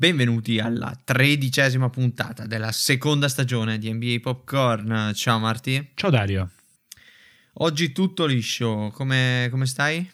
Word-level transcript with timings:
Benvenuti 0.00 0.60
alla 0.60 0.96
tredicesima 1.02 1.90
puntata 1.90 2.46
della 2.46 2.70
seconda 2.70 3.28
stagione 3.28 3.78
di 3.78 3.92
NBA 3.92 4.18
Popcorn. 4.22 5.10
Ciao 5.12 5.40
Marti. 5.40 5.90
Ciao 5.94 6.08
Dario. 6.10 6.50
Oggi 7.54 7.90
tutto 7.90 8.24
liscio, 8.24 8.92
come, 8.94 9.48
come 9.50 9.66
stai? 9.66 10.08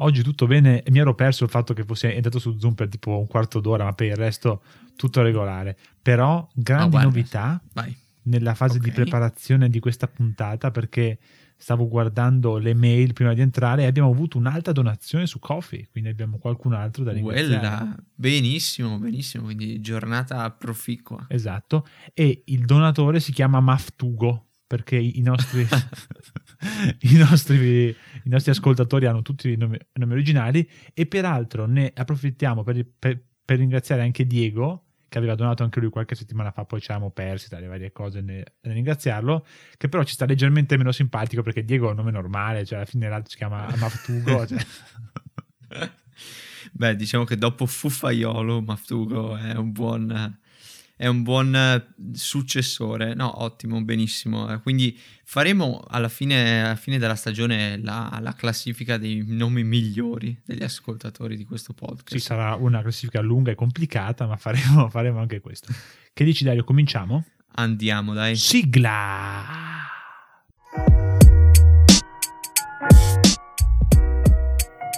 Oggi 0.00 0.22
tutto 0.22 0.48
bene, 0.48 0.82
mi 0.88 0.98
ero 0.98 1.14
perso 1.14 1.44
il 1.44 1.50
fatto 1.50 1.72
che 1.72 1.84
fossi 1.84 2.06
entrato 2.06 2.40
su 2.40 2.58
Zoom 2.58 2.74
per 2.74 2.88
tipo 2.88 3.16
un 3.16 3.28
quarto 3.28 3.60
d'ora, 3.60 3.84
ma 3.84 3.92
per 3.92 4.08
il 4.08 4.16
resto 4.16 4.60
tutto 4.96 5.22
regolare. 5.22 5.76
Però 6.02 6.48
grandi 6.52 6.96
Oh, 6.96 7.02
novità 7.02 7.62
Vai. 7.74 7.96
nella 8.22 8.54
fase 8.56 8.80
di 8.80 8.88
Ok. 8.88 8.94
preparazione 8.96 9.68
di 9.70 9.78
questa 9.78 10.08
puntata 10.08 10.72
perché 10.72 11.16
stavo 11.60 11.88
guardando 11.88 12.56
le 12.56 12.72
mail 12.72 13.12
prima 13.12 13.34
di 13.34 13.40
entrare 13.40 13.82
e 13.82 13.86
abbiamo 13.86 14.10
avuto 14.10 14.38
un'alta 14.38 14.70
donazione 14.70 15.26
su 15.26 15.40
Coffee, 15.40 15.88
quindi 15.90 16.08
abbiamo 16.08 16.38
qualcun 16.38 16.72
altro 16.72 17.02
da 17.02 17.12
ringraziare. 17.12 17.58
Quella, 17.58 17.96
benissimo, 18.14 18.98
benissimo, 18.98 19.44
quindi 19.44 19.80
giornata 19.80 20.48
proficua. 20.52 21.26
Esatto, 21.28 21.86
e 22.14 22.44
il 22.46 22.64
donatore 22.64 23.18
si 23.18 23.32
chiama 23.32 23.58
Maftugo 23.58 24.50
perché 24.68 24.96
i 24.96 25.20
nostri, 25.20 25.66
i 27.00 27.14
nostri, 27.16 27.88
i 27.88 28.28
nostri 28.28 28.52
ascoltatori 28.52 29.06
hanno 29.06 29.22
tutti 29.22 29.50
i 29.50 29.56
nomi, 29.56 29.78
nomi 29.94 30.12
originali 30.12 30.68
e 30.94 31.06
peraltro 31.06 31.66
ne 31.66 31.90
approfittiamo 31.92 32.62
per, 32.62 32.86
per- 32.98 33.22
per 33.48 33.56
ringraziare 33.56 34.02
anche 34.02 34.26
Diego 34.26 34.87
che 35.08 35.18
aveva 35.18 35.34
donato 35.34 35.62
anche 35.62 35.80
lui 35.80 35.90
qualche 35.90 36.14
settimana 36.14 36.50
fa, 36.50 36.64
poi 36.64 36.80
ci 36.80 36.90
eravamo 36.90 37.10
persi 37.10 37.48
dalle 37.48 37.66
varie 37.66 37.92
cose 37.92 38.20
nel, 38.20 38.44
nel 38.60 38.74
ringraziarlo, 38.74 39.46
che 39.76 39.88
però 39.88 40.02
ci 40.04 40.12
sta 40.12 40.26
leggermente 40.26 40.76
meno 40.76 40.92
simpatico 40.92 41.42
perché 41.42 41.64
Diego 41.64 41.88
è 41.88 41.90
un 41.90 41.96
nome 41.96 42.10
normale, 42.10 42.64
cioè 42.64 42.78
alla 42.78 42.86
fine 42.86 43.08
l'altro 43.08 43.30
si 43.30 43.36
chiama 43.36 43.66
Maftugo. 43.76 44.46
cioè. 44.46 44.58
Beh, 46.72 46.96
diciamo 46.96 47.24
che 47.24 47.36
dopo 47.36 47.66
Fuffaiolo, 47.66 48.60
Maftugo 48.60 49.36
è 49.36 49.54
un 49.54 49.72
buon, 49.72 50.38
è 50.98 51.06
un 51.06 51.22
buon 51.22 51.54
eh, 51.54 51.86
successore. 52.12 53.14
No, 53.14 53.42
ottimo, 53.42 53.80
benissimo. 53.82 54.52
Eh, 54.52 54.60
Quindi 54.60 54.98
faremo 55.22 55.84
alla 55.88 56.08
fine, 56.08 56.64
alla 56.64 56.74
fine 56.74 56.98
della 56.98 57.14
stagione 57.14 57.78
la, 57.80 58.18
la 58.20 58.34
classifica 58.34 58.98
dei 58.98 59.24
nomi 59.24 59.62
migliori 59.62 60.36
degli 60.44 60.64
ascoltatori 60.64 61.36
di 61.36 61.44
questo 61.44 61.72
podcast. 61.72 62.10
Ci 62.10 62.18
sarà 62.18 62.56
una 62.56 62.82
classifica 62.82 63.20
lunga 63.20 63.52
e 63.52 63.54
complicata, 63.54 64.26
ma 64.26 64.36
faremo, 64.36 64.88
faremo 64.90 65.20
anche 65.20 65.40
questo. 65.40 65.72
Che 66.12 66.24
dici 66.24 66.42
Dario, 66.42 66.64
cominciamo? 66.64 67.24
Andiamo, 67.54 68.12
dai. 68.12 68.34
Sigla! 68.34 69.66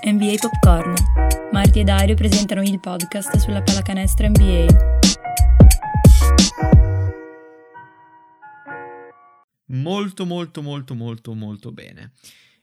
NBA 0.03 0.34
Popcorn. 0.41 0.94
Marti 1.53 1.80
e 1.80 1.84
Dario 1.84 2.14
presentano 2.14 2.62
il 2.62 2.80
podcast 2.80 3.36
sulla 3.36 3.60
pallacanestro 3.60 4.28
NBA. 4.28 5.19
Molto, 9.70 10.24
molto, 10.26 10.62
molto, 10.62 10.94
molto, 10.94 11.34
molto 11.34 11.72
bene. 11.72 12.12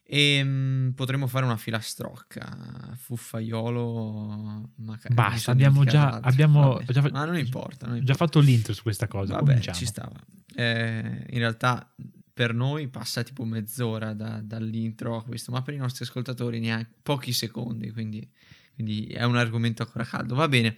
E 0.03 0.41
mm, 0.43 0.89
potremmo 0.91 1.27
fare 1.27 1.45
una 1.45 1.57
filastrocca. 1.57 2.95
Fuffaiolo. 2.97 4.71
Maca- 4.77 5.09
Basta, 5.13 5.51
abbiamo 5.51 5.83
già- 5.83 6.19
abbiamo 6.21 6.81
già 6.85 7.01
fa- 7.01 7.09
Ma 7.11 7.25
non 7.25 7.37
importa. 7.37 7.85
Non 7.87 7.95
importa. 7.97 8.13
già 8.13 8.13
fatto 8.13 8.39
l'intro 8.39 8.73
su 8.73 8.81
questa 8.83 9.07
cosa. 9.07 9.33
Vabbè, 9.33 9.45
cominciamo. 9.45 9.77
ci 9.77 9.85
stava. 9.85 10.19
Eh, 10.55 11.25
in 11.29 11.37
realtà 11.39 11.93
per 12.33 12.53
noi 12.53 12.87
passa 12.87 13.23
tipo 13.23 13.43
mezz'ora 13.45 14.13
da- 14.13 14.41
dall'intro 14.41 15.17
a 15.17 15.23
questo, 15.23 15.51
ma 15.51 15.61
per 15.61 15.73
i 15.73 15.77
nostri 15.77 16.05
ascoltatori 16.05 16.59
neanche 16.59 16.91
pochi 17.01 17.33
secondi, 17.33 17.91
quindi, 17.91 18.27
quindi 18.75 19.07
è 19.07 19.23
un 19.23 19.37
argomento 19.37 19.81
ancora 19.83 20.03
caldo. 20.05 20.35
Va 20.35 20.47
bene, 20.47 20.77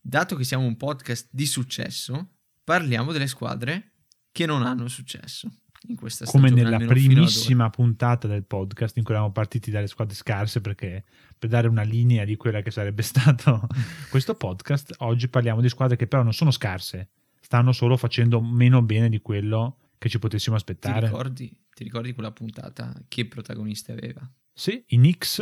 dato 0.00 0.34
che 0.36 0.44
siamo 0.44 0.66
un 0.66 0.76
podcast 0.76 1.28
di 1.30 1.46
successo, 1.46 2.34
parliamo 2.64 3.12
delle 3.12 3.28
squadre 3.28 3.92
che 4.38 4.46
non 4.46 4.62
hanno 4.62 4.86
successo 4.86 5.50
in 5.88 5.96
questa 5.96 6.24
Come 6.24 6.46
stagione. 6.48 6.70
nella 6.76 6.86
primissima 6.86 7.70
puntata 7.70 8.28
del 8.28 8.44
podcast 8.44 8.96
in 8.96 9.02
cui 9.02 9.12
eravamo 9.14 9.32
partiti 9.32 9.72
dalle 9.72 9.88
squadre 9.88 10.14
scarse 10.14 10.60
perché 10.60 11.04
per 11.36 11.48
dare 11.48 11.66
una 11.66 11.82
linea 11.82 12.24
di 12.24 12.36
quella 12.36 12.60
che 12.62 12.70
sarebbe 12.70 13.02
stato 13.02 13.66
questo 14.10 14.36
podcast, 14.36 14.94
oggi 14.98 15.26
parliamo 15.28 15.60
di 15.60 15.68
squadre 15.68 15.96
che 15.96 16.06
però 16.06 16.22
non 16.22 16.32
sono 16.32 16.52
scarse, 16.52 17.08
stanno 17.40 17.72
solo 17.72 17.96
facendo 17.96 18.40
meno 18.40 18.80
bene 18.80 19.08
di 19.08 19.20
quello 19.20 19.78
che 19.98 20.08
ci 20.08 20.20
potessimo 20.20 20.54
Ti 20.54 20.62
aspettare. 20.62 21.06
ricordi, 21.06 21.48
ti 21.74 21.82
ricordi 21.82 22.12
quella 22.12 22.30
puntata 22.30 22.94
che 23.08 23.26
protagonisti 23.26 23.90
aveva? 23.90 24.20
Sì, 24.52 24.84
i 24.86 24.96
Knicks 24.98 25.40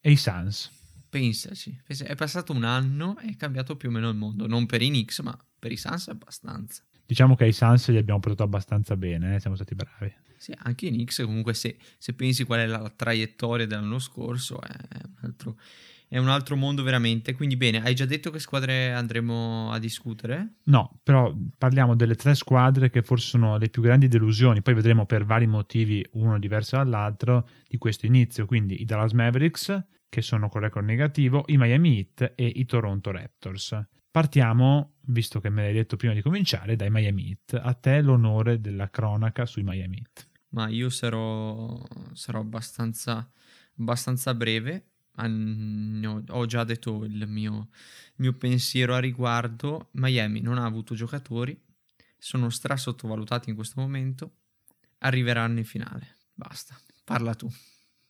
e 0.00 0.10
i 0.10 0.16
Suns. 0.16 0.70
Pensaci, 1.10 1.78
pensa- 1.84 2.06
è 2.06 2.14
passato 2.14 2.52
un 2.54 2.64
anno 2.64 3.18
e 3.18 3.32
è 3.32 3.36
cambiato 3.36 3.76
più 3.76 3.90
o 3.90 3.92
meno 3.92 4.08
il 4.08 4.16
mondo, 4.16 4.46
non 4.46 4.64
per 4.64 4.80
i 4.80 4.88
Knicks, 4.88 5.18
ma 5.20 5.36
per 5.58 5.72
i 5.72 5.76
Suns 5.76 6.08
abbastanza. 6.08 6.82
Diciamo 7.10 7.34
che 7.34 7.42
ai 7.42 7.52
Suns 7.52 7.88
li 7.88 7.96
abbiamo 7.96 8.20
portato 8.20 8.44
abbastanza 8.44 8.96
bene, 8.96 9.34
eh, 9.34 9.40
siamo 9.40 9.56
stati 9.56 9.74
bravi. 9.74 10.14
Sì, 10.36 10.54
anche 10.56 10.86
i 10.86 10.90
Knicks 10.90 11.22
comunque 11.24 11.54
se, 11.54 11.76
se 11.98 12.14
pensi 12.14 12.44
qual 12.44 12.60
è 12.60 12.66
la 12.66 12.88
traiettoria 12.94 13.66
dell'anno 13.66 13.98
scorso 13.98 14.62
è 14.62 14.68
un, 15.02 15.16
altro, 15.22 15.56
è 16.06 16.18
un 16.18 16.28
altro 16.28 16.54
mondo 16.54 16.84
veramente. 16.84 17.34
Quindi 17.34 17.56
bene, 17.56 17.82
hai 17.82 17.96
già 17.96 18.04
detto 18.04 18.30
che 18.30 18.38
squadre 18.38 18.92
andremo 18.92 19.72
a 19.72 19.80
discutere? 19.80 20.58
No, 20.66 21.00
però 21.02 21.36
parliamo 21.58 21.96
delle 21.96 22.14
tre 22.14 22.36
squadre 22.36 22.90
che 22.90 23.02
forse 23.02 23.26
sono 23.26 23.58
le 23.58 23.70
più 23.70 23.82
grandi 23.82 24.06
delusioni, 24.06 24.62
poi 24.62 24.74
vedremo 24.74 25.04
per 25.04 25.24
vari 25.24 25.48
motivi, 25.48 26.06
uno 26.12 26.38
diverso 26.38 26.76
dall'altro, 26.76 27.48
di 27.66 27.76
questo 27.76 28.06
inizio. 28.06 28.46
Quindi 28.46 28.82
i 28.82 28.84
Dallas 28.84 29.10
Mavericks, 29.10 29.82
che 30.08 30.22
sono 30.22 30.48
con 30.48 30.60
record 30.60 30.86
negativo, 30.86 31.42
i 31.48 31.56
Miami 31.56 31.96
Heat 31.96 32.34
e 32.36 32.46
i 32.46 32.64
Toronto 32.66 33.10
Raptors. 33.10 33.76
Partiamo, 34.10 34.94
visto 35.02 35.40
che 35.40 35.50
me 35.50 35.62
l'hai 35.62 35.72
detto 35.72 35.96
prima 35.96 36.14
di 36.14 36.20
cominciare, 36.20 36.74
dai 36.74 36.90
Miami 36.90 37.28
Heat. 37.28 37.60
A 37.62 37.74
te 37.74 38.00
l'onore 38.00 38.60
della 38.60 38.90
cronaca 38.90 39.46
sui 39.46 39.62
Miami 39.62 39.98
Heat. 39.98 40.28
Ma 40.48 40.68
io 40.68 40.90
sarò, 40.90 41.80
sarò 42.12 42.40
abbastanza, 42.40 43.30
abbastanza 43.78 44.34
breve. 44.34 44.86
Ho 45.16 46.46
già 46.46 46.64
detto 46.64 47.04
il 47.04 47.28
mio, 47.28 47.68
il 48.08 48.14
mio 48.16 48.32
pensiero 48.32 48.94
a 48.94 48.98
riguardo. 48.98 49.90
Miami 49.92 50.40
non 50.40 50.58
ha 50.58 50.64
avuto 50.64 50.94
giocatori, 50.94 51.56
sono 52.18 52.50
stra 52.50 52.76
sottovalutati 52.76 53.50
in 53.50 53.54
questo 53.54 53.80
momento. 53.80 54.38
Arriveranno 54.98 55.58
in 55.58 55.64
finale. 55.64 56.16
Basta, 56.34 56.76
parla 57.04 57.34
tu. 57.34 57.48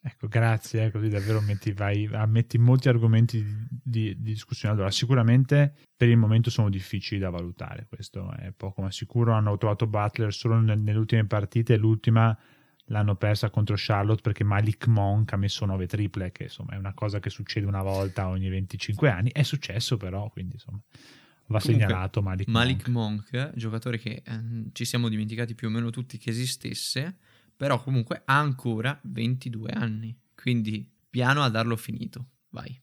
Ecco, 0.02 0.28
grazie, 0.28 0.86
eh, 0.86 0.90
così 0.90 1.08
davvero 1.08 1.42
metti, 1.42 1.72
vai, 1.72 2.08
ammetti 2.10 2.56
molti 2.56 2.88
argomenti 2.88 3.44
di, 3.44 3.66
di- 3.68 4.16
di 4.16 4.32
discussione. 4.32 4.74
Allora, 4.74 4.90
sicuramente 4.90 5.74
per 5.94 6.08
il 6.08 6.16
momento 6.16 6.48
sono 6.48 6.70
difficili 6.70 7.20
da 7.20 7.28
valutare, 7.28 7.86
questo 7.86 8.32
è 8.32 8.50
poco 8.52 8.80
ma 8.80 8.90
sicuro. 8.90 9.32
Hanno 9.32 9.56
trovato 9.58 9.86
Butler 9.86 10.32
solo 10.32 10.58
nel- 10.58 10.80
nelle 10.80 10.98
ultime 10.98 11.26
partite, 11.26 11.76
l'ultima 11.76 12.36
l'hanno 12.86 13.14
persa 13.14 13.50
contro 13.50 13.74
Charlotte 13.78 14.22
perché 14.22 14.42
Malik 14.42 14.86
Monk 14.86 15.32
ha 15.32 15.36
messo 15.36 15.64
9 15.66 15.86
triple, 15.86 16.32
che 16.32 16.44
insomma 16.44 16.72
è 16.72 16.76
una 16.76 16.94
cosa 16.94 17.20
che 17.20 17.30
succede 17.30 17.66
una 17.66 17.82
volta 17.82 18.28
ogni 18.28 18.48
25 18.48 19.10
anni. 19.10 19.30
È 19.32 19.42
successo 19.42 19.96
però, 19.96 20.28
quindi 20.30 20.54
insomma 20.54 20.80
va 21.46 21.58
Comunque, 21.58 21.84
segnalato 21.86 22.22
Malik, 22.22 22.48
Malik 22.48 22.88
Monk. 22.88 23.32
Monk, 23.32 23.56
giocatore 23.56 23.98
che 23.98 24.22
ehm, 24.24 24.70
ci 24.72 24.84
siamo 24.84 25.08
dimenticati 25.08 25.54
più 25.54 25.68
o 25.68 25.70
meno 25.70 25.90
tutti 25.90 26.16
che 26.16 26.30
esistesse, 26.30 27.18
però 27.60 27.82
comunque 27.82 28.22
ha 28.24 28.38
ancora 28.38 28.98
22 29.02 29.70
anni, 29.72 30.18
quindi 30.34 30.90
piano 31.10 31.42
a 31.42 31.50
darlo 31.50 31.76
finito. 31.76 32.28
Vai. 32.48 32.74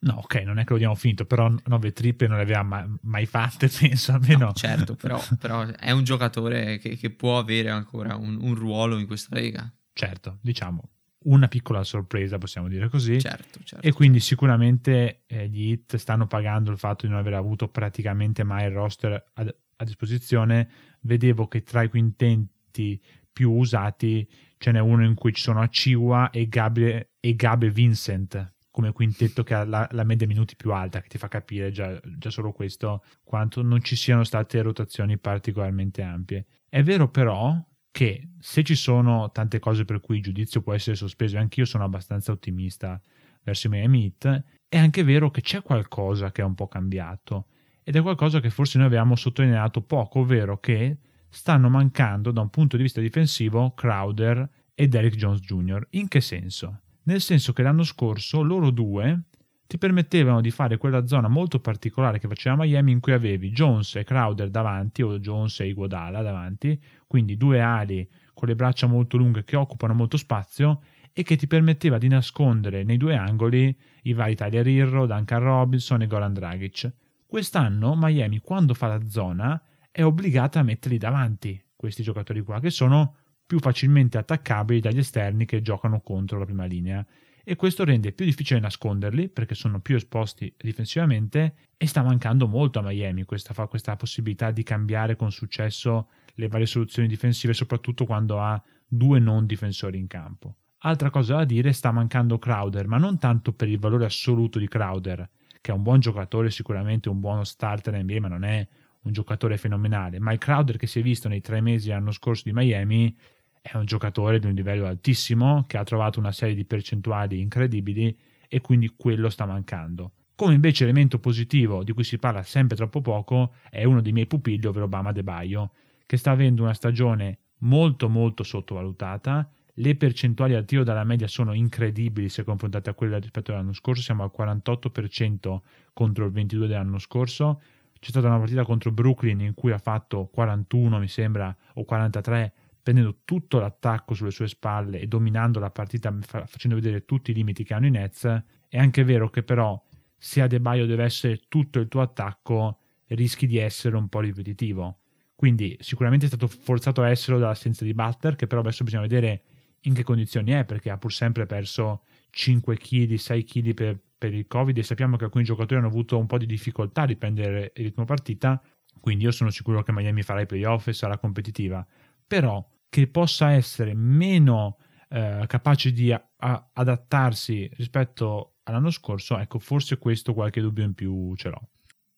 No, 0.00 0.16
ok, 0.16 0.34
non 0.42 0.58
è 0.58 0.64
che 0.64 0.74
lo 0.74 0.78
diamo 0.78 0.94
finito, 0.94 1.24
però 1.24 1.50
9 1.64 1.92
triple 1.92 2.26
non 2.26 2.36
le 2.36 2.42
aveva 2.42 2.62
mai, 2.62 2.84
mai 3.00 3.24
fatte, 3.24 3.68
penso, 3.72 4.12
almeno... 4.12 4.44
No, 4.44 4.52
certo, 4.52 4.94
però, 4.94 5.18
però 5.40 5.64
è 5.64 5.90
un 5.90 6.04
giocatore 6.04 6.76
che, 6.76 6.96
che 6.98 7.08
può 7.08 7.38
avere 7.38 7.70
ancora 7.70 8.16
un, 8.16 8.36
un 8.38 8.54
ruolo 8.54 8.98
in 8.98 9.06
questa 9.06 9.34
lega. 9.34 9.72
certo, 9.94 10.36
diciamo, 10.42 10.90
una 11.20 11.48
piccola 11.48 11.82
sorpresa, 11.82 12.36
possiamo 12.36 12.68
dire 12.68 12.90
così. 12.90 13.18
Certo, 13.18 13.60
certo. 13.64 13.86
E 13.86 13.92
quindi 13.92 14.20
sicuramente 14.20 15.22
eh, 15.28 15.48
gli 15.48 15.70
hit 15.70 15.96
stanno 15.96 16.26
pagando 16.26 16.70
il 16.70 16.76
fatto 16.76 17.06
di 17.06 17.10
non 17.10 17.20
aver 17.20 17.32
avuto 17.32 17.68
praticamente 17.68 18.44
mai 18.44 18.66
il 18.66 18.72
roster 18.72 19.30
a, 19.32 19.54
a 19.76 19.84
disposizione. 19.84 20.68
Vedevo 21.00 21.48
che 21.48 21.62
tra 21.62 21.82
i 21.82 21.88
quintenti 21.88 23.02
più 23.36 23.52
usati 23.52 24.26
ce 24.56 24.72
n'è 24.72 24.80
uno 24.80 25.04
in 25.04 25.12
cui 25.12 25.34
ci 25.34 25.42
sono 25.42 25.60
Aciwa 25.60 26.30
e 26.30 26.48
Gabe, 26.48 27.10
e 27.20 27.34
Gabe 27.34 27.68
Vincent 27.68 28.54
come 28.70 28.92
quintetto 28.92 29.42
che 29.42 29.52
ha 29.52 29.66
la, 29.66 29.86
la 29.90 30.04
media 30.04 30.26
minuti 30.26 30.56
più 30.56 30.72
alta, 30.72 31.02
che 31.02 31.08
ti 31.08 31.18
fa 31.18 31.28
capire 31.28 31.70
già, 31.70 32.00
già 32.16 32.30
solo 32.30 32.52
questo 32.52 33.04
quanto 33.22 33.60
non 33.60 33.82
ci 33.82 33.94
siano 33.94 34.24
state 34.24 34.62
rotazioni 34.62 35.18
particolarmente 35.18 36.00
ampie. 36.00 36.46
È 36.66 36.82
vero 36.82 37.10
però 37.10 37.62
che 37.90 38.30
se 38.38 38.62
ci 38.62 38.74
sono 38.74 39.30
tante 39.32 39.58
cose 39.58 39.84
per 39.84 40.00
cui 40.00 40.16
il 40.16 40.22
giudizio 40.22 40.62
può 40.62 40.72
essere 40.72 40.96
sospeso, 40.96 41.36
e 41.36 41.40
anch'io 41.40 41.66
sono 41.66 41.84
abbastanza 41.84 42.32
ottimista 42.32 42.98
verso 43.42 43.66
i 43.66 43.70
Miami 43.70 44.04
Heat, 44.04 44.44
è 44.66 44.78
anche 44.78 45.04
vero 45.04 45.30
che 45.30 45.42
c'è 45.42 45.60
qualcosa 45.60 46.32
che 46.32 46.40
è 46.40 46.44
un 46.44 46.54
po' 46.54 46.68
cambiato 46.68 47.48
ed 47.82 47.96
è 47.96 48.02
qualcosa 48.02 48.40
che 48.40 48.48
forse 48.48 48.78
noi 48.78 48.86
avevamo 48.86 49.14
sottolineato 49.14 49.82
poco, 49.82 50.20
ovvero 50.20 50.58
che 50.58 50.98
stanno 51.28 51.68
mancando 51.68 52.30
da 52.30 52.40
un 52.40 52.50
punto 52.50 52.76
di 52.76 52.82
vista 52.82 53.00
difensivo 53.00 53.72
Crowder 53.74 54.48
e 54.74 54.88
Derrick 54.88 55.16
Jones 55.16 55.40
Jr. 55.40 55.86
In 55.90 56.08
che 56.08 56.20
senso? 56.20 56.80
Nel 57.04 57.20
senso 57.20 57.52
che 57.52 57.62
l'anno 57.62 57.84
scorso 57.84 58.42
loro 58.42 58.70
due 58.70 59.22
ti 59.66 59.78
permettevano 59.78 60.40
di 60.40 60.50
fare 60.50 60.76
quella 60.76 61.06
zona 61.06 61.28
molto 61.28 61.58
particolare 61.60 62.18
che 62.18 62.28
faceva 62.28 62.56
Miami 62.56 62.92
in 62.92 63.00
cui 63.00 63.12
avevi 63.12 63.50
Jones 63.50 63.96
e 63.96 64.04
Crowder 64.04 64.48
davanti 64.48 65.02
o 65.02 65.18
Jones 65.18 65.60
e 65.60 65.68
Iguodala 65.68 66.22
davanti, 66.22 66.80
quindi 67.06 67.36
due 67.36 67.60
ali 67.60 68.08
con 68.32 68.48
le 68.48 68.54
braccia 68.54 68.86
molto 68.86 69.16
lunghe 69.16 69.44
che 69.44 69.56
occupano 69.56 69.94
molto 69.94 70.16
spazio 70.16 70.82
e 71.12 71.22
che 71.22 71.36
ti 71.36 71.46
permetteva 71.46 71.98
di 71.98 72.08
nascondere 72.08 72.84
nei 72.84 72.98
due 72.98 73.16
angoli 73.16 73.74
i 74.02 74.12
vari 74.12 74.34
Tyler 74.34 74.66
Irro, 74.66 75.06
Duncan 75.06 75.40
Robinson 75.40 76.02
e 76.02 76.06
Goran 76.06 76.34
Dragic. 76.34 76.92
Quest'anno 77.26 77.94
Miami 77.96 78.40
quando 78.40 78.74
fa 78.74 78.86
la 78.88 79.04
zona 79.08 79.60
è 79.96 80.04
obbligata 80.04 80.60
a 80.60 80.62
metterli 80.62 80.98
davanti, 80.98 81.58
questi 81.74 82.02
giocatori 82.02 82.42
qua, 82.42 82.60
che 82.60 82.68
sono 82.68 83.14
più 83.46 83.58
facilmente 83.58 84.18
attaccabili 84.18 84.78
dagli 84.78 84.98
esterni 84.98 85.46
che 85.46 85.62
giocano 85.62 86.02
contro 86.02 86.38
la 86.38 86.44
prima 86.44 86.66
linea 86.66 87.02
e 87.42 87.56
questo 87.56 87.82
rende 87.82 88.12
più 88.12 88.26
difficile 88.26 88.60
nasconderli 88.60 89.30
perché 89.30 89.54
sono 89.54 89.80
più 89.80 89.96
esposti 89.96 90.54
difensivamente 90.54 91.54
e 91.78 91.86
sta 91.86 92.02
mancando 92.02 92.46
molto 92.46 92.78
a 92.78 92.82
Miami 92.82 93.24
questa, 93.24 93.54
questa 93.68 93.96
possibilità 93.96 94.50
di 94.50 94.62
cambiare 94.64 95.16
con 95.16 95.32
successo 95.32 96.10
le 96.34 96.48
varie 96.48 96.66
soluzioni 96.66 97.08
difensive 97.08 97.54
soprattutto 97.54 98.04
quando 98.04 98.38
ha 98.38 98.62
due 98.86 99.18
non 99.18 99.46
difensori 99.46 99.96
in 99.96 100.08
campo. 100.08 100.56
Altra 100.80 101.08
cosa 101.08 101.36
da 101.36 101.44
dire, 101.46 101.72
sta 101.72 101.90
mancando 101.90 102.38
Crowder, 102.38 102.86
ma 102.86 102.98
non 102.98 103.18
tanto 103.18 103.54
per 103.54 103.68
il 103.68 103.78
valore 103.78 104.04
assoluto 104.04 104.58
di 104.58 104.68
Crowder, 104.68 105.26
che 105.58 105.70
è 105.70 105.74
un 105.74 105.82
buon 105.82 106.00
giocatore, 106.00 106.50
sicuramente 106.50 107.08
un 107.08 107.18
buono 107.18 107.44
starter 107.44 107.98
NBA, 108.04 108.20
ma 108.20 108.28
non 108.28 108.44
è 108.44 108.68
un 109.06 109.12
giocatore 109.12 109.56
fenomenale, 109.56 110.18
il 110.18 110.38
Crowder 110.38 110.76
che 110.76 110.86
si 110.86 110.98
è 110.98 111.02
visto 111.02 111.28
nei 111.28 111.40
tre 111.40 111.60
mesi 111.60 111.88
l'anno 111.88 112.10
scorso 112.10 112.42
di 112.44 112.52
Miami 112.52 113.16
è 113.62 113.76
un 113.76 113.84
giocatore 113.84 114.38
di 114.38 114.46
un 114.46 114.52
livello 114.52 114.86
altissimo 114.86 115.64
che 115.66 115.78
ha 115.78 115.84
trovato 115.84 116.18
una 116.18 116.32
serie 116.32 116.54
di 116.54 116.64
percentuali 116.64 117.40
incredibili 117.40 118.16
e 118.48 118.60
quindi 118.60 118.92
quello 118.96 119.28
sta 119.28 119.46
mancando. 119.46 120.12
Come 120.36 120.54
invece 120.54 120.84
elemento 120.84 121.18
positivo 121.18 121.82
di 121.82 121.92
cui 121.92 122.04
si 122.04 122.18
parla 122.18 122.42
sempre 122.42 122.76
troppo 122.76 123.00
poco 123.00 123.54
è 123.70 123.84
uno 123.84 124.02
dei 124.02 124.12
miei 124.12 124.26
pupilli, 124.26 124.66
ovvero 124.66 124.86
Bama 124.86 125.10
De 125.10 125.22
Baio, 125.22 125.72
che 126.04 126.16
sta 126.16 126.32
avendo 126.32 126.62
una 126.62 126.74
stagione 126.74 127.38
molto 127.60 128.08
molto 128.08 128.42
sottovalutata. 128.42 129.50
Le 129.78 129.96
percentuali 129.96 130.54
al 130.54 130.64
tiro 130.64 130.84
dalla 130.84 131.04
media 131.04 131.26
sono 131.26 131.52
incredibili 131.52 132.28
se 132.28 132.44
confrontate 132.44 132.90
a 132.90 132.94
quelle 132.94 133.18
rispetto 133.18 133.52
all'anno 133.52 133.72
scorso, 133.72 134.02
siamo 134.02 134.22
al 134.22 134.30
48% 134.36 135.60
contro 135.92 136.26
il 136.26 136.32
22% 136.32 136.66
dell'anno 136.66 136.98
scorso. 136.98 137.60
C'è 137.98 138.10
stata 138.10 138.28
una 138.28 138.38
partita 138.38 138.64
contro 138.64 138.92
Brooklyn 138.92 139.40
in 139.40 139.54
cui 139.54 139.72
ha 139.72 139.78
fatto 139.78 140.26
41, 140.26 140.98
mi 140.98 141.08
sembra, 141.08 141.54
o 141.74 141.84
43 141.84 142.52
prendendo 142.86 143.18
tutto 143.24 143.58
l'attacco 143.58 144.14
sulle 144.14 144.30
sue 144.30 144.46
spalle 144.46 145.00
e 145.00 145.08
dominando 145.08 145.58
la 145.58 145.70
partita 145.70 146.16
facendo 146.20 146.76
vedere 146.76 147.04
tutti 147.04 147.32
i 147.32 147.34
limiti 147.34 147.64
che 147.64 147.74
hanno 147.74 147.86
i 147.86 147.90
Nets, 147.90 148.24
è 148.68 148.78
anche 148.78 149.02
vero 149.02 149.28
che 149.28 149.42
però 149.42 149.82
se 150.16 150.40
Adebayo 150.40 150.86
deve 150.86 151.02
essere 151.02 151.40
tutto 151.48 151.80
il 151.80 151.88
tuo 151.88 152.00
attacco 152.00 152.78
rischi 153.08 153.46
di 153.46 153.58
essere 153.58 153.96
un 153.96 154.08
po' 154.08 154.20
ripetitivo. 154.20 155.00
Quindi 155.34 155.76
sicuramente 155.80 156.26
è 156.26 156.28
stato 156.28 156.46
forzato 156.46 157.02
a 157.02 157.10
esserlo 157.10 157.40
dall'assenza 157.40 157.84
di 157.84 157.92
Butler, 157.92 158.36
che 158.36 158.46
però 158.46 158.60
adesso 158.60 158.84
bisogna 158.84 159.02
vedere 159.02 159.42
in 159.80 159.94
che 159.94 160.02
condizioni 160.02 160.52
è, 160.52 160.64
perché 160.64 160.90
ha 160.90 160.96
pur 160.96 161.12
sempre 161.12 161.44
perso 161.44 162.04
5 162.30 162.76
kg, 162.76 163.14
6 163.14 163.44
kg 163.44 163.74
per, 163.74 164.00
per 164.18 164.32
il 164.34 164.46
Covid 164.46 164.76
e 164.76 164.82
sappiamo 164.82 165.16
che 165.16 165.24
alcuni 165.24 165.44
giocatori 165.44 165.78
hanno 165.78 165.88
avuto 165.88 166.18
un 166.18 166.26
po' 166.26 166.38
di 166.38 166.46
difficoltà 166.46 167.02
a 167.02 167.06
riprendere 167.06 167.72
il 167.76 167.84
ritmo 167.84 168.04
partita, 168.04 168.60
quindi 169.00 169.24
io 169.24 169.30
sono 169.30 169.50
sicuro 169.50 169.82
che 169.82 169.92
Miami 169.92 170.22
farà 170.22 170.40
i 170.40 170.46
playoff 170.46 170.88
e 170.88 170.92
sarà 170.92 171.18
competitiva. 171.18 171.86
Però 172.26 172.66
che 172.88 173.08
possa 173.08 173.50
essere 173.52 173.94
meno 173.94 174.78
eh, 175.08 175.44
capace 175.46 175.92
di 175.92 176.12
a- 176.12 176.30
a- 176.38 176.70
adattarsi 176.72 177.70
rispetto 177.74 178.56
all'anno 178.64 178.90
scorso, 178.90 179.38
ecco, 179.38 179.58
forse 179.58 179.98
questo 179.98 180.34
qualche 180.34 180.60
dubbio 180.60 180.84
in 180.84 180.94
più 180.94 181.34
ce 181.36 181.48
l'ho. 181.50 181.68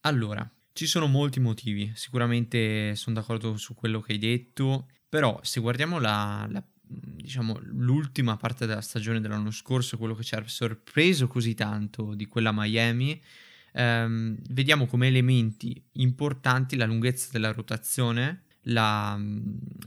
Allora, 0.03 0.49
ci 0.73 0.87
sono 0.87 1.07
molti 1.07 1.41
motivi, 1.41 1.93
sicuramente 1.95 2.95
sono 2.95 3.17
d'accordo 3.17 3.57
su 3.57 3.75
quello 3.75 4.01
che 4.01 4.13
hai 4.13 4.19
detto, 4.19 4.87
però 5.09 5.39
se 5.43 5.61
guardiamo 5.61 5.99
la, 5.99 6.47
la, 6.49 6.65
diciamo, 6.89 7.59
l'ultima 7.63 8.37
parte 8.37 8.67
della 8.67 8.81
stagione 8.81 9.21
dell'anno 9.21 9.51
scorso, 9.51 9.99
quello 9.99 10.15
che 10.15 10.23
ci 10.23 10.35
ha 10.35 10.43
sorpreso 10.47 11.27
così 11.29 11.55
tanto 11.55 12.15
di 12.15 12.27
quella 12.27 12.53
Miami, 12.53 13.21
ehm, 13.73 14.39
vediamo 14.51 14.87
come 14.87 15.09
elementi 15.09 15.81
importanti 15.93 16.77
la 16.77 16.87
lunghezza 16.87 17.29
della 17.31 17.53
rotazione, 17.53 18.45
la, 18.63 19.19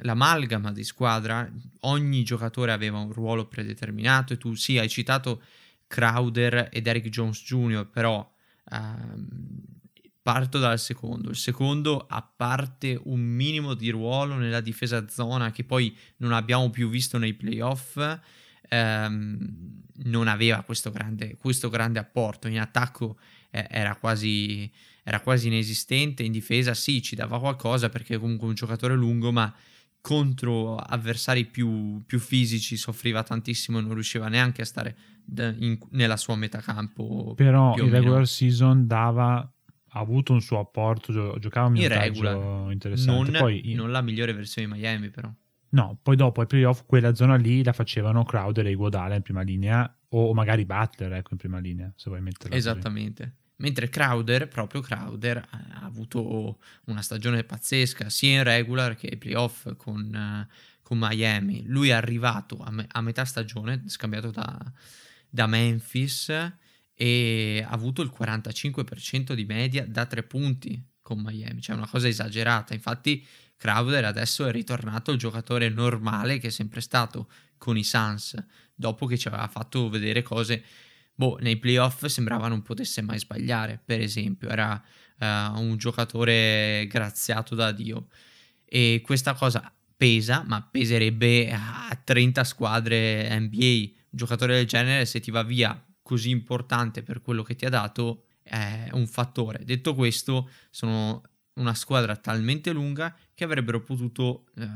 l'amalgama 0.02 0.72
di 0.72 0.84
squadra, 0.84 1.50
ogni 1.82 2.24
giocatore 2.24 2.72
aveva 2.72 3.00
un 3.00 3.12
ruolo 3.12 3.48
predeterminato 3.48 4.34
e 4.34 4.38
tu 4.38 4.54
sì, 4.56 4.78
hai 4.78 4.90
citato 4.90 5.42
Crowder 5.88 6.70
ed 6.72 6.88
Eric 6.88 7.10
Jones 7.10 7.44
Jr., 7.44 7.88
però 7.88 8.32
ehm, 8.72 9.81
parto 10.22 10.60
dal 10.60 10.80
secondo. 10.80 11.30
Il 11.30 11.36
secondo, 11.36 12.06
a 12.08 12.22
parte 12.22 13.00
un 13.06 13.20
minimo 13.20 13.74
di 13.74 13.90
ruolo 13.90 14.36
nella 14.36 14.62
difesa 14.62 15.08
zona 15.08 15.52
che 15.52 15.64
poi 15.64 15.96
non 16.18 16.32
abbiamo 16.32 16.70
più 16.70 16.90
visto 16.90 17.18
nei 17.18 17.34
playoff, 17.34 17.98
ehm, 18.70 19.84
non 20.04 20.28
aveva 20.28 20.62
questo 20.64 20.92
grande, 20.92 21.36
questo 21.38 21.70
grande 21.70 22.00
apporto. 22.00 22.48
In 22.48 22.60
attacco 22.60 23.18
eh, 23.50 23.68
era 23.70 23.96
quasi 23.96 24.72
era 25.04 25.20
quasi 25.20 25.48
inesistente, 25.48 26.24
in 26.24 26.32
difesa 26.32 26.74
sì 26.74 27.02
ci 27.02 27.16
dava 27.16 27.40
qualcosa 27.40 27.90
perché 27.90 28.18
comunque 28.18 28.48
un 28.48 28.54
giocatore 28.54 28.94
lungo 28.94 29.32
ma 29.32 29.52
contro 30.00 30.76
avversari 30.76 31.46
più, 31.46 32.04
più 32.06 32.20
fisici 32.20 32.76
soffriva 32.76 33.24
tantissimo 33.24 33.80
e 33.80 33.82
non 33.82 33.94
riusciva 33.94 34.28
neanche 34.28 34.62
a 34.62 34.66
stare 34.66 34.96
in, 35.58 35.78
nella 35.92 36.18
sua 36.18 36.36
metà 36.36 36.60
campo. 36.60 37.34
Però 37.36 37.76
il 37.78 37.90
regular 37.90 38.28
season 38.28 38.88
dava 38.88 39.52
ha 39.94 40.00
avuto 40.00 40.34
un 40.34 40.42
suo 40.42 40.60
apporto, 40.60 41.12
gio- 41.12 41.38
giocava 41.40 41.68
un 41.68 41.88
regular, 41.88 42.72
interessante. 42.72 43.32
Non, 43.32 43.40
poi, 43.40 43.74
non 43.76 43.92
la 43.92 44.02
migliore 44.02 44.34
versione 44.34 44.68
di 44.68 44.74
Miami 44.74 45.10
però. 45.10 45.32
No, 45.70 45.98
poi 46.02 46.16
dopo 46.16 46.42
ai 46.42 46.48
playoff 46.48 46.84
quella 46.86 47.14
zona 47.14 47.36
lì 47.36 47.64
la 47.64 47.72
facevano 47.72 48.24
Crowder 48.24 48.66
e 48.68 48.72
Iguodala 48.72 49.16
in 49.16 49.22
prima 49.22 49.42
linea 49.42 49.94
o 50.10 50.34
magari 50.34 50.66
Butler 50.66 51.14
ecco 51.14 51.30
in 51.32 51.38
prima 51.38 51.60
linea 51.60 51.92
se 51.96 52.10
vuoi 52.10 52.22
metterla 52.22 52.56
Esattamente. 52.56 53.24
Così. 53.24 53.40
Mentre 53.62 53.90
Crowder, 53.90 54.48
proprio 54.48 54.82
Crowder, 54.82 55.38
ha 55.38 55.82
avuto 55.84 56.58
una 56.86 57.02
stagione 57.02 57.44
pazzesca 57.44 58.10
sia 58.10 58.38
in 58.38 58.44
regular 58.44 58.96
che 58.96 59.08
ai 59.08 59.18
playoff 59.18 59.76
con, 59.78 60.48
con 60.82 60.98
Miami. 60.98 61.64
Lui 61.68 61.90
è 61.90 61.94
arrivato 61.94 62.58
a, 62.58 62.72
me- 62.72 62.88
a 62.90 63.02
metà 63.02 63.24
stagione, 63.24 63.84
scambiato 63.86 64.32
da, 64.32 64.58
da, 65.30 65.46
Memphis, 65.46 66.30
e 67.02 67.66
ha 67.68 67.72
avuto 67.72 68.04
il 68.04 68.14
45% 68.16 69.34
di 69.34 69.46
media 69.46 69.84
da 69.88 70.06
tre 70.06 70.22
punti 70.22 70.80
con 71.02 71.20
Miami, 71.20 71.60
cioè 71.60 71.76
una 71.76 71.88
cosa 71.88 72.08
esagerata. 72.08 72.76
Infatti 72.76 73.26
Crowder 73.58 74.06
adesso 74.06 74.46
è 74.46 74.52
ritornato 74.52 75.12
il 75.12 75.18
giocatore 75.18 75.68
normale 75.70 76.38
che 76.38 76.48
è 76.48 76.52
sempre 76.52 76.80
stato 76.80 77.28
con 77.58 77.76
i 77.76 77.84
Suns, 77.84 78.36
dopo 78.76 79.08
che 79.08 79.18
ci 79.18 79.28
aveva 79.30 79.48
fatto 79.48 79.90
vedere 79.90 80.22
cose 80.22 80.64
boh, 81.16 81.40
nei 81.42 81.58
playoff 81.58 82.06
sembrava 82.06 82.48
non 82.48 82.62
potesse 82.62 83.02
mai 83.02 83.18
sbagliare, 83.18 83.82
per 83.84 84.00
esempio, 84.00 84.50
era 84.50 84.80
uh, 85.18 85.60
un 85.60 85.78
giocatore 85.78 86.86
graziato 86.88 87.56
da 87.56 87.72
Dio. 87.72 88.10
E 88.64 89.02
questa 89.04 89.34
cosa 89.34 89.74
pesa, 89.98 90.44
ma 90.46 90.62
peserebbe 90.62 91.52
a 91.52 92.00
30 92.04 92.44
squadre 92.44 93.40
NBA. 93.40 93.90
Un 94.12 94.18
giocatore 94.18 94.54
del 94.54 94.68
genere, 94.68 95.08
se 95.08 95.20
ti 95.20 95.32
va 95.32 95.42
via 95.42 95.84
così 96.12 96.30
importante 96.30 97.04
per 97.04 97.22
quello 97.22 97.42
che 97.42 97.56
ti 97.56 97.64
ha 97.64 97.70
dato, 97.70 98.26
è 98.44 98.90
un 98.92 99.08
fattore. 99.08 99.64
Detto 99.64 99.96
questo, 99.96 100.50
sono 100.70 101.22
una 101.54 101.74
squadra 101.74 102.18
talmente 102.18 102.74
lunga 102.74 103.18
che 103.34 103.46
avrebbero 103.46 103.82
potuto 103.82 104.44
eh, 104.58 104.68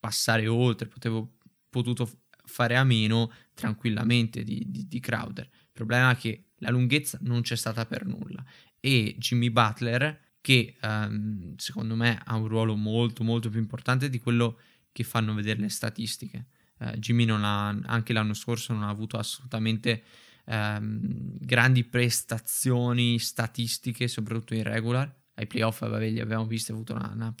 passare 0.00 0.48
oltre, 0.48 0.88
potevo, 0.88 1.36
potuto 1.68 2.22
fare 2.46 2.76
a 2.76 2.82
meno 2.82 3.30
tranquillamente 3.54 4.42
di, 4.42 4.64
di, 4.66 4.88
di 4.88 4.98
Crowder. 4.98 5.44
Il 5.44 5.70
problema 5.72 6.10
è 6.10 6.16
che 6.16 6.46
la 6.56 6.70
lunghezza 6.70 7.16
non 7.22 7.42
c'è 7.42 7.54
stata 7.54 7.86
per 7.86 8.04
nulla 8.04 8.44
e 8.80 9.14
Jimmy 9.18 9.50
Butler 9.50 10.18
che 10.40 10.74
um, 10.82 11.54
secondo 11.58 11.94
me 11.94 12.20
ha 12.24 12.34
un 12.34 12.48
ruolo 12.48 12.74
molto 12.74 13.22
molto 13.22 13.50
più 13.50 13.60
importante 13.60 14.10
di 14.10 14.18
quello 14.18 14.58
che 14.90 15.04
fanno 15.04 15.32
vedere 15.32 15.60
le 15.60 15.68
statistiche. 15.68 16.46
Uh, 16.78 16.96
Jimmy 16.96 17.24
non 17.24 17.44
ha, 17.44 17.68
anche 17.68 18.12
l'anno 18.12 18.34
scorso 18.34 18.72
non 18.72 18.82
ha 18.82 18.88
avuto 18.88 19.16
assolutamente 19.16 20.02
um, 20.46 21.36
grandi 21.38 21.84
prestazioni 21.84 23.18
statistiche, 23.18 24.08
soprattutto 24.08 24.54
in 24.54 24.62
regular. 24.62 25.12
Ai 25.34 25.46
playoff 25.46 25.80
vabbè, 25.80 26.10
li 26.10 26.20
abbiamo 26.20 26.46
visti, 26.46 26.70
ha 26.70 26.74
avuto 26.74 26.94
una, 26.94 27.10
una, 27.14 27.34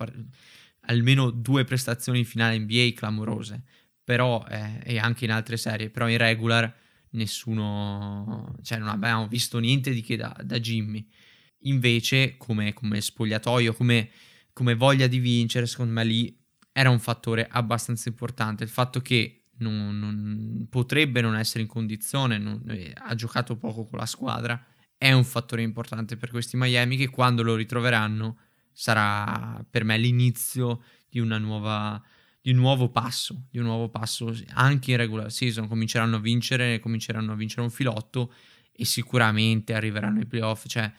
almeno 0.82 1.30
due 1.30 1.64
prestazioni 1.64 2.20
in 2.20 2.24
finale 2.24 2.58
NBA 2.58 2.92
clamorose 2.94 3.64
però 4.10 4.44
eh, 4.48 4.80
e 4.82 4.98
anche 4.98 5.24
in 5.24 5.30
altre 5.30 5.56
serie, 5.56 5.88
però 5.88 6.08
in 6.08 6.16
regular 6.16 6.74
nessuno, 7.10 8.56
cioè 8.60 8.78
non 8.78 8.88
abbiamo 8.88 9.28
visto 9.28 9.60
niente 9.60 9.92
di 9.92 10.00
che 10.00 10.16
da, 10.16 10.36
da 10.42 10.58
Jimmy. 10.58 11.08
Invece, 11.64 12.36
come, 12.36 12.72
come 12.72 13.00
spogliatoio, 13.00 13.72
come, 13.72 14.10
come, 14.52 14.74
voglia 14.74 15.06
di 15.06 15.20
vincere, 15.20 15.66
secondo 15.66 15.92
me 15.92 16.02
lì 16.02 16.36
era 16.72 16.90
un 16.90 16.98
fattore 16.98 17.46
abbastanza 17.48 18.08
importante. 18.08 18.64
Il 18.64 18.70
fatto 18.70 19.00
che 19.00 19.39
non, 19.60 19.98
non, 19.98 20.66
potrebbe 20.68 21.20
non 21.20 21.36
essere 21.36 21.62
in 21.62 21.68
condizione, 21.68 22.38
non, 22.38 22.62
eh, 22.68 22.92
ha 22.94 23.14
giocato 23.14 23.56
poco 23.56 23.86
con 23.86 23.98
la 23.98 24.06
squadra, 24.06 24.62
è 24.96 25.12
un 25.12 25.24
fattore 25.24 25.62
importante 25.62 26.16
per 26.16 26.30
questi 26.30 26.56
Miami 26.56 26.96
che 26.96 27.08
quando 27.08 27.42
lo 27.42 27.54
ritroveranno 27.54 28.38
sarà 28.72 29.64
per 29.68 29.84
me 29.84 29.96
l'inizio 29.96 30.82
di 31.08 31.20
nuova 31.20 32.02
di 32.42 32.50
un 32.52 32.56
nuovo 32.56 32.88
passo, 32.88 33.46
di 33.50 33.58
un 33.58 33.64
nuovo 33.64 33.90
passo 33.90 34.34
anche 34.54 34.92
in 34.92 34.96
regular 34.96 35.30
season, 35.30 35.68
cominceranno 35.68 36.16
a 36.16 36.20
vincere, 36.20 36.80
cominceranno 36.80 37.32
a 37.32 37.36
vincere 37.36 37.62
un 37.62 37.70
filotto 37.70 38.32
e 38.72 38.84
sicuramente 38.86 39.74
arriveranno 39.74 40.20
ai 40.20 40.26
playoff, 40.26 40.66
cioè 40.66 40.90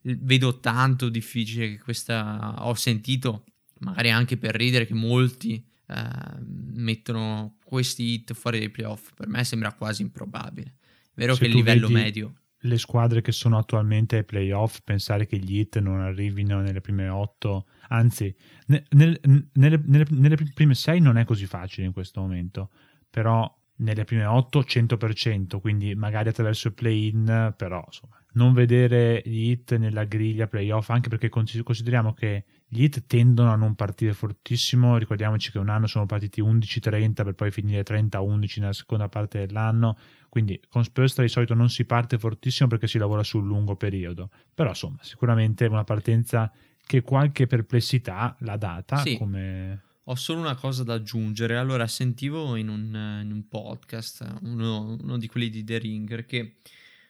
vedo 0.00 0.58
tanto 0.58 1.08
difficile 1.08 1.70
che 1.70 1.78
questa 1.78 2.54
ho 2.58 2.74
sentito 2.74 3.44
magari 3.80 4.10
anche 4.10 4.36
per 4.36 4.56
ridere 4.56 4.86
che 4.86 4.94
molti 4.94 5.64
eh, 5.88 6.40
mettono 6.74 7.56
questi 7.64 8.04
hit 8.04 8.34
fuori 8.34 8.58
dai 8.58 8.70
playoff, 8.70 9.12
per 9.14 9.28
me 9.28 9.44
sembra 9.44 9.72
quasi 9.72 10.02
improbabile. 10.02 10.76
È 10.80 11.12
vero 11.14 11.34
Se 11.34 11.40
che 11.40 11.46
il 11.46 11.54
livello 11.54 11.88
medio 11.88 12.34
le 12.62 12.78
squadre 12.78 13.20
che 13.20 13.32
sono 13.32 13.56
attualmente 13.58 14.16
ai 14.16 14.24
playoff, 14.24 14.78
pensare 14.82 15.26
che 15.26 15.38
gli 15.38 15.58
hit 15.58 15.78
non 15.78 16.00
arrivino 16.00 16.60
nelle 16.60 16.80
prime 16.80 17.08
otto, 17.08 17.66
anzi, 17.88 18.34
ne, 18.66 18.84
nel, 18.90 19.18
nelle, 19.52 19.80
nelle, 19.84 20.06
nelle, 20.10 20.36
prime 20.54 20.74
sei 20.74 21.00
non 21.00 21.18
è 21.18 21.24
così 21.24 21.46
facile 21.46 21.86
in 21.86 21.92
questo 21.92 22.20
momento, 22.20 22.70
però 23.08 23.52
nelle 23.76 24.04
prime 24.04 24.24
otto 24.24 24.60
100%, 24.60 25.60
quindi 25.60 25.94
magari 25.94 26.30
attraverso 26.30 26.68
il 26.68 26.74
play-in, 26.74 27.54
però 27.56 27.82
insomma, 27.86 28.20
non 28.32 28.52
vedere 28.52 29.22
gli 29.24 29.50
hit 29.50 29.76
nella 29.76 30.04
griglia 30.04 30.48
playoff, 30.48 30.90
anche 30.90 31.08
perché 31.08 31.28
consideriamo 31.28 32.12
che 32.12 32.44
gli 32.70 32.82
hit 32.82 33.06
tendono 33.06 33.50
a 33.50 33.56
non 33.56 33.74
partire 33.74 34.12
fortissimo, 34.12 34.98
ricordiamoci 34.98 35.50
che 35.50 35.58
un 35.58 35.70
anno 35.70 35.86
sono 35.86 36.04
partiti 36.04 36.42
11-30 36.42 37.12
per 37.12 37.34
poi 37.34 37.50
finire 37.50 37.82
30-11 37.82 38.60
nella 38.60 38.72
seconda 38.74 39.08
parte 39.08 39.46
dell'anno, 39.46 39.96
quindi 40.28 40.60
con 40.68 40.84
Spurs 40.84 41.18
di 41.18 41.28
solito 41.28 41.54
non 41.54 41.70
si 41.70 41.86
parte 41.86 42.18
fortissimo 42.18 42.68
perché 42.68 42.86
si 42.86 42.98
lavora 42.98 43.22
sul 43.22 43.46
lungo 43.46 43.74
periodo, 43.74 44.28
però 44.54 44.68
insomma 44.68 44.98
sicuramente 45.00 45.64
una 45.64 45.84
partenza 45.84 46.52
che 46.84 47.00
qualche 47.00 47.46
perplessità 47.46 48.36
l'ha 48.40 48.56
data 48.56 48.98
sì. 48.98 49.16
come... 49.16 49.82
Ho 50.04 50.14
solo 50.14 50.40
una 50.40 50.54
cosa 50.54 50.84
da 50.84 50.94
aggiungere. 50.94 51.58
Allora, 51.58 51.86
sentivo 51.86 52.56
in 52.56 52.70
un, 52.70 53.20
in 53.22 53.30
un 53.30 53.46
podcast, 53.46 54.38
uno, 54.40 54.96
uno, 54.98 55.18
di 55.18 55.26
quelli 55.26 55.50
di 55.50 55.62
The 55.64 55.76
Ringer, 55.76 56.24
che 56.24 56.60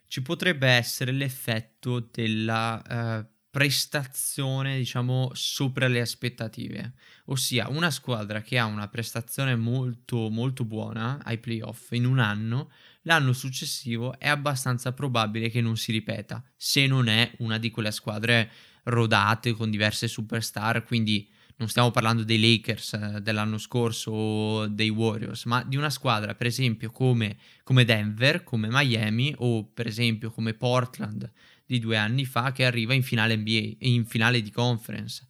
ci 0.08 0.20
potrebbe 0.20 0.66
essere 0.66 1.12
l'effetto 1.12 2.08
della 2.10 2.82
uh, 3.24 3.37
prestazione, 3.50 4.76
diciamo, 4.76 5.30
sopra 5.32 5.88
le 5.88 6.00
aspettative. 6.00 6.94
Ossia, 7.26 7.68
una 7.68 7.90
squadra 7.90 8.42
che 8.42 8.58
ha 8.58 8.66
una 8.66 8.88
prestazione 8.88 9.56
molto, 9.56 10.28
molto 10.28 10.64
buona 10.64 11.20
ai 11.24 11.38
playoff 11.38 11.92
in 11.92 12.06
un 12.06 12.18
anno 12.18 12.70
l'anno 13.08 13.32
successivo 13.32 14.18
è 14.18 14.28
abbastanza 14.28 14.92
probabile 14.92 15.48
che 15.48 15.62
non 15.62 15.76
si 15.76 15.92
ripeta, 15.92 16.44
se 16.56 16.86
non 16.86 17.08
è 17.08 17.32
una 17.38 17.58
di 17.58 17.70
quelle 17.70 17.90
squadre 17.90 18.50
rodate 18.84 19.52
con 19.52 19.70
diverse 19.70 20.06
superstar, 20.08 20.84
quindi 20.84 21.28
non 21.56 21.68
stiamo 21.68 21.90
parlando 21.90 22.22
dei 22.22 22.40
Lakers 22.40 22.92
eh, 22.92 23.20
dell'anno 23.20 23.58
scorso 23.58 24.12
o 24.12 24.66
dei 24.68 24.90
Warriors, 24.90 25.44
ma 25.46 25.64
di 25.64 25.76
una 25.76 25.90
squadra 25.90 26.34
per 26.34 26.46
esempio 26.46 26.90
come, 26.90 27.36
come 27.64 27.84
Denver, 27.84 28.44
come 28.44 28.68
Miami 28.70 29.34
o 29.38 29.64
per 29.64 29.86
esempio 29.86 30.30
come 30.30 30.54
Portland 30.54 31.28
di 31.68 31.78
due 31.78 31.98
anni 31.98 32.24
fa 32.24 32.50
che 32.50 32.64
arriva 32.64 32.94
in 32.94 33.02
finale 33.02 33.36
NBA, 33.36 33.76
in 33.80 34.06
finale 34.06 34.40
di 34.40 34.50
conference. 34.50 35.26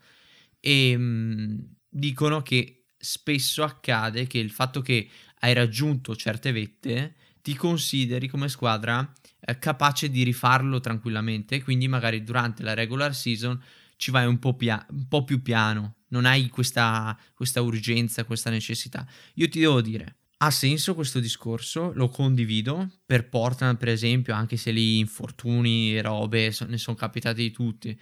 E 0.60 0.96
mh, 0.96 1.02
mm, 1.02 1.58
dicono 1.88 2.42
che 2.42 2.84
spesso 2.96 3.64
accade 3.64 4.28
che 4.28 4.38
il 4.38 4.50
fatto 4.50 4.80
che 4.80 5.08
hai 5.40 5.52
raggiunto 5.52 6.14
certe 6.14 6.52
vette 6.52 7.16
ti 7.42 7.56
consideri 7.56 8.28
come 8.28 8.48
squadra 8.48 9.12
eh, 9.40 9.58
capace 9.58 10.10
di 10.10 10.22
rifarlo 10.22 10.78
tranquillamente, 10.78 11.60
quindi 11.62 11.88
magari 11.88 12.22
durante 12.22 12.62
la 12.62 12.74
regular 12.74 13.14
season 13.14 13.60
ci 13.96 14.12
vai 14.12 14.26
un 14.26 14.38
po', 14.38 14.54
pia- 14.54 14.86
un 14.90 15.08
po 15.08 15.24
più 15.24 15.42
piano, 15.42 15.96
non 16.10 16.24
hai 16.24 16.48
questa, 16.50 17.18
questa 17.34 17.62
urgenza, 17.62 18.22
questa 18.22 18.50
necessità. 18.50 19.04
Io 19.34 19.48
ti 19.48 19.58
devo 19.58 19.80
dire, 19.80 20.18
ha 20.38 20.50
senso 20.50 20.94
questo 20.94 21.20
discorso, 21.20 21.92
lo 21.94 22.08
condivido. 22.08 22.88
Per 23.04 23.28
Portland, 23.28 23.76
per 23.76 23.88
esempio, 23.88 24.34
anche 24.34 24.56
se 24.56 24.70
lì 24.70 24.98
infortuni 24.98 25.96
e 25.96 26.02
robe 26.02 26.54
ne 26.66 26.78
sono 26.78 26.96
capitati 26.96 27.42
di 27.42 27.50
tutti. 27.50 27.98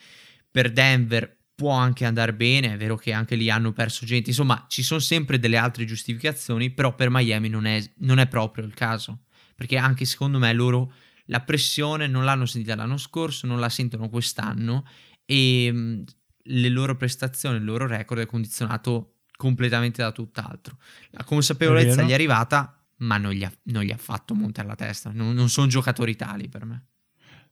Per 0.51 0.73
Denver 0.73 1.45
può 1.55 1.73
anche 1.73 2.05
andare 2.05 2.35
bene, 2.35 2.75
è 2.75 2.77
vero 2.77 2.97
che 2.97 3.13
anche 3.13 3.37
lì 3.37 3.51
hanno 3.51 3.73
perso 3.73 4.05
gente. 4.05 4.31
Insomma, 4.31 4.67
ci 4.69 4.83
sono 4.83 5.01
sempre 5.01 5.39
delle 5.39 5.57
altre 5.57 5.85
giustificazioni, 5.85 6.71
però 6.71 6.95
per 6.95 7.11
Miami 7.11 7.49
non 7.49 7.67
è, 7.67 7.83
non 7.99 8.19
è 8.19 8.27
proprio 8.27 8.65
il 8.65 8.75
caso 8.75 9.21
perché 9.57 9.79
anche 9.79 10.05
secondo 10.05 10.39
me 10.39 10.53
loro 10.53 10.93
la 11.27 11.41
pressione 11.41 12.07
non 12.07 12.25
l'hanno 12.25 12.47
sentita 12.47 12.77
l'anno 12.77 12.99
scorso, 12.99 13.49
non 13.49 13.59
la 13.59 13.71
sentono 13.71 14.09
quest'anno 14.09 14.87
e 15.25 16.05
le 16.49 16.69
loro 16.69 16.97
prestazioni, 16.97 17.57
il 17.57 17.65
loro 17.65 17.89
record 17.89 18.21
è 18.21 18.27
condizionato 18.27 19.16
completamente 19.37 20.03
da 20.03 20.13
tutt'altro. 20.13 20.79
La 21.11 21.25
consapevolezza 21.25 22.03
gli 22.03 22.11
è 22.11 22.15
arrivata, 22.15 22.77
ma 22.99 23.19
non 23.19 23.33
gli 23.33 23.45
ha, 23.45 23.53
non 23.65 23.83
gli 23.83 23.93
ha 23.93 23.97
fatto 23.97 24.35
montare 24.35 24.69
la 24.69 24.75
testa. 24.75 25.11
Non, 25.13 25.35
non, 25.35 25.49
sono 25.49 25.67
giocatori 25.67 26.17
tali 26.17 26.49
per 26.49 26.65
me. 26.65 26.87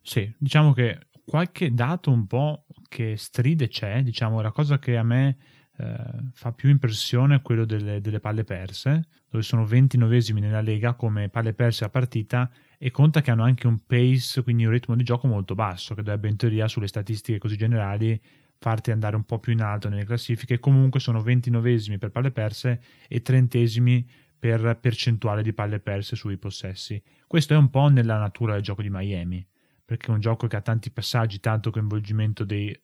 Sì, 0.03 0.33
diciamo 0.38 0.73
che 0.73 1.09
qualche 1.25 1.73
dato 1.73 2.11
un 2.11 2.26
po' 2.26 2.67
che 2.88 3.17
stride 3.17 3.69
c'è, 3.69 4.03
diciamo, 4.03 4.41
la 4.41 4.53
cosa 4.53 4.79
che 4.79 4.97
a 4.97 5.03
me 5.03 5.37
eh, 5.76 5.97
fa 6.33 6.53
più 6.53 6.69
impressione 6.69 7.43
quello 7.43 7.64
delle, 7.64 8.00
delle, 8.00 8.21
palle 8.21 8.45
perse, 8.45 9.09
dove 9.29 9.43
sono 9.43 9.64
29esimi 9.64 10.38
nella 10.38 10.61
Lega 10.61 10.95
come 10.95 11.29
palle 11.29 11.55
perse 11.55 11.85
a 11.85 11.88
partita 11.88 12.50
e 12.79 12.91
conta 12.91 13.23
che 13.23 13.31
hanno 13.31 13.43
anche 13.43 13.67
un 13.67 13.85
pace, 13.85 14.43
quindi 14.43 14.64
un 14.64 14.71
ritmo 14.71 14.95
di 14.95 15.03
gioco 15.03 15.26
molto 15.26 15.55
basso, 15.55 15.95
che 15.95 16.03
dovrebbe 16.03 16.29
in 16.29 16.37
teoria 16.37 16.69
sulle 16.69 16.87
statistiche 16.87 17.38
così 17.38 17.57
generali 17.57 18.21
farti 18.64 18.90
andare 18.92 19.14
un 19.14 19.25
po' 19.25 19.38
più 19.38 19.52
in 19.52 19.61
alto 19.61 19.90
nelle 19.90 20.06
classifiche. 20.06 20.59
Comunque 20.59 20.99
sono 20.99 21.21
29esimi 21.21 21.99
per 21.99 22.11
palle 22.11 22.30
perse 22.30 22.80
e 23.09 23.21
30esimi 23.23 24.02
per 24.38 24.78
percentuale 24.80 25.42
di 25.42 25.52
palle 25.52 25.80
perse 25.80 26.16
sui 26.16 26.38
possessi. 26.38 27.02
Questo 27.26 27.52
è 27.52 27.59
un 27.59 27.68
po' 27.68 27.88
nella 27.88 28.16
natura 28.16 28.54
del 28.54 28.62
gioco 28.62 28.80
di 28.80 28.88
Miami, 28.88 29.47
perché 29.85 30.06
è 30.06 30.14
un 30.14 30.21
gioco 30.21 30.47
che 30.47 30.56
ha 30.56 30.62
tanti 30.62 30.90
passaggi, 30.90 31.40
tanto 31.40 31.71
coinvolgimento 31.71 32.42
dei, 32.44 32.75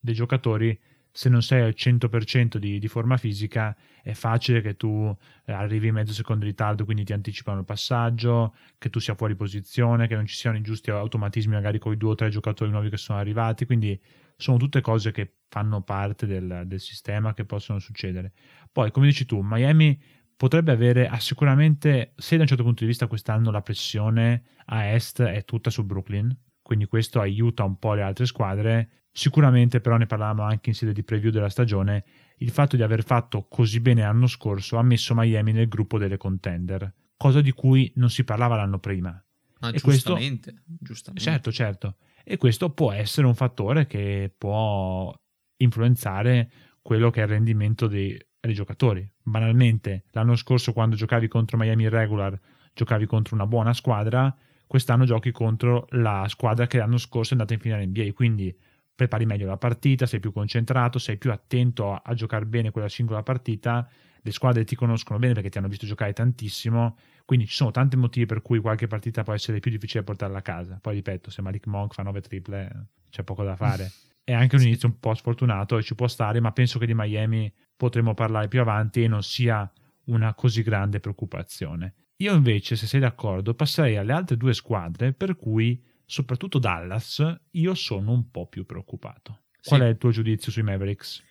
dei 0.00 0.14
giocatori 0.14 0.78
se 1.10 1.28
non 1.28 1.42
sei 1.42 1.62
al 1.62 1.74
100% 1.76 2.56
di, 2.56 2.78
di, 2.78 2.88
forma 2.88 3.16
fisica 3.18 3.76
è 4.02 4.12
facile 4.12 4.62
che 4.62 4.76
tu 4.76 5.14
eh, 5.44 5.52
arrivi 5.52 5.90
mezzo 5.90 6.12
secondo 6.12 6.44
in 6.44 6.50
ritardo, 6.50 6.84
quindi 6.84 7.04
ti 7.04 7.12
anticipano 7.12 7.58
il 7.58 7.64
passaggio, 7.66 8.54
che 8.78 8.88
tu 8.88 8.98
sia 8.98 9.14
fuori 9.14 9.34
posizione, 9.34 10.06
che 10.06 10.14
non 10.14 10.26
ci 10.26 10.36
siano 10.36 10.56
i 10.56 10.62
giusti 10.62 10.90
automatismi 10.90 11.52
magari 11.52 11.78
con 11.78 11.92
i 11.92 11.96
due 11.96 12.10
o 12.10 12.14
tre 12.14 12.30
giocatori 12.30 12.70
nuovi 12.70 12.88
che 12.88 12.96
sono 12.96 13.18
arrivati, 13.18 13.66
quindi 13.66 14.00
sono 14.38 14.56
tutte 14.56 14.80
cose 14.80 15.10
che 15.10 15.38
fanno 15.48 15.82
parte 15.82 16.26
del, 16.26 16.62
del 16.66 16.80
sistema 16.80 17.34
che 17.34 17.44
possono 17.44 17.78
succedere. 17.78 18.32
Poi, 18.72 18.90
come 18.90 19.06
dici 19.06 19.26
tu, 19.26 19.40
Miami 19.42 20.00
potrebbe 20.36 20.72
avere 20.72 21.08
ah, 21.08 21.18
sicuramente, 21.18 22.12
se 22.16 22.36
da 22.36 22.42
un 22.42 22.48
certo 22.48 22.62
punto 22.62 22.80
di 22.80 22.88
vista 22.88 23.06
quest'anno 23.06 23.50
la 23.50 23.62
pressione 23.62 24.44
a 24.66 24.86
est 24.86 25.22
è 25.22 25.44
tutta 25.44 25.70
su 25.70 25.84
Brooklyn, 25.84 26.34
quindi 26.62 26.86
questo 26.86 27.20
aiuta 27.20 27.64
un 27.64 27.78
po' 27.78 27.94
le 27.94 28.02
altre 28.02 28.26
squadre, 28.26 28.98
Sicuramente 29.18 29.80
però 29.80 29.96
ne 29.96 30.06
parlavamo 30.06 30.42
anche 30.42 30.68
in 30.68 30.76
sede 30.76 30.92
di 30.92 31.02
preview 31.02 31.32
della 31.32 31.48
stagione, 31.48 32.04
il 32.36 32.50
fatto 32.50 32.76
di 32.76 32.82
aver 32.82 33.02
fatto 33.02 33.48
così 33.48 33.80
bene 33.80 34.02
l'anno 34.02 34.28
scorso 34.28 34.76
ha 34.76 34.82
messo 34.84 35.12
Miami 35.12 35.50
nel 35.50 35.66
gruppo 35.66 35.98
delle 35.98 36.16
contender, 36.16 36.94
cosa 37.16 37.40
di 37.40 37.50
cui 37.50 37.92
non 37.96 38.10
si 38.10 38.22
parlava 38.22 38.54
l'anno 38.54 38.78
prima. 38.78 39.10
Ma 39.58 39.70
e 39.70 39.78
giustamente, 39.78 40.52
questo, 40.52 40.76
giustamente. 40.78 41.30
Certo, 41.30 41.50
certo. 41.50 41.96
E 42.30 42.36
questo 42.36 42.68
può 42.68 42.92
essere 42.92 43.26
un 43.26 43.34
fattore 43.34 43.86
che 43.86 44.30
può 44.36 45.10
influenzare 45.56 46.50
quello 46.82 47.08
che 47.08 47.20
è 47.20 47.22
il 47.22 47.30
rendimento 47.30 47.86
dei, 47.86 48.20
dei 48.38 48.52
giocatori. 48.52 49.10
Banalmente, 49.22 50.04
l'anno 50.10 50.36
scorso 50.36 50.74
quando 50.74 50.94
giocavi 50.94 51.26
contro 51.26 51.56
Miami 51.56 51.88
regular, 51.88 52.38
giocavi 52.74 53.06
contro 53.06 53.34
una 53.34 53.46
buona 53.46 53.72
squadra, 53.72 54.36
quest'anno 54.66 55.06
giochi 55.06 55.30
contro 55.30 55.86
la 55.92 56.26
squadra 56.28 56.66
che 56.66 56.76
l'anno 56.76 56.98
scorso 56.98 57.30
è 57.30 57.32
andata 57.32 57.54
in 57.54 57.60
finale 57.60 57.86
NBA, 57.86 58.12
quindi 58.12 58.54
prepari 58.94 59.24
meglio 59.24 59.46
la 59.46 59.56
partita, 59.56 60.04
sei 60.04 60.20
più 60.20 60.30
concentrato, 60.30 60.98
sei 60.98 61.16
più 61.16 61.32
attento 61.32 61.94
a, 61.94 62.02
a 62.04 62.12
giocare 62.12 62.44
bene 62.44 62.70
quella 62.70 62.90
singola 62.90 63.22
partita, 63.22 63.88
le 64.20 64.30
squadre 64.32 64.64
ti 64.64 64.76
conoscono 64.76 65.18
bene 65.18 65.32
perché 65.32 65.48
ti 65.48 65.56
hanno 65.56 65.68
visto 65.68 65.86
giocare 65.86 66.12
tantissimo, 66.12 66.98
quindi 67.28 67.46
ci 67.46 67.56
sono 67.56 67.70
tanti 67.70 67.94
motivi 67.98 68.24
per 68.24 68.40
cui 68.40 68.58
qualche 68.58 68.86
partita 68.86 69.22
può 69.22 69.34
essere 69.34 69.60
più 69.60 69.70
difficile 69.70 70.02
portarla 70.02 70.38
a 70.38 70.40
casa. 70.40 70.78
Poi 70.80 70.94
ripeto, 70.94 71.28
se 71.30 71.42
Malik 71.42 71.66
Monk 71.66 71.92
fa 71.92 72.02
9 72.02 72.22
triple 72.22 72.86
c'è 73.10 73.22
poco 73.22 73.44
da 73.44 73.54
fare. 73.54 73.92
È 74.24 74.32
anche 74.32 74.56
un 74.56 74.62
inizio 74.62 74.88
un 74.88 74.98
po' 74.98 75.12
sfortunato 75.12 75.76
e 75.76 75.82
ci 75.82 75.94
può 75.94 76.08
stare, 76.08 76.40
ma 76.40 76.52
penso 76.52 76.78
che 76.78 76.86
di 76.86 76.94
Miami 76.94 77.52
potremo 77.76 78.14
parlare 78.14 78.48
più 78.48 78.62
avanti 78.62 79.02
e 79.02 79.08
non 79.08 79.22
sia 79.22 79.70
una 80.04 80.32
così 80.32 80.62
grande 80.62 81.00
preoccupazione. 81.00 81.96
Io 82.16 82.34
invece, 82.34 82.76
se 82.76 82.86
sei 82.86 83.00
d'accordo, 83.00 83.52
passerei 83.52 83.98
alle 83.98 84.14
altre 84.14 84.38
due 84.38 84.54
squadre 84.54 85.12
per 85.12 85.36
cui 85.36 85.84
soprattutto 86.06 86.58
Dallas, 86.58 87.22
io 87.50 87.74
sono 87.74 88.12
un 88.12 88.30
po' 88.30 88.46
più 88.46 88.64
preoccupato. 88.64 89.42
Qual 89.62 89.80
sì. 89.80 89.86
è 89.86 89.90
il 89.90 89.98
tuo 89.98 90.12
giudizio 90.12 90.50
sui 90.50 90.62
Mavericks? 90.62 91.22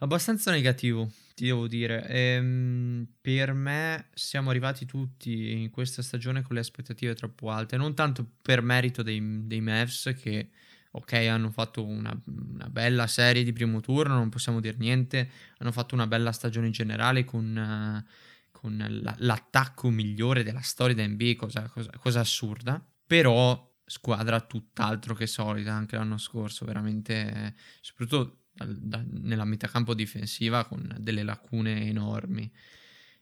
Abbastanza 0.00 0.50
negativo, 0.50 1.10
ti 1.36 1.44
devo 1.44 1.68
dire. 1.68 2.06
Ehm, 2.08 3.06
per 3.20 3.52
me 3.52 4.08
siamo 4.14 4.48
arrivati 4.48 4.86
tutti 4.86 5.52
in 5.52 5.68
questa 5.68 6.00
stagione 6.00 6.40
con 6.40 6.54
le 6.54 6.62
aspettative 6.62 7.14
troppo 7.14 7.50
alte, 7.50 7.76
non 7.76 7.94
tanto 7.94 8.26
per 8.40 8.62
merito 8.62 9.02
dei, 9.02 9.46
dei 9.46 9.60
Mavs 9.60 10.14
che, 10.18 10.48
ok, 10.92 11.12
hanno 11.12 11.50
fatto 11.50 11.84
una, 11.84 12.18
una, 12.24 12.70
bella 12.70 13.06
serie 13.06 13.44
di 13.44 13.52
primo 13.52 13.80
turno, 13.80 14.14
non 14.14 14.30
possiamo 14.30 14.60
dire 14.60 14.76
niente, 14.78 15.30
hanno 15.58 15.72
fatto 15.72 15.94
una 15.94 16.06
bella 16.06 16.32
stagione 16.32 16.68
in 16.68 16.72
generale 16.72 17.24
con, 17.26 17.44
uh, 17.54 18.10
con 18.50 18.82
la, 18.88 19.14
l'attacco 19.18 19.90
migliore 19.90 20.42
della 20.42 20.62
storia 20.62 20.94
da 20.94 21.06
NBA, 21.06 21.34
cosa, 21.36 21.68
cosa, 21.68 21.90
cosa 21.98 22.20
assurda, 22.20 22.82
però 23.06 23.74
squadra 23.84 24.40
tutt'altro 24.40 25.14
che 25.14 25.26
solida 25.26 25.74
anche 25.74 25.96
l'anno 25.96 26.16
scorso, 26.16 26.64
veramente, 26.64 27.54
soprattutto 27.82 28.45
nella 28.64 29.44
metacampo 29.44 29.94
difensiva 29.94 30.64
con 30.64 30.96
delle 30.98 31.22
lacune 31.22 31.86
enormi 31.86 32.50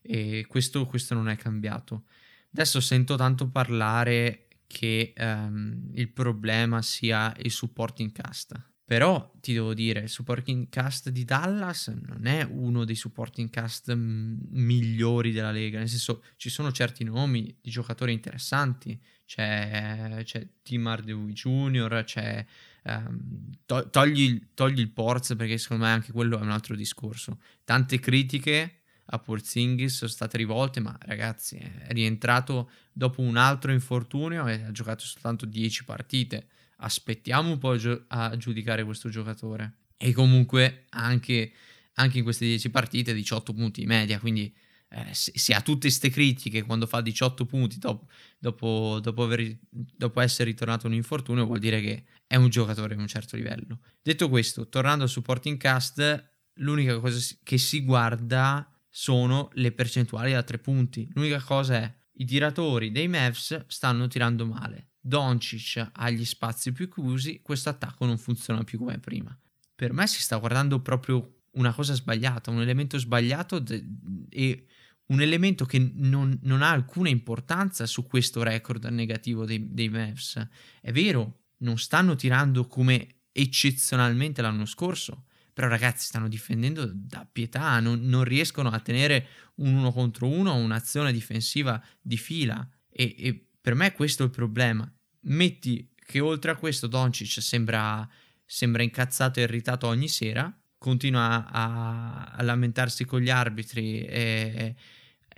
e 0.01 0.45
questo, 0.47 0.87
questo 0.87 1.15
non 1.15 1.29
è 1.29 1.37
cambiato. 1.37 2.05
Adesso 2.53 2.81
sento 2.81 3.17
tanto 3.17 3.49
parlare 3.49 4.49
che 4.67 5.13
um, 5.17 5.91
il 5.95 6.11
problema 6.11 6.83
sia 6.83 7.35
il 7.39 7.51
supporting 7.51 8.13
cast. 8.13 8.73
Però 8.85 9.33
ti 9.41 9.55
devo 9.55 9.73
dire, 9.73 10.01
il 10.01 10.09
supporting 10.11 10.69
cast 10.69 11.09
di 11.09 11.25
Dallas 11.25 11.89
non 11.89 12.27
è 12.27 12.43
uno 12.43 12.85
dei 12.85 12.95
supporting 12.95 13.49
cast 13.49 13.95
migliori 13.95 15.33
della 15.33 15.51
Lega, 15.51 15.79
nel 15.79 15.89
senso 15.89 16.23
ci 16.37 16.51
sono 16.51 16.71
certi 16.71 17.03
nomi 17.03 17.57
di 17.63 17.71
giocatori 17.71 18.13
interessanti, 18.13 19.01
c'è, 19.25 20.21
c'è 20.23 20.47
Tim 20.63 20.87
Hardaway 20.87 21.33
Jr., 21.33 22.03
c'è 22.05 22.45
Um, 22.87 23.51
to- 23.65 23.89
togli, 23.89 24.49
togli, 24.53 24.81
il 24.81 24.91
Porz 24.91 25.35
perché 25.37 25.57
secondo 25.57 25.85
me 25.85 25.91
anche 25.91 26.13
quello 26.13 26.39
è 26.39 26.43
un 26.43 26.51
altro 26.51 26.77
discorso. 26.77 27.41
Tante 27.65 27.99
critiche 27.99 28.81
a 29.07 29.19
Porzingis 29.19 29.97
sono 29.97 30.11
state 30.11 30.37
rivolte, 30.37 30.81
ma 30.81 30.97
ragazzi 31.03 31.57
è 31.57 31.93
rientrato 31.93 32.71
dopo 32.93 33.21
un 33.21 33.37
altro 33.37 33.73
infortunio 33.73 34.47
e 34.47 34.63
ha 34.65 34.71
giocato 34.71 35.05
soltanto 35.05 35.47
10 35.47 35.85
partite. 35.85 36.49
Aspettiamo 36.79 37.51
un 37.51 37.59
po' 37.59 37.77
a 38.09 38.37
giudicare 38.37 38.85
questo 38.85 39.09
giocatore. 39.09 39.77
E 39.97 40.13
comunque 40.13 40.85
anche, 40.91 41.53
anche 41.95 42.19
in 42.19 42.25
queste 42.25 42.45
10 42.47 42.71
partite 42.71 43.15
18 43.15 43.53
punti 43.55 43.81
di 43.81 43.87
media, 43.87 44.19
quindi 44.19 44.55
eh, 44.89 45.13
se, 45.13 45.55
ha 45.55 45.61
tutte 45.61 45.89
queste 45.89 46.11
critiche 46.11 46.63
quando 46.63 46.87
fa 46.87 47.01
18 47.01 47.47
punti 47.47 47.79
dopo, 47.79 48.07
dopo, 48.39 49.01
dopo, 49.03 49.23
aver, 49.25 49.59
dopo 49.71 50.21
essere 50.21 50.51
ritornato 50.51 50.87
un 50.87 50.95
infortunio, 50.95 51.47
vuol 51.47 51.59
dire 51.59 51.81
che 51.81 52.05
è 52.27 52.37
un 52.37 52.49
giocatore 52.49 52.95
di 52.95 53.01
un 53.01 53.09
certo 53.09 53.37
livello. 53.37 53.81
Detto 54.03 54.29
questo, 54.29 54.69
tornando 54.69 55.05
al 55.05 55.11
supporting 55.11 55.57
cast, 55.57 56.33
l'unica 56.55 56.99
cosa 57.01 57.37
che 57.43 57.59
si 57.59 57.85
guarda 57.85 58.69
sono 58.89 59.51
le 59.55 59.73
percentuali 59.73 60.33
da 60.33 60.43
tre 60.43 60.59
punti. 60.59 61.09
L'unica 61.15 61.41
cosa 61.41 61.75
è 61.75 61.95
i 62.19 62.25
tiratori 62.25 62.93
dei 62.93 63.09
Mavs 63.09 63.65
stanno 63.67 64.07
tirando 64.07 64.47
male. 64.47 64.91
Doncic 65.01 65.91
ha 65.93 66.11
gli 66.11 66.25
spazi 66.25 66.73
più 66.73 66.89
chiusi, 66.89 67.41
questo 67.43 67.69
attacco 67.69 68.07
non 68.07 68.17
funziona 68.17 68.63
più 68.63 68.79
come 68.79 68.99
prima. 68.99 69.37
Per 69.75 69.93
me 69.93 70.07
si 70.07 70.23
sta 70.23 70.37
guardando 70.37 70.81
proprio 70.81 71.43
una 71.55 71.73
cosa 71.73 71.95
sbagliata, 71.95 72.51
un 72.51 72.63
elemento 72.63 72.99
sbagliato 72.99 73.59
de- 73.59 73.85
e 74.31 74.67
un 75.07 75.21
elemento 75.21 75.65
che 75.65 75.79
non, 75.95 76.39
non, 76.43 76.63
ha 76.63 76.71
alcuna 76.71 77.09
importanza 77.09 77.87
su 77.87 78.07
questo 78.07 78.43
record 78.43 78.85
negativo 78.87 79.45
dei, 79.45 79.73
dei 79.73 79.89
Mavs. 79.89 80.49
È 80.81 80.93
vero, 80.93 81.41
non 81.59 81.79
stanno 81.79 82.15
tirando 82.17 82.67
come 82.67 83.23
eccezionalmente 83.33 84.41
l'anno 84.41 84.65
scorso, 84.65 85.27
però 85.53 85.69
ragazzi 85.69 86.07
stanno 86.07 86.29
difendendo 86.29 86.91
da 86.93 87.27
pietà, 87.31 87.79
non, 87.81 88.01
non 88.03 88.25
riescono 88.25 88.71
a 88.71 88.81
tenere 88.81 89.29
un 89.57 89.75
uno 89.75 89.93
contro 89.93 90.27
uno, 90.27 90.55
un'azione 90.55 91.13
difensiva 91.13 91.83
di 92.01 92.17
fila 92.17 92.67
e, 92.89 93.15
e, 93.19 93.49
per 93.61 93.75
me 93.75 93.93
questo 93.93 94.23
è 94.23 94.27
il 94.27 94.33
problema. 94.33 94.91
Metti 95.27 95.93
che 95.95 96.21
oltre 96.21 96.51
a 96.51 96.57
questo 96.57 96.87
Doncic 96.87 97.41
sembra, 97.41 98.07
sembra 98.45 98.83
incazzato 98.83 99.41
e 99.41 99.45
irritato 99.45 99.87
ogni 99.87 100.09
sera, 100.09 100.55
continua 100.85 101.51
a, 101.51 102.25
a 102.37 102.43
lamentarsi 102.43 103.07
con 103.07 103.21
gli 103.21 103.31
arbitri 103.31 104.05
e 104.05 104.75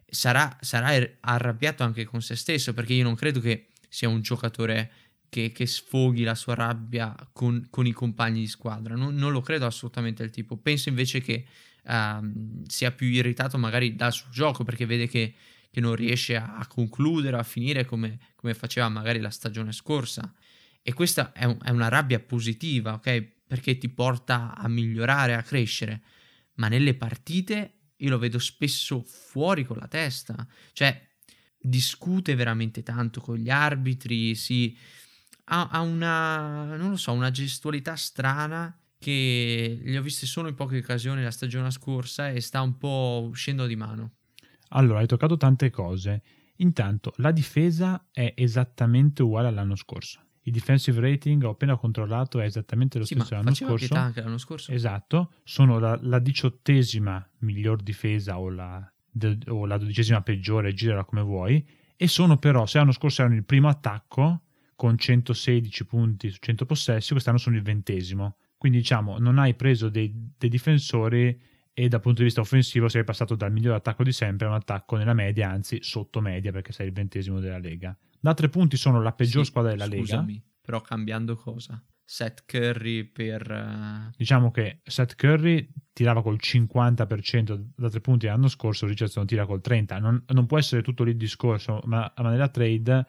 sarà, 0.04 0.56
sarà 0.60 1.08
arrabbiato 1.20 1.84
anche 1.84 2.04
con 2.04 2.20
se 2.20 2.34
stesso 2.34 2.74
perché 2.74 2.94
io 2.94 3.04
non 3.04 3.14
credo 3.14 3.38
che 3.38 3.68
sia 3.88 4.08
un 4.08 4.22
giocatore 4.22 4.90
che, 5.28 5.52
che 5.52 5.66
sfoghi 5.66 6.24
la 6.24 6.34
sua 6.34 6.54
rabbia 6.54 7.14
con, 7.32 7.68
con 7.70 7.86
i 7.86 7.92
compagni 7.92 8.40
di 8.40 8.48
squadra, 8.48 8.96
non, 8.96 9.14
non, 9.14 9.30
lo 9.30 9.40
credo 9.40 9.66
assolutamente 9.66 10.24
il 10.24 10.30
tipo, 10.30 10.56
penso 10.56 10.88
invece 10.88 11.20
che 11.20 11.44
um, 11.84 12.64
sia 12.66 12.90
più 12.90 13.06
irritato 13.06 13.56
magari 13.56 13.94
dal 13.94 14.12
suo 14.12 14.28
gioco 14.30 14.64
perché 14.64 14.84
vede 14.84 15.06
che, 15.06 15.34
non 15.76 15.94
riesce 15.94 16.34
a, 16.36 16.56
a, 16.56 16.66
concludere, 16.66 17.36
a 17.36 17.42
finire 17.42 17.84
come, 17.84 18.18
come, 18.34 18.54
faceva 18.54 18.88
magari 18.88 19.20
la 19.20 19.28
stagione 19.28 19.72
scorsa. 19.72 20.32
E 20.80 20.94
questa 20.94 21.32
è, 21.32 21.44
un, 21.44 21.58
è 21.62 21.68
una 21.68 21.88
rabbia 21.88 22.18
positiva, 22.18 22.94
ok? 22.94 23.35
Perché 23.46 23.78
ti 23.78 23.88
porta 23.88 24.54
a 24.56 24.68
migliorare, 24.68 25.34
a 25.34 25.42
crescere, 25.42 26.02
ma 26.54 26.68
nelle 26.68 26.94
partite 26.94 27.72
io 27.96 28.10
lo 28.10 28.18
vedo 28.18 28.38
spesso 28.38 29.02
fuori 29.02 29.64
con 29.64 29.78
la 29.78 29.88
testa, 29.88 30.46
cioè 30.72 31.00
discute 31.58 32.34
veramente 32.34 32.82
tanto 32.82 33.20
con 33.20 33.36
gli 33.36 33.50
arbitri, 33.50 34.34
si 34.34 34.76
ha, 35.44 35.68
ha 35.68 35.80
una, 35.80 36.76
non 36.76 36.90
lo 36.90 36.96
so, 36.96 37.12
una 37.12 37.30
gestualità 37.30 37.96
strana 37.96 38.78
che 38.98 39.80
li 39.82 39.96
ho 39.96 40.02
visti 40.02 40.26
solo 40.26 40.48
in 40.48 40.54
poche 40.54 40.78
occasioni 40.78 41.22
la 41.22 41.30
stagione 41.30 41.70
scorsa 41.70 42.30
e 42.30 42.40
sta 42.40 42.60
un 42.62 42.76
po' 42.76 43.26
uscendo 43.28 43.66
di 43.66 43.76
mano. 43.76 44.12
Allora, 44.70 45.00
hai 45.00 45.06
toccato 45.06 45.36
tante 45.36 45.70
cose. 45.70 46.22
Intanto, 46.56 47.12
la 47.16 47.30
difesa 47.30 48.08
è 48.10 48.32
esattamente 48.36 49.22
uguale 49.22 49.48
all'anno 49.48 49.76
scorso. 49.76 50.25
Il 50.46 50.52
defensive 50.52 51.00
rating 51.00 51.42
ho 51.42 51.50
appena 51.50 51.76
controllato 51.76 52.38
è 52.38 52.44
esattamente 52.44 52.98
lo 52.98 53.04
sì, 53.04 53.14
stesso 53.14 53.34
l'anno 53.34 53.52
scorso. 53.52 53.94
anche 53.94 54.20
l'anno 54.20 54.38
scorso. 54.38 54.70
Esatto, 54.70 55.32
sono 55.42 55.80
la, 55.80 55.98
la 56.00 56.20
diciottesima 56.20 57.28
miglior 57.38 57.82
difesa 57.82 58.38
o 58.38 58.48
la, 58.48 58.92
de, 59.10 59.38
o 59.48 59.66
la, 59.66 59.76
dodicesima 59.76 60.22
peggiore, 60.22 60.72
girala 60.72 61.04
come 61.04 61.22
vuoi, 61.22 61.66
e 61.96 62.06
sono 62.06 62.36
però, 62.36 62.64
se 62.64 62.78
l'anno 62.78 62.92
scorso 62.92 63.22
erano 63.22 63.36
il 63.36 63.44
primo 63.44 63.68
attacco 63.68 64.42
con 64.76 64.96
116 64.96 65.84
punti 65.84 66.30
su 66.30 66.38
100 66.38 66.64
possessi, 66.64 67.10
quest'anno 67.10 67.38
sono 67.38 67.56
il 67.56 67.62
ventesimo. 67.62 68.36
Quindi 68.56 68.78
diciamo, 68.78 69.18
non 69.18 69.38
hai 69.38 69.54
preso 69.54 69.88
dei, 69.88 70.14
dei 70.38 70.48
difensori 70.48 71.40
e 71.72 71.88
dal 71.88 72.00
punto 72.00 72.18
di 72.18 72.26
vista 72.26 72.40
offensivo 72.40 72.88
sei 72.88 73.02
passato 73.02 73.34
dal 73.34 73.50
miglior 73.50 73.74
attacco 73.74 74.04
di 74.04 74.12
sempre 74.12 74.46
a 74.46 74.50
un 74.50 74.54
attacco 74.54 74.94
nella 74.94 75.12
media, 75.12 75.50
anzi 75.50 75.78
sotto 75.82 76.20
media 76.20 76.52
perché 76.52 76.70
sei 76.70 76.86
il 76.86 76.92
ventesimo 76.92 77.40
della 77.40 77.58
Lega. 77.58 77.98
Da 78.20 78.34
tre 78.34 78.48
punti 78.48 78.76
sono 78.76 79.00
la 79.00 79.12
peggior 79.12 79.44
sì, 79.44 79.50
squadra 79.50 79.72
della 79.72 79.86
scusami, 79.86 80.32
Lega. 80.32 80.44
Però 80.60 80.80
cambiando 80.80 81.36
cosa? 81.36 81.82
Seth 82.08 82.44
Curry 82.46 83.04
per... 83.04 83.50
Uh... 83.50 84.14
Diciamo 84.16 84.50
che 84.50 84.80
Seth 84.84 85.16
Curry 85.16 85.68
tirava 85.92 86.22
col 86.22 86.38
50% 86.40 87.60
da 87.74 87.90
tre 87.90 88.00
punti 88.00 88.26
l'anno 88.26 88.48
scorso, 88.48 88.86
Richardson 88.86 89.26
tira 89.26 89.44
col 89.44 89.60
30%. 89.62 90.00
Non, 90.00 90.24
non 90.26 90.46
può 90.46 90.56
essere 90.56 90.82
tutto 90.82 91.02
lì 91.02 91.10
il 91.10 91.16
discorso, 91.16 91.80
ma, 91.84 92.12
ma 92.16 92.30
nella 92.30 92.48
trade 92.48 93.06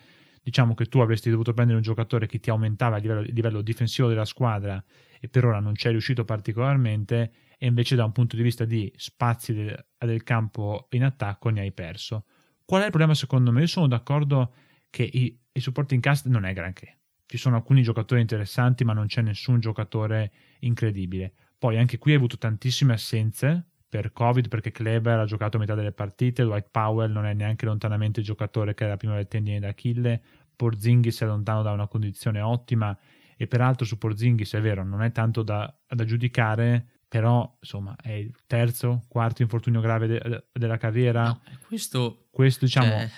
diciamo 0.48 0.74
che 0.76 0.86
tu 0.86 1.00
avresti 1.00 1.30
dovuto 1.30 1.54
prendere 1.54 1.78
un 1.78 1.84
giocatore 1.84 2.26
che 2.26 2.40
ti 2.40 2.50
aumentava 2.50 2.96
il 2.96 3.02
livello, 3.02 3.22
il 3.22 3.34
livello 3.34 3.62
difensivo 3.62 4.08
della 4.08 4.24
squadra 4.24 4.82
e 5.20 5.28
per 5.28 5.44
ora 5.44 5.60
non 5.60 5.76
ci 5.76 5.88
è 5.88 5.92
riuscito 5.92 6.24
particolarmente 6.24 7.34
e 7.58 7.68
invece 7.68 7.96
da 7.96 8.06
un 8.06 8.14
punto 8.14 8.36
di 8.36 8.44
vista 8.44 8.64
di 8.64 8.90
spazi 8.96 9.54
del, 9.54 9.86
del 9.98 10.24
campo 10.24 10.88
in 10.92 11.04
attacco 11.04 11.50
ne 11.50 11.60
hai 11.60 11.72
perso. 11.74 12.26
Qual 12.64 12.82
è 12.82 12.86
il 12.86 12.92
problema 12.92 13.14
secondo 13.14 13.52
me? 13.52 13.62
Io 13.62 13.68
sono 13.68 13.88
d'accordo 13.88 14.54
che 14.90 15.04
i, 15.04 15.40
il 15.52 15.62
supporting 15.62 16.02
cast 16.02 16.28
non 16.28 16.46
è 16.46 16.54
granché. 16.54 16.98
Ci 17.26 17.38
sono 17.38 17.58
alcuni 17.58 17.82
giocatori 17.82 18.22
interessanti, 18.22 18.86
ma 18.86 18.94
non 18.94 19.08
c'è 19.08 19.22
nessun 19.22 19.60
giocatore 19.60 20.32
incredibile. 20.60 21.34
Poi 21.58 21.78
anche 21.78 21.98
qui 21.98 22.12
hai 22.12 22.18
avuto 22.18 22.38
tantissime 22.38 22.94
assenze 22.94 23.66
per 23.90 24.14
Covid, 24.14 24.48
perché 24.48 24.72
Kleber 24.72 25.20
ha 25.20 25.26
giocato 25.26 25.58
metà 25.58 25.76
delle 25.76 25.92
partite, 25.92 26.44
Dwight 26.44 26.70
Powell 26.72 27.12
non 27.12 27.26
è 27.26 27.34
neanche 27.34 27.66
lontanamente 27.66 28.20
il 28.20 28.26
giocatore 28.26 28.74
che 28.74 28.86
era 28.86 28.98
prima 28.98 29.16
del 29.16 29.28
tendine 29.28 29.60
d'Achille, 29.60 30.22
Porzingis 30.56 31.22
è 31.22 31.26
lontano 31.26 31.62
da 31.62 31.72
una 31.72 31.88
condizione 31.88 32.42
ottima 32.42 32.98
e 33.36 33.48
peraltro 33.48 33.86
su 33.86 33.98
Porzingis 33.98 34.54
è 34.54 34.62
vero, 34.62 34.84
non 34.84 35.04
è 35.04 35.12
tanto 35.12 35.44
da, 35.44 35.74
da 35.88 36.04
giudicare, 36.04 36.86
però 37.08 37.58
insomma 37.60 37.96
è 38.02 38.12
il 38.12 38.34
terzo, 38.46 39.04
quarto 39.08 39.42
infortunio 39.42 39.82
grave 39.82 40.08
de, 40.08 40.46
della 40.52 40.78
carriera. 40.78 41.24
No, 41.26 41.42
questo, 41.68 42.28
questo 42.32 42.66
diciamo... 42.66 42.88
Cioè 42.88 43.10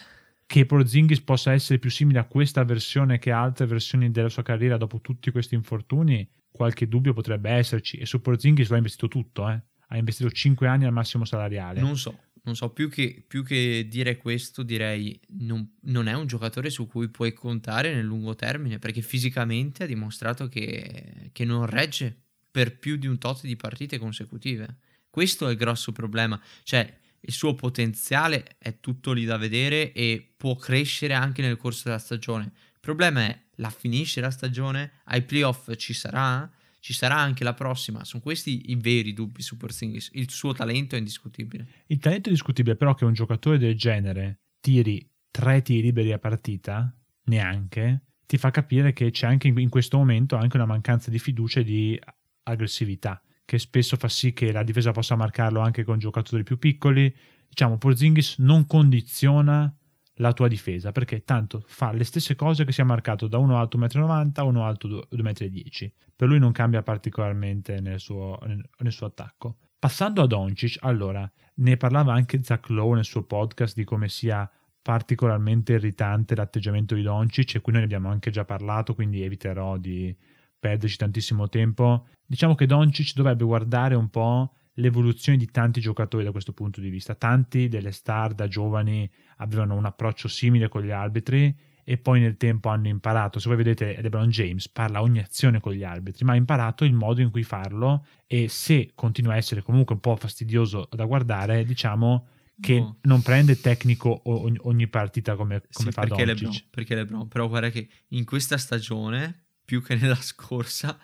che 0.49 0.65
Porzingis 0.65 1.21
possa 1.21 1.53
essere 1.53 1.77
più 1.77 1.91
simile 1.91 2.17
a 2.17 2.23
questa 2.23 2.63
versione 2.63 3.19
che 3.19 3.31
a 3.31 3.39
altre 3.39 3.67
versioni 3.67 4.09
della 4.09 4.29
sua 4.29 4.41
carriera 4.41 4.77
dopo 4.77 4.99
tutti 4.99 5.29
questi 5.29 5.53
infortuni, 5.53 6.27
qualche 6.49 6.87
dubbio 6.87 7.13
potrebbe 7.13 7.51
esserci. 7.51 7.97
E 7.97 8.07
su 8.07 8.19
Porzingis 8.19 8.67
lo 8.69 8.73
ha 8.73 8.77
investito 8.77 9.07
tutto, 9.07 9.47
eh? 9.47 9.61
ha 9.89 9.97
investito 9.97 10.31
5 10.31 10.67
anni 10.67 10.85
al 10.85 10.91
massimo 10.91 11.23
salariale. 11.23 11.79
Non 11.81 11.95
so, 11.99 12.17
non 12.45 12.55
so, 12.55 12.71
più 12.71 12.89
che, 12.89 13.23
più 13.27 13.43
che 13.43 13.85
dire 13.87 14.17
questo 14.17 14.63
direi 14.63 15.19
non, 15.37 15.75
non, 15.81 16.07
è 16.07 16.13
un 16.13 16.25
giocatore 16.25 16.71
su 16.71 16.87
cui 16.87 17.09
puoi 17.09 17.31
contare 17.31 17.93
nel 17.93 18.05
lungo 18.05 18.33
termine, 18.33 18.79
perché 18.79 19.01
fisicamente 19.01 19.83
ha 19.83 19.85
dimostrato 19.85 20.47
che, 20.47 21.29
che 21.31 21.45
non 21.45 21.67
regge 21.67 22.23
per 22.49 22.79
più 22.79 22.95
di 22.95 23.05
un 23.05 23.19
tot 23.19 23.43
di 23.43 23.55
partite 23.55 23.99
consecutive. 23.99 24.77
Questo 25.11 25.47
è 25.47 25.51
il 25.51 25.57
grosso 25.57 25.91
problema. 25.91 26.41
Cioè, 26.63 26.91
il 27.21 27.33
suo 27.33 27.53
potenziale 27.53 28.55
è 28.57 28.79
tutto 28.79 29.11
lì 29.11 29.25
da 29.25 29.37
vedere 29.37 29.91
e 29.91 30.33
può 30.35 30.55
crescere 30.55 31.13
anche 31.13 31.41
nel 31.41 31.57
corso 31.57 31.83
della 31.85 31.99
stagione. 31.99 32.45
Il 32.45 32.79
problema 32.79 33.21
è, 33.21 33.39
la 33.55 33.69
finisce 33.69 34.21
la 34.21 34.31
stagione? 34.31 34.91
Ai 35.05 35.23
playoff 35.23 35.75
ci 35.75 35.93
sarà? 35.93 36.49
Ci 36.79 36.93
sarà 36.93 37.17
anche 37.17 37.43
la 37.43 37.53
prossima? 37.53 38.05
Sono 38.05 38.23
questi 38.23 38.71
i 38.71 38.75
veri 38.75 39.13
dubbi 39.13 39.41
su 39.41 39.57
Porzingis. 39.57 40.11
Il 40.13 40.29
suo 40.31 40.53
talento 40.53 40.95
è 40.95 40.97
indiscutibile. 40.97 41.67
Il 41.87 41.99
talento 41.99 42.27
è 42.27 42.31
indiscutibile, 42.31 42.75
però 42.75 42.93
che 42.93 43.03
un 43.03 43.13
giocatore 43.13 43.57
del 43.57 43.75
genere 43.75 44.39
tiri 44.61 45.05
tre 45.29 45.61
tiri 45.61 45.81
liberi 45.81 46.13
a 46.13 46.19
partita, 46.19 46.95
neanche, 47.25 48.03
ti 48.25 48.37
fa 48.37 48.49
capire 48.51 48.93
che 48.93 49.11
c'è 49.11 49.27
anche 49.27 49.47
in 49.47 49.69
questo 49.69 49.97
momento 49.97 50.35
anche 50.35 50.55
una 50.55 50.65
mancanza 50.65 51.09
di 51.09 51.19
fiducia 51.19 51.59
e 51.59 51.63
di 51.63 51.99
aggressività 52.43 53.21
che 53.49 53.57
spesso 53.57 53.97
fa 53.97 54.07
sì 54.07 54.31
che 54.31 54.51
la 54.51 54.61
difesa 54.61 54.91
possa 54.91 55.15
marcarlo 55.15 55.59
anche 55.59 55.83
con 55.83 55.97
giocatori 55.97 56.43
più 56.43 56.59
piccoli. 56.59 57.11
Diciamo, 57.47 57.79
Porzingis 57.79 58.35
non 58.37 58.67
condiziona 58.67 59.75
la 60.17 60.33
tua 60.33 60.47
difesa 60.47 60.91
perché 60.91 61.23
tanto 61.23 61.63
fa 61.65 61.91
le 61.91 62.03
stesse 62.03 62.35
cose 62.35 62.63
che 62.63 62.71
sia 62.71 62.85
marcato 62.85 63.27
da 63.27 63.39
uno 63.39 63.57
alto 63.57 63.79
1,90 63.79 64.05
m 64.05 64.31
a 64.35 64.43
uno 64.43 64.65
alto 64.65 64.87
2,10 64.87 65.85
m. 65.85 65.91
Per 66.15 66.27
lui 66.27 66.37
non 66.37 66.51
cambia 66.51 66.83
particolarmente 66.83 67.81
nel 67.81 67.99
suo, 67.99 68.37
nel 68.45 68.91
suo 68.91 69.07
attacco. 69.07 69.57
Passando 69.79 70.21
a 70.21 70.27
Doncic, 70.27 70.77
allora, 70.81 71.27
ne 71.55 71.75
parlava 71.75 72.13
anche 72.13 72.43
Zach 72.43 72.69
Lowe 72.69 72.97
nel 72.97 73.03
suo 73.03 73.23
podcast 73.23 73.75
di 73.75 73.83
come 73.83 74.09
sia 74.09 74.47
particolarmente 74.79 75.73
irritante 75.73 76.35
l'atteggiamento 76.35 76.93
di 76.93 77.01
Doncic 77.01 77.55
e 77.55 77.61
qui 77.61 77.71
noi 77.71 77.81
ne 77.81 77.87
abbiamo 77.87 78.11
anche 78.11 78.29
già 78.29 78.45
parlato, 78.45 78.93
quindi 78.93 79.23
eviterò 79.23 79.77
di 79.77 80.15
perderci 80.59 80.97
tantissimo 80.97 81.47
tempo. 81.49 82.07
Diciamo 82.25 82.55
che 82.55 82.65
Doncic 82.65 83.13
dovrebbe 83.15 83.45
guardare 83.45 83.95
un 83.95 84.09
po' 84.09 84.53
l'evoluzione 84.73 85.37
di 85.37 85.47
tanti 85.47 85.79
giocatori 85.79 86.23
da 86.23 86.31
questo 86.31 86.53
punto 86.53 86.81
di 86.81 86.89
vista. 86.89 87.15
Tanti 87.15 87.67
delle 87.67 87.91
star 87.91 88.33
da 88.33 88.47
giovani 88.47 89.09
avevano 89.37 89.75
un 89.75 89.85
approccio 89.85 90.27
simile 90.27 90.67
con 90.67 90.83
gli 90.83 90.91
arbitri 90.91 91.55
e 91.83 91.97
poi 91.97 92.19
nel 92.19 92.37
tempo 92.37 92.69
hanno 92.69 92.87
imparato. 92.87 93.39
Se 93.39 93.47
voi 93.47 93.57
vedete 93.57 93.99
LeBron 94.01 94.29
James 94.29 94.69
parla 94.69 95.01
ogni 95.01 95.19
azione 95.19 95.59
con 95.59 95.73
gli 95.73 95.83
arbitri, 95.83 96.23
ma 96.23 96.33
ha 96.33 96.35
imparato 96.35 96.85
il 96.85 96.93
modo 96.93 97.21
in 97.21 97.31
cui 97.31 97.43
farlo 97.43 98.05
e 98.27 98.47
se 98.47 98.91
continua 98.93 99.33
a 99.33 99.37
essere 99.37 99.63
comunque 99.63 99.95
un 99.95 100.01
po' 100.01 100.15
fastidioso 100.15 100.87
da 100.91 101.05
guardare, 101.05 101.65
diciamo 101.65 102.27
che 102.61 102.77
no. 102.77 102.97
non 103.03 103.21
prende 103.21 103.59
tecnico 103.59 104.21
ogni, 104.25 104.57
ogni 104.63 104.87
partita 104.87 105.35
come, 105.35 105.63
come 105.71 105.89
sì, 105.89 105.91
fa 105.91 106.01
perché 106.01 106.25
Doncic. 106.25 106.43
LeBron, 106.43 106.63
perché 106.69 106.95
LeBron, 106.95 107.27
però 107.27 107.47
guarda 107.47 107.69
che 107.69 107.89
in 108.09 108.25
questa 108.25 108.57
stagione 108.57 109.45
più 109.69 109.83
che 109.83 109.93
nella 109.93 110.19
scorsa 110.19 110.97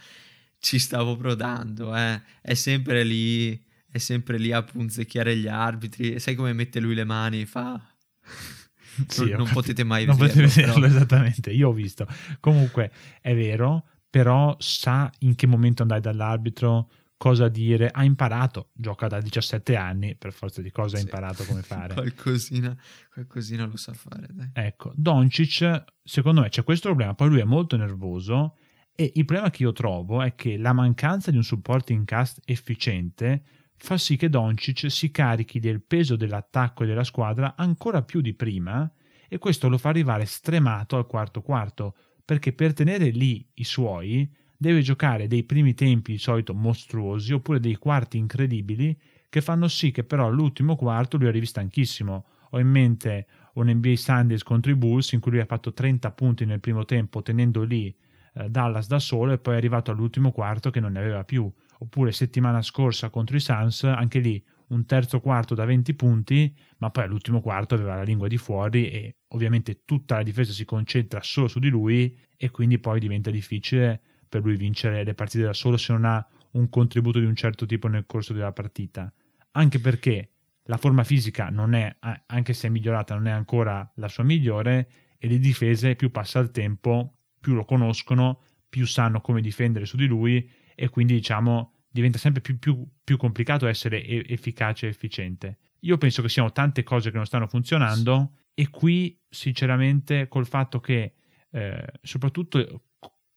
ci 0.58 0.80
stavo 0.80 1.16
prodando, 1.16 1.96
eh. 1.96 2.20
È 2.42 2.56
sempre 2.56 3.04
lì, 3.04 3.64
è 3.88 4.00
sempre 4.00 4.40
lì 4.40 4.52
a 4.52 4.64
punzecchiare 4.64 5.38
gli 5.38 5.46
arbitri. 5.46 6.20
Sai 6.20 6.34
come 6.34 6.52
mette 6.52 6.80
lui 6.80 6.96
le 6.96 7.04
mani 7.04 7.46
fa... 7.46 7.80
Sì, 9.08 9.30
non, 9.32 9.40
non 9.40 9.50
potete 9.50 9.84
mai 9.84 10.06
non 10.06 10.16
vederlo. 10.16 10.44
potete 10.44 10.62
vederlo 10.62 10.82
però. 10.82 10.96
esattamente, 10.96 11.52
io 11.52 11.68
ho 11.68 11.74
visto. 11.74 12.08
Comunque 12.40 12.92
è 13.20 13.36
vero, 13.36 13.84
però 14.10 14.56
sa 14.58 15.12
in 15.20 15.36
che 15.36 15.48
momento 15.48 15.82
andare 15.82 16.00
dall'arbitro, 16.00 16.90
cosa 17.18 17.48
dire, 17.48 17.90
ha 17.90 18.04
imparato, 18.04 18.70
gioca 18.74 19.08
da 19.08 19.22
17 19.22 19.76
anni, 19.76 20.16
per 20.16 20.34
forza 20.34 20.62
di 20.62 20.70
cose 20.72 20.96
ha 20.98 21.00
Sì. 21.00 21.06
imparato 21.06 21.44
come 21.46 21.62
fare. 21.62 21.94
qualcosina, 21.96 22.76
qualcosina 23.12 23.66
lo 23.66 23.78
sa 23.78 23.94
fare, 23.94 24.28
dai. 24.32 24.50
Ecco, 24.54 24.92
Doncic, 24.96 25.84
secondo 26.04 26.42
me 26.42 26.50
c'è 26.50 26.64
questo 26.64 26.90
problema, 26.90 27.14
poi 27.16 27.30
lui 27.30 27.40
è 27.40 27.44
molto 27.46 27.78
nervoso 27.78 28.58
e 28.94 29.12
il 29.16 29.26
problema 29.26 29.50
che 29.50 29.64
io 29.64 29.72
trovo 29.72 30.22
è 30.22 30.36
che 30.36 30.58
la 30.58 30.74
mancanza 30.74 31.32
di 31.32 31.38
un 31.38 31.44
supporting 31.44 32.06
cast 32.06 32.42
efficiente 32.46 33.44
fa 33.78 33.98
sì 33.98 34.16
che 34.16 34.30
Doncic 34.30 34.90
si 34.90 35.12
carichi 35.12 35.60
del 35.60 35.82
peso 35.84 36.16
dell'attacco 36.16 36.84
e 36.84 36.88
della 36.88 37.04
squadra 37.04 37.56
ancora 37.58 38.02
più 38.04 38.22
di 38.22 38.34
prima 38.34 38.90
e 39.28 39.38
questo 39.38 39.68
lo 39.70 39.78
fa 39.78 39.90
arrivare 39.90 40.26
stremato 40.26 40.96
al 40.96 41.08
quarto 41.08 41.42
quarto, 41.42 41.96
perché 42.24 42.54
per 42.54 42.74
tenere 42.74 43.10
lì 43.10 43.46
i 43.56 43.64
suoi 43.64 44.32
deve 44.58 44.82
giocare 44.82 45.28
dei 45.28 45.44
primi 45.44 45.74
tempi 45.74 46.14
di 46.14 46.18
solito 46.18 46.54
mostruosi 46.54 47.34
oppure 47.34 47.60
dei 47.60 47.76
quarti 47.76 48.18
incredibili 48.18 48.98
che 49.30 49.42
fanno 49.42 49.68
sì 49.68 49.92
che 49.92 50.04
però 50.04 50.28
all'ultimo 50.28 50.76
quarto 50.76 51.18
lui 51.18 51.28
arrivi 51.28 51.46
stanchissimo. 51.46 52.26
Ho 52.52 52.60
in 52.60 52.70
mente 52.70 53.28
un 53.56 53.70
NBA 53.70 53.96
Sundays 53.96 54.44
contro 54.44 54.72
i 54.72 54.76
Bulls 54.76 55.12
in 55.12 55.20
cui 55.20 55.32
lui 55.32 55.42
ha 55.42 55.46
fatto 55.46 55.74
30 55.74 56.12
punti 56.12 56.46
nel 56.46 56.62
primo 56.62 56.86
tempo 56.86 57.22
tenendo 57.22 57.64
lì 57.64 57.94
eh, 58.34 58.50
Dallas 58.50 58.88
da 58.88 59.00
solo 59.00 59.34
e 59.34 59.38
poi 59.38 59.56
è 59.56 59.58
arrivato 59.58 59.92
all'ultimo 59.92 60.32
quarto 60.32 60.70
che 60.70 60.80
non 60.80 60.94
ne 60.94 61.00
aveva 61.00 61.24
più. 61.24 61.52
Oppure 61.80 62.14
settimana 62.14 62.62
scorsa 62.62 63.10
contro 63.10 63.36
i 63.36 63.42
Suns, 63.42 63.84
anche 63.84 64.20
lì 64.20 64.42
un 64.68 64.86
terzo 64.86 65.20
quarto 65.20 65.54
da 65.54 65.66
20 65.66 65.94
punti, 65.96 66.56
ma 66.78 66.90
poi 66.90 67.04
all'ultimo 67.04 67.42
quarto 67.42 67.76
aveva 67.76 67.96
la 67.96 68.04
lingua 68.04 68.28
di 68.28 68.38
fuori 68.38 68.90
e 68.90 69.18
ovviamente 69.30 69.82
tutta 69.84 70.16
la 70.16 70.24
difesa 70.24 70.54
si 70.54 70.66
concentra 70.66 71.22
solo 71.22 71.48
su 71.48 71.60
di 71.60 71.70
lui 71.70 72.18
e 72.38 72.50
quindi 72.52 72.80
poi 72.80 73.00
diventa 73.00 73.30
difficile 73.30 74.02
per 74.36 74.44
lui 74.44 74.58
vincere 74.58 75.06
le 75.06 75.14
partite 75.14 75.46
da 75.46 75.54
solo 75.54 75.78
se 75.78 75.94
non 75.94 76.04
ha 76.04 76.28
un 76.52 76.68
contributo 76.68 77.20
di 77.20 77.26
un 77.26 77.36
certo 77.36 77.66
tipo 77.66 77.88
nel 77.88 78.06
corso 78.06 78.34
della 78.34 78.52
partita. 78.52 79.12
Anche 79.52 79.80
perché 79.80 80.32
la 80.64 80.76
forma 80.76 81.06
fisica 81.06 81.50
non 81.50 81.74
è, 81.74 81.96
anche 82.26 82.52
se 82.54 82.68
è 82.68 82.70
migliorata, 82.70 83.16
non 83.16 83.28
è 83.28 83.32
ancora 83.32 83.90
la 83.96 84.10
sua 84.10 84.26
migliore 84.26 84.90
e 85.18 85.30
le 85.30 85.40
difese 85.40 85.96
più 85.96 86.12
passa 86.12 86.40
il 86.40 86.52
tempo, 86.52 87.20
più 87.40 87.54
lo 87.54 87.64
conoscono, 87.64 88.42
più 88.68 88.86
sanno 88.86 89.22
come 89.22 89.40
difendere 89.40 89.86
su 89.86 89.96
di 89.96 90.06
lui 90.06 90.50
e 90.76 90.90
quindi 90.90 91.14
diciamo 91.14 91.72
diventa 91.90 92.18
sempre 92.18 92.42
più, 92.42 92.60
più- 92.60 92.86
più 93.06 93.16
complicato 93.16 93.68
essere 93.68 94.04
e- 94.04 94.26
efficace 94.28 94.88
e 94.88 94.90
efficiente. 94.90 95.60
Io 95.82 95.98
penso 95.98 96.22
che 96.22 96.28
siano 96.28 96.52
tante 96.52 96.84
cose 96.84 97.10
che 97.10 97.16
non 97.16 97.26
stanno 97.26 97.48
funzionando 97.48 98.34
e 98.54 98.70
qui 98.70 99.18
sinceramente 99.30 100.28
col 100.28 100.46
fatto 100.46 100.82
che 100.82 101.14
eh, 101.52 101.86
soprattutto 102.02 102.82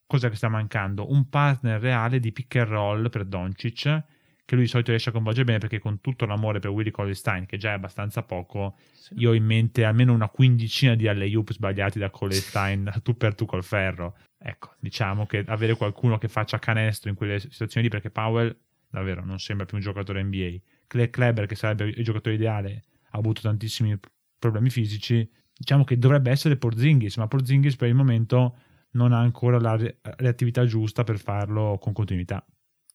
cosa 0.09 0.29
che 0.29 0.35
sta 0.37 0.49
mancando? 0.49 1.12
Un 1.12 1.29
partner 1.29 1.81
reale 1.81 2.18
di 2.18 2.33
pick 2.33 2.57
and 2.57 2.68
roll 2.68 3.09
per 3.11 3.25
Doncic 3.25 4.03
che 4.49 4.55
lui 4.55 4.64
di 4.64 4.71
solito 4.71 4.88
riesce 4.90 5.11
a 5.11 5.12
coinvolgere 5.12 5.44
bene 5.44 5.59
perché 5.59 5.79
con 5.79 6.01
tutto 6.01 6.25
l'amore 6.25 6.59
per 6.59 6.71
Willie 6.71 6.90
Colestein 6.90 7.44
che 7.44 7.59
già 7.59 7.73
è 7.73 7.75
abbastanza 7.75 8.23
poco 8.23 8.77
Sì. 8.94 9.12
io 9.18 9.31
ho 9.31 9.35
in 9.35 9.44
mente 9.44 9.85
almeno 9.85 10.14
una 10.14 10.31
quindicina 10.31 10.94
di 10.94 11.07
alley-oop 11.07 11.53
sbagliati 11.53 11.99
da 11.99 12.09
Colestein 12.09 12.90
tu 13.05 13.14
per 13.14 13.35
tu 13.35 13.44
col 13.44 13.62
ferro 13.62 14.16
ecco 14.38 14.75
diciamo 14.81 15.27
che 15.27 15.44
avere 15.47 15.77
qualcuno 15.77 16.16
che 16.16 16.29
faccia 16.29 16.59
canestro 16.59 17.11
in 17.11 17.16
quelle 17.16 17.38
situazioni 17.38 17.88
lì 17.88 17.92
perché 17.92 18.09
Powell 18.09 18.57
davvero 18.88 19.23
non 19.23 19.38
sembra 19.38 19.66
più 19.66 19.77
un 19.77 19.83
giocatore 19.83 20.23
NBA 20.23 20.57
Clay 20.87 21.11
Kleber 21.11 21.44
che 21.44 21.55
sarebbe 21.55 21.85
il 21.85 22.03
giocatore 22.03 22.35
ideale 22.37 22.85
ha 23.11 23.18
avuto 23.18 23.42
tantissimi 23.42 23.99
problemi 24.38 24.71
fisici 24.71 25.31
diciamo 25.55 25.85
che 25.85 25.99
dovrebbe 25.99 26.31
essere 26.31 26.57
Porzingis 26.57 27.18
ma 27.18 27.29
Porzingis 27.29 27.77
per 27.77 27.88
il 27.88 27.94
momento 27.94 28.57
non 28.92 29.12
ha 29.12 29.18
ancora 29.18 29.59
la 29.59 29.77
re- 29.77 29.98
reattività 30.16 30.64
giusta 30.64 31.05
per 31.05 31.18
farlo 31.18 31.79
con 31.79 31.92
continuità 31.92 32.44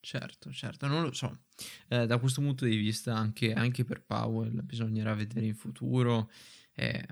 Certo, 0.05 0.51
certo, 0.51 0.85
non 0.87 1.01
lo 1.01 1.13
so. 1.13 1.45
Eh, 1.87 2.05
da 2.05 2.17
questo 2.17 2.41
punto 2.41 2.65
di 2.65 2.75
vista, 2.75 3.15
anche, 3.15 3.53
anche 3.53 3.85
per 3.85 4.03
Powell 4.03 4.61
bisognerà 4.61 5.13
vedere 5.13 5.45
in 5.45 5.55
futuro. 5.55 6.29
Eh, 6.73 7.05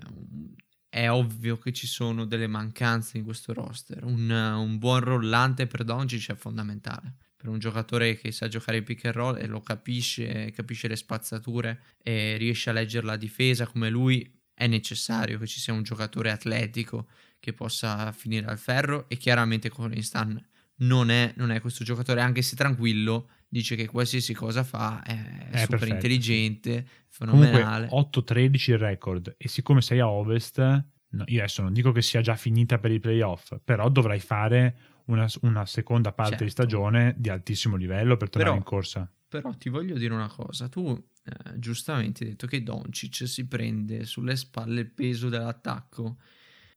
è 0.90 1.08
ovvio 1.08 1.56
che 1.56 1.72
ci 1.72 1.86
sono 1.86 2.26
delle 2.26 2.46
mancanze 2.46 3.16
in 3.16 3.24
questo 3.24 3.54
roster. 3.54 4.04
Un, 4.04 4.28
un 4.28 4.76
buon 4.76 5.00
rollante 5.00 5.66
per 5.66 5.84
Doncic 5.84 6.32
è 6.32 6.34
fondamentale. 6.34 7.14
Per 7.34 7.48
un 7.48 7.58
giocatore 7.58 8.18
che 8.18 8.30
sa 8.30 8.46
giocare 8.46 8.76
il 8.76 8.84
pick 8.84 9.06
and 9.06 9.14
roll 9.14 9.38
e 9.38 9.46
lo 9.46 9.62
capisce, 9.62 10.50
capisce 10.50 10.86
le 10.86 10.96
spazzature 10.96 11.80
e 11.96 12.36
riesce 12.36 12.68
a 12.68 12.74
leggere 12.74 13.06
la 13.06 13.16
difesa 13.16 13.66
come 13.66 13.88
lui, 13.88 14.38
è 14.52 14.66
necessario 14.66 15.38
che 15.38 15.46
ci 15.46 15.60
sia 15.60 15.72
un 15.72 15.82
giocatore 15.82 16.30
atletico 16.30 17.08
che 17.42 17.52
possa 17.52 18.12
finire 18.12 18.46
al 18.46 18.56
ferro 18.56 19.08
e 19.08 19.16
chiaramente 19.16 19.68
Stan 20.00 20.40
non 20.76 21.10
è, 21.10 21.32
non 21.36 21.50
è 21.50 21.60
questo 21.60 21.82
giocatore, 21.82 22.20
anche 22.20 22.40
se 22.40 22.54
tranquillo, 22.54 23.30
dice 23.48 23.74
che 23.74 23.88
qualsiasi 23.88 24.32
cosa 24.32 24.62
fa 24.62 25.02
è, 25.02 25.48
È 25.50 25.58
super 25.58 25.78
perfetto. 25.78 25.92
intelligente, 25.94 26.86
Comunque 27.18 27.48
fenomenale. 27.48 27.88
8-13 27.88 28.70
il 28.70 28.78
record 28.78 29.34
e 29.36 29.48
siccome 29.48 29.82
sei 29.82 29.98
a 29.98 30.08
ovest, 30.08 30.58
no, 30.60 31.24
io 31.26 31.38
adesso 31.40 31.62
non 31.62 31.72
dico 31.72 31.90
che 31.90 32.00
sia 32.00 32.20
già 32.20 32.36
finita 32.36 32.78
per 32.78 32.92
i 32.92 33.00
playoff, 33.00 33.56
però 33.64 33.88
dovrai 33.88 34.20
fare 34.20 34.76
una, 35.06 35.26
una 35.40 35.66
seconda 35.66 36.12
parte 36.12 36.44
di 36.44 36.50
Certo. 36.50 36.62
stagione 36.62 37.14
di 37.18 37.28
altissimo 37.28 37.74
livello 37.74 38.16
per 38.16 38.30
tornare 38.30 38.54
Però- 38.54 38.62
in 38.64 38.68
corsa. 38.70 39.12
Però 39.26 39.52
ti 39.56 39.68
voglio 39.68 39.96
dire 39.98 40.14
una 40.14 40.28
cosa, 40.28 40.68
tu 40.68 40.90
eh, 41.24 41.58
giustamente 41.58 42.22
hai 42.22 42.30
detto 42.30 42.46
che 42.46 42.62
Doncic 42.62 43.26
si 43.26 43.46
prende 43.48 44.04
sulle 44.04 44.36
spalle 44.36 44.80
il 44.82 44.90
peso 44.90 45.28
dell'attacco 45.28 46.18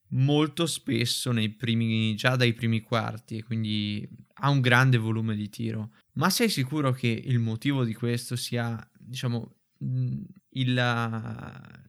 molto 0.09 0.65
spesso 0.65 1.31
nei 1.31 1.49
primi, 1.49 2.15
già 2.15 2.35
dai 2.35 2.53
primi 2.53 2.81
quarti 2.81 3.37
e 3.37 3.43
quindi 3.43 4.07
ha 4.35 4.49
un 4.49 4.61
grande 4.61 4.97
volume 4.97 5.35
di 5.35 5.49
tiro. 5.49 5.91
Ma 6.13 6.29
sei 6.29 6.49
sicuro 6.49 6.91
che 6.91 7.07
il 7.07 7.39
motivo 7.39 7.83
di 7.83 7.93
questo 7.93 8.35
sia, 8.35 8.89
diciamo, 8.97 9.55
il, 10.49 10.77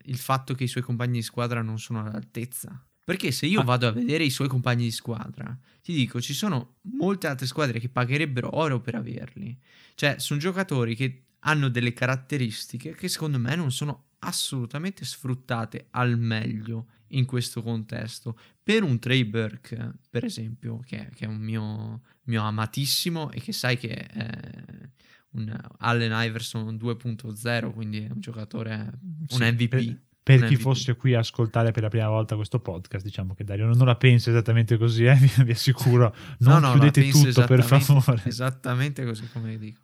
il 0.04 0.16
fatto 0.18 0.54
che 0.54 0.64
i 0.64 0.68
suoi 0.68 0.82
compagni 0.82 1.14
di 1.18 1.22
squadra 1.22 1.62
non 1.62 1.78
sono 1.78 2.00
all'altezza? 2.00 2.84
Perché 3.04 3.30
se 3.30 3.46
io 3.46 3.60
Ah. 3.60 3.64
vado 3.64 3.86
a 3.86 3.92
vedere 3.92 4.24
i 4.24 4.30
suoi 4.30 4.48
compagni 4.48 4.84
di 4.84 4.90
squadra, 4.90 5.56
ti 5.80 5.92
dico, 5.92 6.20
ci 6.20 6.34
sono 6.34 6.78
molte 6.96 7.28
altre 7.28 7.46
squadre 7.46 7.78
che 7.78 7.88
pagherebbero 7.88 8.56
oro 8.56 8.80
per 8.80 8.96
averli. 8.96 9.56
Cioè, 9.94 10.16
sono 10.18 10.40
giocatori 10.40 10.96
che 10.96 11.26
hanno 11.40 11.68
delle 11.68 11.92
caratteristiche 11.92 12.94
che 12.96 13.08
secondo 13.08 13.38
me 13.38 13.54
non 13.54 13.70
sono 13.70 14.05
assolutamente 14.20 15.04
sfruttate 15.04 15.88
al 15.90 16.18
meglio 16.18 16.86
in 17.08 17.24
questo 17.24 17.62
contesto. 17.62 18.38
Per 18.62 18.82
un 18.82 18.98
Trey 18.98 19.24
Burke, 19.24 19.98
per 20.10 20.24
esempio, 20.24 20.80
che, 20.80 21.10
che 21.14 21.24
è 21.24 21.28
un 21.28 21.38
mio, 21.38 22.02
mio, 22.24 22.42
amatissimo 22.42 23.30
e 23.30 23.40
che 23.40 23.52
sai 23.52 23.76
che 23.76 23.94
è 23.94 24.90
un 25.30 25.56
Allen 25.78 26.12
Iverson 26.26 26.74
2.0, 26.74 27.72
quindi 27.72 28.04
è 28.04 28.10
un 28.10 28.20
giocatore, 28.20 28.98
un 29.02 29.38
MVP. 29.38 29.68
Per, 29.68 30.00
per 30.26 30.40
chi 30.40 30.54
MVP. 30.54 30.60
fosse 30.60 30.96
qui 30.96 31.14
a 31.14 31.20
ascoltare 31.20 31.70
per 31.70 31.84
la 31.84 31.88
prima 31.88 32.08
volta 32.08 32.34
questo 32.34 32.58
podcast, 32.58 33.04
diciamo 33.04 33.34
che 33.34 33.44
Dario 33.44 33.66
non 33.66 33.86
la 33.86 33.94
pensa 33.94 34.30
esattamente 34.30 34.76
così, 34.76 35.04
eh, 35.04 35.14
vi, 35.20 35.44
vi, 35.44 35.52
assicuro. 35.52 36.12
Non 36.38 36.60
no, 36.60 36.68
no, 36.68 36.72
chiudete 36.72 37.08
tutto, 37.10 37.44
per 37.44 37.62
favore. 37.62 38.22
Esattamente 38.26 39.04
così 39.04 39.28
come 39.30 39.56
dico. 39.56 39.82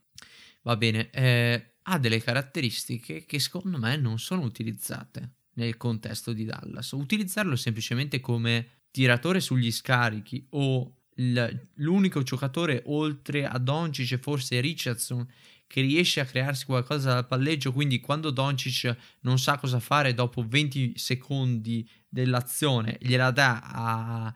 Va 0.62 0.76
bene, 0.76 1.10
eh, 1.10 1.71
ha 1.84 1.98
delle 1.98 2.22
caratteristiche 2.22 3.24
che 3.24 3.38
secondo 3.38 3.78
me 3.78 3.96
non 3.96 4.18
sono 4.18 4.42
utilizzate 4.42 5.34
nel 5.54 5.76
contesto 5.76 6.32
di 6.32 6.44
Dallas. 6.44 6.92
Utilizzarlo 6.92 7.56
semplicemente 7.56 8.20
come 8.20 8.82
tiratore 8.90 9.40
sugli 9.40 9.70
scarichi 9.70 10.46
o 10.50 10.96
l'unico 11.74 12.22
giocatore 12.22 12.82
oltre 12.86 13.46
a 13.46 13.58
Doncic 13.58 14.12
e 14.12 14.18
forse 14.18 14.60
Richardson 14.60 15.26
che 15.66 15.80
riesce 15.80 16.20
a 16.20 16.26
crearsi 16.26 16.66
qualcosa 16.66 17.14
dal 17.14 17.26
palleggio, 17.26 17.72
quindi 17.72 17.98
quando 17.98 18.30
Doncic 18.30 18.94
non 19.20 19.38
sa 19.38 19.56
cosa 19.56 19.80
fare 19.80 20.12
dopo 20.12 20.44
20 20.46 20.98
secondi 20.98 21.88
dell'azione, 22.06 22.98
gliela 23.00 23.30
dà 23.30 23.60
a, 23.60 24.34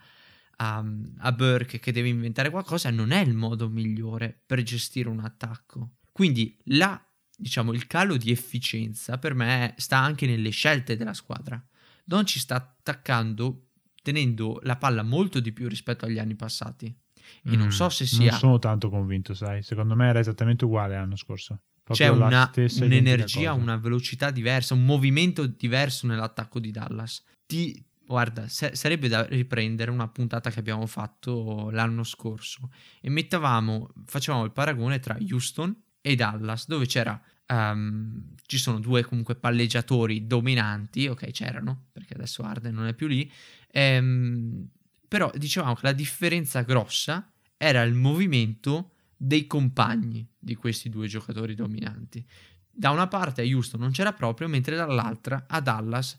a, 0.56 0.85
a 1.18 1.32
Burke 1.32 1.78
che 1.78 1.92
deve 1.92 2.09
inventare 2.09 2.48
qualcosa, 2.48 2.88
non 2.90 3.11
è 3.11 3.20
il 3.20 3.35
modo 3.35 3.68
migliore 3.68 4.40
per 4.46 4.62
gestire 4.62 5.11
un 5.11 5.20
attacco. 5.20 5.96
Quindi 6.11 6.56
la, 6.68 7.06
diciamo, 7.37 7.72
il 7.72 7.87
calo 7.87 8.16
di 8.16 8.31
efficienza 8.31 9.18
per 9.18 9.35
me 9.35 9.75
sta 9.77 9.99
anche 9.99 10.27
nelle 10.27 10.51
scelte 10.51 10.96
della 10.96 11.14
squadra. 11.14 11.62
Doncic 12.03 12.40
sta 12.40 12.57
attaccando 12.57 13.66
tenendo 14.03 14.61
la 14.62 14.77
palla 14.77 15.03
molto 15.03 15.40
di 15.40 15.53
più 15.53 15.68
rispetto 15.68 16.05
agli 16.05 16.20
anni 16.20 16.37
passati 16.37 16.87
e 16.87 17.51
mm, 17.51 17.55
non 17.55 17.72
so 17.72 17.88
se 17.88 18.07
sia... 18.07 18.31
Non 18.31 18.38
sono 18.38 18.59
tanto 18.61 18.88
convinto, 18.88 19.35
sai. 19.35 19.62
Secondo 19.62 19.96
me 19.96 20.09
era 20.09 20.20
esattamente 20.20 20.64
uguale 20.64 20.94
l'anno 20.94 21.16
scorso. 21.16 21.61
Proprio 21.83 22.07
C'è 22.07 22.12
una, 22.12 22.53
un'energia, 22.81 23.53
una 23.53 23.77
velocità 23.77 24.31
diversa, 24.31 24.75
un 24.75 24.85
movimento 24.85 25.46
diverso 25.46 26.07
nell'attacco 26.07 26.59
di 26.59 26.70
Dallas. 26.70 27.22
Ti, 27.46 27.85
guarda, 28.05 28.49
se, 28.49 28.75
sarebbe 28.75 29.09
da 29.09 29.25
riprendere 29.25 29.90
una 29.90 30.09
puntata 30.09 30.51
che 30.51 30.59
abbiamo 30.59 30.87
fatto 30.87 31.70
l'anno 31.70 32.03
scorso 32.03 32.70
e 33.01 33.11
mettavamo, 33.11 33.90
facevamo 34.05 34.44
il 34.44 34.53
paragone 34.53 34.99
tra 34.99 35.16
Houston 35.31 35.75
e 36.07 36.14
Dallas, 36.14 36.66
dove 36.66 36.87
c'era 36.87 37.21
Um, 37.49 38.35
ci 38.47 38.59
sono 38.59 38.81
due 38.81 39.05
comunque 39.05 39.37
palleggiatori 39.37 40.27
dominanti, 40.27 41.07
ok 41.07 41.31
c'erano, 41.31 41.85
perché 41.92 42.14
adesso 42.14 42.42
Arden 42.42 42.75
non 42.75 42.88
è 42.88 42.92
più 42.92 43.07
lì, 43.07 43.31
ehm, 43.71 44.66
però 45.07 45.31
dicevamo 45.33 45.75
che 45.75 45.83
la 45.85 45.92
differenza 45.92 46.62
grossa 46.62 47.33
era 47.57 47.83
il 47.83 47.95
movimento 47.95 48.95
dei 49.16 49.47
compagni 49.47 50.29
di 50.37 50.57
questi 50.57 50.88
due 50.88 51.07
giocatori 51.07 51.55
dominanti. 51.55 52.27
Da 52.69 52.90
una 52.90 53.07
parte 53.07 53.42
a 53.42 53.45
Houston 53.45 53.79
non 53.79 53.92
c'era 53.92 54.12
proprio, 54.12 54.49
mentre 54.49 54.75
dall'altra 54.75 55.45
a 55.47 55.61
Dallas 55.61 56.19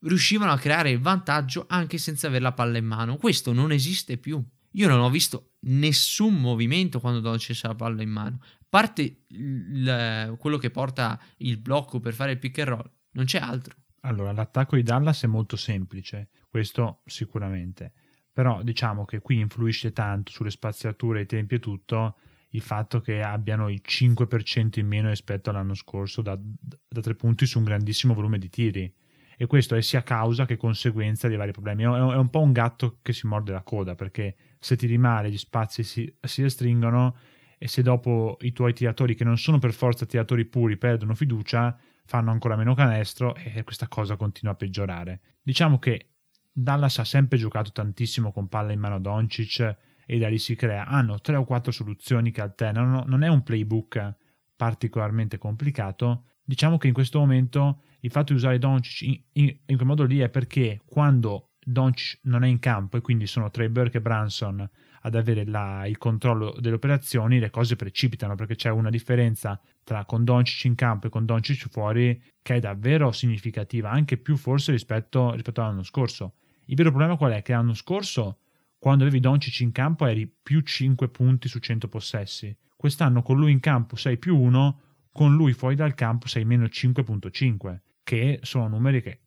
riuscivano 0.00 0.50
a 0.50 0.58
creare 0.58 0.90
il 0.90 0.98
vantaggio 0.98 1.66
anche 1.68 1.98
senza 1.98 2.26
avere 2.26 2.42
la 2.42 2.52
palla 2.52 2.78
in 2.78 2.84
mano. 2.84 3.16
Questo 3.16 3.52
non 3.52 3.70
esiste 3.70 4.18
più. 4.18 4.44
Io 4.72 4.88
non 4.88 4.98
ho 5.00 5.08
visto 5.08 5.52
nessun 5.60 6.34
movimento 6.34 6.98
quando 6.98 7.20
Doncic 7.20 7.64
ha 7.64 7.68
la 7.68 7.74
palla 7.76 8.02
in 8.02 8.10
mano. 8.10 8.40
Parte 8.74 9.24
il, 9.28 10.36
quello 10.38 10.58
che 10.58 10.70
porta 10.70 11.20
il 11.38 11.58
blocco 11.58 12.00
per 12.00 12.12
fare 12.12 12.32
il 12.32 12.38
pick 12.38 12.58
and 12.58 12.68
roll, 12.68 12.90
non 13.12 13.24
c'è 13.24 13.38
altro. 13.38 13.76
Allora, 14.00 14.32
l'attacco 14.32 14.76
di 14.76 14.82
Dallas 14.82 15.22
è 15.22 15.26
molto 15.26 15.56
semplice, 15.56 16.28
questo 16.48 17.02
sicuramente 17.06 17.92
però 18.34 18.64
diciamo 18.64 19.04
che 19.04 19.20
qui 19.20 19.38
influisce 19.38 19.92
tanto 19.92 20.32
sulle 20.32 20.50
spaziature, 20.50 21.20
i 21.20 21.26
tempi 21.26 21.54
e 21.54 21.58
tutto 21.60 22.16
il 22.50 22.60
fatto 22.60 23.00
che 23.00 23.22
abbiano 23.22 23.68
il 23.68 23.80
5% 23.80 24.80
in 24.80 24.88
meno 24.88 25.08
rispetto 25.08 25.50
all'anno 25.50 25.74
scorso 25.74 26.20
da, 26.20 26.36
da 26.36 27.00
tre 27.00 27.14
punti 27.14 27.46
su 27.46 27.58
un 27.58 27.64
grandissimo 27.64 28.12
volume 28.12 28.38
di 28.38 28.48
tiri 28.48 28.92
e 29.36 29.46
questo 29.46 29.76
è 29.76 29.82
sia 29.82 30.02
causa 30.02 30.46
che 30.46 30.56
conseguenza 30.56 31.28
di 31.28 31.36
vari 31.36 31.52
problemi. 31.52 31.84
È 31.84 31.86
un, 31.86 32.12
è 32.12 32.16
un 32.16 32.28
po' 32.28 32.40
un 32.40 32.50
gatto 32.50 32.98
che 33.02 33.12
si 33.12 33.28
morde 33.28 33.52
la 33.52 33.62
coda 33.62 33.94
perché 33.94 34.34
se 34.58 34.74
ti 34.74 34.86
rimane 34.86 35.30
gli 35.30 35.38
spazi 35.38 35.84
si, 35.84 36.12
si 36.20 36.42
restringono 36.42 37.16
e 37.64 37.68
se 37.68 37.80
dopo 37.80 38.36
i 38.42 38.52
tuoi 38.52 38.74
tiratori 38.74 39.14
che 39.14 39.24
non 39.24 39.38
sono 39.38 39.58
per 39.58 39.72
forza 39.72 40.04
tiratori 40.04 40.44
puri 40.44 40.76
perdono 40.76 41.14
fiducia 41.14 41.74
fanno 42.04 42.30
ancora 42.30 42.56
meno 42.56 42.74
canestro 42.74 43.34
e 43.36 43.64
questa 43.64 43.88
cosa 43.88 44.16
continua 44.16 44.52
a 44.52 44.56
peggiorare. 44.56 45.20
Diciamo 45.40 45.78
che 45.78 46.10
Dallas 46.52 46.98
ha 46.98 47.04
sempre 47.04 47.38
giocato 47.38 47.72
tantissimo 47.72 48.32
con 48.32 48.48
palla 48.48 48.72
in 48.72 48.80
mano 48.80 48.96
a 48.96 48.98
Doncic 48.98 49.76
e 50.04 50.18
da 50.18 50.28
lì 50.28 50.36
si 50.36 50.54
crea. 50.56 50.84
Hanno 50.84 51.18
tre 51.20 51.36
o 51.36 51.46
quattro 51.46 51.72
soluzioni 51.72 52.32
che 52.32 52.42
alternano, 52.42 53.04
non 53.06 53.22
è 53.22 53.28
un 53.28 53.42
playbook 53.42 54.14
particolarmente 54.54 55.38
complicato. 55.38 56.24
Diciamo 56.44 56.76
che 56.76 56.88
in 56.88 56.92
questo 56.92 57.18
momento 57.18 57.80
il 58.00 58.10
fatto 58.10 58.34
di 58.34 58.38
usare 58.40 58.58
Doncic 58.58 59.08
in, 59.08 59.22
in, 59.32 59.56
in 59.64 59.76
quel 59.76 59.88
modo 59.88 60.04
lì 60.04 60.18
è 60.18 60.28
perché 60.28 60.82
quando 60.84 61.52
Doncic 61.64 62.20
non 62.24 62.44
è 62.44 62.46
in 62.46 62.58
campo 62.58 62.98
e 62.98 63.00
quindi 63.00 63.26
sono 63.26 63.50
Trey 63.50 63.68
Burke 63.68 63.96
e 63.96 64.02
Branson 64.02 64.68
ad 65.06 65.14
avere 65.14 65.44
la, 65.44 65.86
il 65.86 65.98
controllo 65.98 66.54
delle 66.58 66.76
operazioni, 66.76 67.38
le 67.38 67.50
cose 67.50 67.76
precipitano 67.76 68.34
perché 68.36 68.54
c'è 68.54 68.70
una 68.70 68.88
differenza 68.88 69.60
tra 69.82 70.04
con 70.06 70.24
Doncic 70.24 70.64
in 70.64 70.74
campo 70.74 71.06
e 71.06 71.10
con 71.10 71.26
Doncic 71.26 71.68
fuori 71.68 72.20
che 72.40 72.54
è 72.56 72.60
davvero 72.60 73.12
significativa, 73.12 73.90
anche 73.90 74.16
più 74.16 74.36
forse 74.36 74.72
rispetto, 74.72 75.32
rispetto 75.32 75.60
all'anno 75.60 75.82
scorso. 75.82 76.36
Il 76.66 76.76
vero 76.76 76.88
problema 76.88 77.16
qual 77.16 77.32
è? 77.32 77.42
Che 77.42 77.52
l'anno 77.52 77.74
scorso, 77.74 78.38
quando 78.78 79.04
avevi 79.04 79.20
Doncic 79.20 79.60
in 79.60 79.72
campo, 79.72 80.06
eri 80.06 80.26
più 80.26 80.60
5 80.60 81.08
punti 81.08 81.48
su 81.48 81.58
100 81.58 81.86
possessi. 81.88 82.56
Quest'anno 82.74 83.20
con 83.20 83.36
lui 83.36 83.52
in 83.52 83.60
campo 83.60 83.96
sei 83.96 84.16
più 84.16 84.38
1, 84.38 84.80
con 85.12 85.34
lui 85.34 85.52
fuori 85.52 85.74
dal 85.74 85.92
campo 85.92 86.28
sei 86.28 86.46
meno 86.46 86.64
5.5, 86.64 87.78
che 88.02 88.38
sono 88.42 88.68
numeri 88.68 89.02
che 89.02 89.20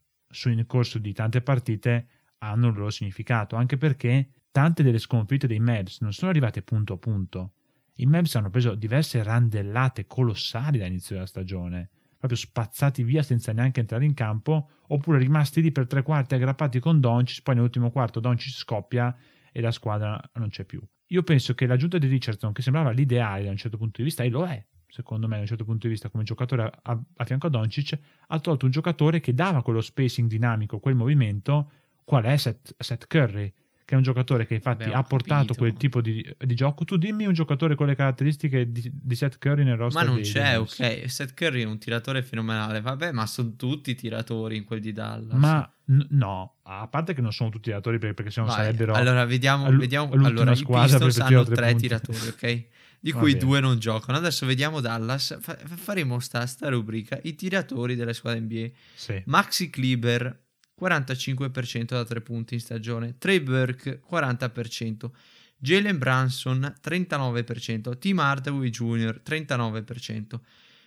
nel 0.45 0.65
corso 0.65 0.97
di 0.97 1.13
tante 1.13 1.41
partite 1.41 2.07
hanno 2.39 2.67
il 2.67 2.75
loro 2.75 2.89
significato, 2.89 3.55
anche 3.55 3.77
perché 3.77 4.29
tante 4.58 4.82
delle 4.82 4.98
sconfitte 4.98 5.46
dei 5.46 5.60
Mavs 5.60 6.02
non 6.02 6.13
sono 6.13 6.32
arrivate 6.32 6.63
punto 6.63 6.93
a 6.93 6.98
punto. 6.98 7.52
I 7.98 8.08
Mavs 8.08 8.34
hanno 8.34 8.50
preso 8.50 8.74
diverse 8.74 9.22
randellate 9.22 10.08
colossali 10.08 10.80
dall'inizio 10.80 11.13
della 11.13 11.28
stagione 11.28 11.89
proprio 12.17 12.39
spazzati 12.39 13.04
via 13.04 13.22
senza 13.22 13.52
neanche 13.52 13.82
entrare 13.82 14.04
in 14.04 14.15
campo, 14.15 14.70
oppure 14.88 15.20
rimasti 15.20 15.62
lì 15.62 15.72
per 15.72 15.86
tre 15.86 16.02
quarti 16.02 16.34
aggrappati 16.34 16.80
con 16.80 17.00
Doncic, 17.00 17.43
poi 17.43 17.54
nell'ultimo 17.54 17.91
quarto 17.91 18.20
Doncic 18.20 18.56
scoppia 18.56 19.15
e 19.52 19.62
la 19.62 19.70
squadra 19.70 20.20
non 20.34 20.50
c'è 20.50 20.63
più. 20.63 20.82
Io 21.10 21.22
penso 21.22 21.54
che 21.54 21.67
l'aggiunta 21.67 22.00
di 22.00 22.08
Richardson, 22.08 22.52
che 22.52 22.63
sembrava 22.63 22.89
l'ideale 22.89 23.43
da 23.43 23.52
un 23.52 23.58
certo 23.58 23.78
punto 23.78 23.98
di 23.98 24.06
vista, 24.06 24.24
e 24.24 24.30
lo 24.30 24.43
è, 24.48 24.65
secondo 24.88 25.28
me, 25.28 25.36
da 25.36 25.41
un 25.41 25.48
certo 25.48 25.65
punto 25.65 25.86
di 25.86 25.93
vista, 25.93 26.10
come 26.10 26.24
giocatore 26.24 26.72
a, 26.82 27.00
a 27.17 27.26
fianco 27.26 27.46
a 27.46 27.50
Doncic, 27.52 27.96
ha 28.26 28.39
tolto 28.39 28.65
un 28.65 28.72
giocatore 28.72 29.20
che 29.20 29.36
dava 29.36 29.62
quello 29.62 29.82
spacing 29.82 30.28
dinamico, 30.28 30.80
quel 30.80 30.96
movimento, 30.96 31.70
qual 32.04 32.24
è 32.24 32.36
Seth, 32.38 32.74
Seth 32.80 33.06
Curry, 33.06 33.54
che 33.88 33.93
è 33.93 33.97
un 33.97 34.04
giocatore 34.04 34.45
che 34.45 34.56
infatti 34.56 34.84
Beh, 34.84 34.91
ha 34.91 35.02
portato 35.02 35.54
capito. 35.54 35.60
quel 35.60 35.73
tipo 35.76 36.02
di, 36.02 36.36
di, 36.39 36.56
gioco. 36.56 36.84
Tu 36.84 36.97
dimmi 36.97 37.26
un 37.26 37.32
giocatore 37.32 37.76
con 37.76 37.88
le 37.88 37.95
caratteristiche 37.95 38.69
di, 38.69 38.91
di 38.93 39.15
Seth 39.15 39.38
Curry 39.38 39.63
nel 39.63 39.78
roster. 39.78 40.04
Ma 40.04 40.10
non 40.12 40.19
c'è, 40.19 40.60
ok. 40.60 41.10
Seth 41.10 41.34
Curry 41.34 41.62
è 41.62 41.65
un 41.65 41.78
tiratore 41.78 42.21
fenomenale, 42.21 42.82
vabbè, 42.82 43.13
ma 43.13 43.26
sono 43.26 43.56
tutti 43.56 43.95
tiratori 43.95 44.58
in 44.58 44.65
quel 44.65 44.82
di 44.82 44.91
Dallas. 44.91 45.39
Ma 45.39 45.71
n- 45.86 46.06
no, 46.10 46.56
a 46.63 46.86
parte 46.89 47.13
che 47.13 47.21
non 47.21 47.32
sono 47.32 47.50
tutti 47.50 47.69
tiratori 47.69 47.97
perché, 47.97 48.13
perché 48.13 48.32
se 48.32 48.41
no 48.41 48.50
sarebbero... 48.50 48.93
Allora, 48.93 49.23
vediamo, 49.23 49.69
l- 49.69 49.78
vediamo 49.78 50.12
allora, 50.12 50.52
i 50.52 50.65
Pistons 50.65 51.19
hanno 51.19 51.45
tre 51.45 51.69
punti. 51.69 51.82
tiratori, 51.84 52.28
ok? 52.28 52.63
Di 53.00 53.13
cui 53.13 53.38
due 53.38 53.62
non 53.62 53.80
giocano. 53.80 54.17
Adesso 54.17 54.45
vediamo 54.45 54.82
Dallas. 54.82 55.38
Fa- 55.39 55.58
faremo 55.63 56.19
sta, 56.19 56.45
sta 56.45 56.67
rubrica, 56.67 57.17
i 57.23 57.36
tiratori 57.36 57.95
delle 57.95 58.13
squadre 58.13 58.41
NBA. 58.41 58.67
Sì. 58.95 59.21
Maxi 59.28 59.69
Kleber 59.69 60.46
45% 60.79 61.85
da 61.85 62.03
3 62.03 62.21
punti 62.21 62.53
in 62.55 62.59
stagione, 62.59 63.17
Trey 63.17 63.39
Burke 63.39 64.01
40%, 64.09 65.09
Jalen 65.57 65.97
Branson 65.97 66.75
39%, 66.81 67.97
Tim 67.97 68.19
Hardaway 68.19 68.69
Jr. 68.69 69.21
39%, 69.25 70.39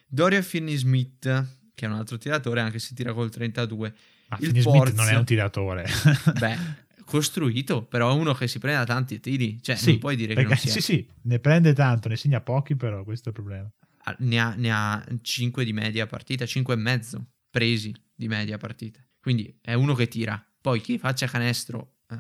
Dorian 0.07 0.43
Finney-Smith, 0.43 1.47
che 1.75 1.87
è 1.87 1.89
un 1.89 1.95
altro 1.95 2.19
tiratore 2.19 2.61
anche 2.61 2.79
se 2.79 2.95
tira 2.95 3.13
col 3.13 3.31
32%. 3.35 3.93
Ma 4.29 4.37
Finney-Smith 4.37 4.95
non 4.95 5.09
è 5.09 5.17
un 5.17 5.25
tiratore. 5.25 5.87
beh, 6.39 6.57
costruito, 7.05 7.83
però 7.83 8.11
è 8.11 8.15
uno 8.15 8.33
che 8.35 8.47
si 8.47 8.61
prende 8.61 8.87
tanti 8.87 9.19
tiri, 9.19 9.61
cioè 9.61 9.75
sì, 9.75 9.91
non 9.91 9.99
puoi 9.99 10.15
dire 10.15 10.35
perché, 10.35 10.55
che 10.55 10.55
non 10.55 10.59
sia. 10.59 10.73
Sì, 10.73 10.81
sì, 10.81 11.09
ne 11.23 11.41
prende 11.41 11.73
tanto, 11.73 12.09
ne 12.09 12.17
segna 12.17 12.41
pochi, 12.41 12.77
però 12.77 13.03
questo 13.03 13.31
è 13.31 13.33
il 13.33 13.43
problema. 13.43 13.71
Ah, 14.05 14.17
ne 14.21 14.39
ha, 14.39 14.55
ne 14.57 14.73
ha 14.73 15.05
5 15.21 15.65
di 15.65 15.73
media 15.73 16.07
partita, 16.07 16.47
5 16.47 16.73
e 16.73 16.77
mezzo 16.77 17.27
presi 17.51 17.93
di 18.15 18.29
media 18.29 18.57
partita. 18.57 19.05
Quindi 19.21 19.59
è 19.61 19.75
uno 19.75 19.95
che 19.95 20.09
tira. 20.09 20.43
Poi 20.61 20.81
chi 20.81 20.99
faccia 20.99 21.27
canestro, 21.27 21.99
eh, 22.11 22.17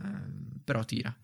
però 0.64 0.84
tira. 0.84 1.14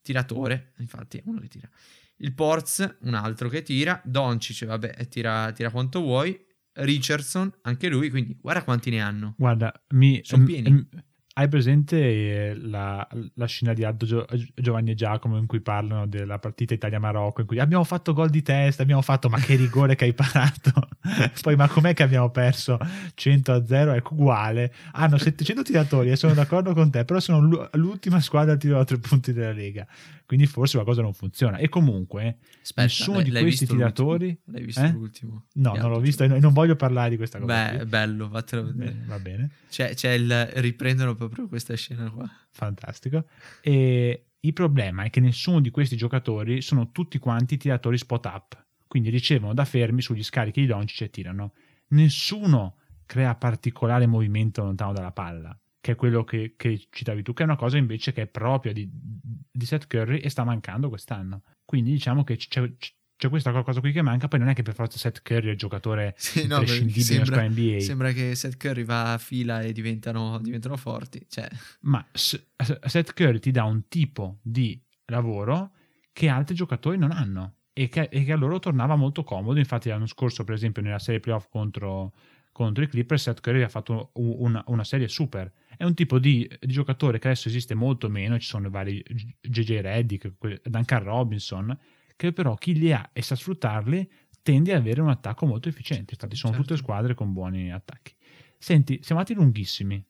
Tiratore, 0.00 0.72
infatti, 0.78 1.18
è 1.18 1.22
uno 1.26 1.40
che 1.40 1.48
tira. 1.48 1.68
Il 2.16 2.34
Porz, 2.34 2.98
un 3.02 3.14
altro 3.14 3.48
che 3.48 3.62
tira, 3.62 4.00
Doncic, 4.04 4.64
vabbè, 4.64 5.08
tira, 5.08 5.52
tira 5.52 5.70
quanto 5.70 6.00
vuoi, 6.00 6.38
Richardson, 6.74 7.52
anche 7.62 7.88
lui, 7.88 8.10
quindi 8.10 8.36
guarda 8.40 8.64
quanti 8.64 8.90
ne 8.90 9.00
hanno. 9.00 9.34
Guarda, 9.36 9.72
mi, 9.90 10.20
Son 10.24 10.44
pieni. 10.44 10.70
m- 10.70 10.88
hai 11.34 11.48
presente 11.48 11.96
eh, 11.96 12.54
la, 12.56 13.06
la 13.34 13.46
scena 13.46 13.72
di 13.72 13.84
Aldo 13.84 14.04
Gio- 14.04 14.26
Giovanni 14.54 14.90
e 14.90 14.94
Giacomo 14.94 15.38
in 15.38 15.46
cui 15.46 15.60
parlano 15.60 16.06
della 16.06 16.38
partita 16.38 16.74
Italia-Marocco, 16.74 17.40
in 17.40 17.46
cui 17.46 17.58
abbiamo 17.58 17.84
fatto 17.84 18.12
gol 18.12 18.28
di 18.28 18.42
testa, 18.42 18.82
abbiamo 18.82 19.00
fatto 19.02 19.28
ma 19.28 19.38
che 19.38 19.56
rigore 19.56 19.94
che 19.94 20.04
hai 20.04 20.12
parato, 20.12 20.72
poi 21.40 21.56
ma 21.56 21.68
com'è 21.68 21.94
che 21.94 22.02
abbiamo 22.02 22.30
perso 22.30 22.78
100 23.14 23.52
a 23.52 23.66
0? 23.66 23.92
Ecco, 23.92 24.14
uguale, 24.14 24.74
hanno 24.92 25.16
700 25.16 25.62
tiratori 25.62 26.10
e 26.10 26.16
sono 26.16 26.34
d'accordo 26.34 26.74
con 26.74 26.90
te, 26.90 27.04
però 27.04 27.18
sono 27.18 27.40
l'u- 27.40 27.68
l'ultima 27.72 28.20
squadra 28.20 28.52
a 28.52 28.56
tiro 28.56 28.78
a 28.78 28.84
tre 28.84 28.98
punti 28.98 29.32
della 29.32 29.52
Lega, 29.52 29.86
quindi 30.34 30.46
forse 30.46 30.74
qualcosa 30.76 31.02
non 31.02 31.12
funziona. 31.12 31.58
E 31.58 31.68
comunque, 31.68 32.38
Aspetta, 32.62 32.82
Nessuno 32.82 33.16
l'hai- 33.16 33.24
di 33.24 33.30
l'hai 33.32 33.42
questi 33.42 33.66
tiratori- 33.66 34.40
L'hai 34.46 34.64
visto 34.64 34.80
Eh? 34.82 34.90
l'ultimo? 34.90 35.44
no, 35.56 35.74
non 35.74 35.90
l'ho 35.90 36.00
visto 36.00 36.24
e 36.24 36.28
non 36.40 36.54
voglio 36.54 36.74
parlare 36.74 37.10
di 37.10 37.16
questa 37.18 37.38
cosa. 37.38 37.70
Beh, 37.72 37.80
è 37.80 37.84
bello, 37.84 38.28
vattelo 38.30 38.62
a 38.62 38.64
vedere. 38.64 38.90
Bene, 38.92 39.04
va 39.06 39.18
bene. 39.18 39.50
C'è, 39.68 39.92
c'è 39.94 40.12
il 40.12 40.46
riprendono 40.54 41.14
proprio 41.14 41.48
questa 41.48 41.74
scena 41.74 42.10
qua. 42.10 42.26
fantastico. 42.50 43.26
E 43.60 44.26
il 44.40 44.52
problema 44.54 45.02
è 45.04 45.10
che 45.10 45.20
nessuno 45.20 45.60
di 45.60 45.68
questi 45.70 45.96
giocatori 45.96 46.62
sono 46.62 46.92
tutti 46.92 47.18
quanti 47.18 47.58
tiratori 47.58 47.98
spot 47.98 48.24
up, 48.24 48.64
quindi 48.86 49.10
ricevono 49.10 49.52
da 49.52 49.66
fermi 49.66 50.00
sugli 50.00 50.22
scarichi 50.22 50.60
di 50.62 50.66
Doncic 50.66 51.02
e 51.02 51.10
tirano. 51.10 51.52
Nessuno 51.88 52.76
crea 53.04 53.34
particolare 53.34 54.06
movimento 54.06 54.64
lontano 54.64 54.92
dalla 54.94 55.12
palla, 55.12 55.54
che 55.82 55.92
è 55.92 55.94
quello 55.96 56.22
che, 56.22 56.54
che 56.56 56.86
citavi 56.90 57.24
tu, 57.24 57.32
che 57.32 57.42
è 57.42 57.44
una 57.44 57.56
cosa 57.56 57.76
invece 57.76 58.12
che 58.12 58.22
è 58.22 58.26
propria 58.28 58.72
di, 58.72 58.88
di 58.88 59.66
Seth 59.66 59.88
Curry 59.88 60.18
e 60.18 60.30
sta 60.30 60.44
mancando 60.44 60.88
quest'anno. 60.88 61.42
Quindi 61.64 61.90
diciamo 61.90 62.22
che 62.22 62.36
c'è, 62.36 62.72
c'è 63.16 63.28
questa 63.28 63.50
cosa 63.64 63.80
qui 63.80 63.90
che 63.90 64.00
manca, 64.00 64.28
poi 64.28 64.38
non 64.38 64.48
è 64.48 64.54
che 64.54 64.62
per 64.62 64.74
forza 64.74 64.96
Seth 64.96 65.22
Curry 65.22 65.48
è 65.48 65.50
il 65.50 65.58
giocatore 65.58 66.14
Sì, 66.22 66.46
no, 66.46 66.58
perché 66.60 66.76
imprescindibile 66.76 67.24
sembra, 67.24 67.48
NBA. 67.48 67.80
sembra 67.80 68.12
che 68.12 68.34
Seth 68.36 68.56
Curry 68.58 68.84
va 68.84 69.14
a 69.14 69.18
fila 69.18 69.62
e 69.62 69.72
diventano, 69.72 70.38
diventano 70.38 70.76
forti. 70.76 71.26
Cioè, 71.28 71.48
ma 71.80 72.06
Seth 72.12 73.12
Curry 73.12 73.40
ti 73.40 73.50
dà 73.50 73.64
un 73.64 73.88
tipo 73.88 74.38
di 74.40 74.80
lavoro 75.06 75.72
che 76.12 76.28
altri 76.28 76.54
giocatori 76.54 76.96
non 76.96 77.10
hanno 77.10 77.56
e 77.72 77.88
che, 77.88 78.02
e 78.02 78.22
che 78.22 78.30
a 78.30 78.36
loro 78.36 78.60
tornava 78.60 78.94
molto 78.94 79.24
comodo. 79.24 79.58
Infatti, 79.58 79.88
l'anno 79.88 80.06
scorso, 80.06 80.44
per 80.44 80.54
esempio, 80.54 80.80
nella 80.80 81.00
serie 81.00 81.18
playoff 81.18 81.48
contro, 81.48 82.12
contro 82.52 82.84
i 82.84 82.88
Clippers, 82.88 83.22
Seth 83.22 83.40
Curry 83.40 83.62
ha 83.62 83.68
fatto 83.68 84.10
u- 84.14 84.36
una, 84.44 84.62
una 84.68 84.84
serie 84.84 85.08
super. 85.08 85.50
È 85.76 85.84
un 85.84 85.94
tipo 85.94 86.18
di, 86.18 86.48
di 86.60 86.72
giocatore 86.72 87.18
che 87.18 87.28
adesso 87.28 87.48
esiste 87.48 87.74
molto 87.74 88.08
meno. 88.08 88.38
Ci 88.38 88.46
sono 88.46 88.70
vari 88.70 89.02
JJ 89.40 89.80
Reddick, 89.80 90.32
Duncan 90.68 91.02
Robinson, 91.02 91.78
che 92.16 92.32
però 92.32 92.54
chi 92.56 92.74
li 92.74 92.92
ha 92.92 93.10
e 93.12 93.22
sa 93.22 93.34
sfruttarli 93.34 94.10
tende 94.42 94.72
ad 94.74 94.80
avere 94.80 95.00
un 95.00 95.08
attacco 95.10 95.46
molto 95.46 95.68
efficiente. 95.68 96.14
Infatti, 96.14 96.36
sono 96.36 96.52
Certo. 96.54 96.68
tutte 96.68 96.80
squadre 96.82 97.14
con 97.14 97.32
buoni 97.32 97.72
attacchi. 97.72 98.14
Senti, 98.58 99.00
siamo 99.02 99.20
andati 99.20 99.38
lunghissimi. 99.38 100.04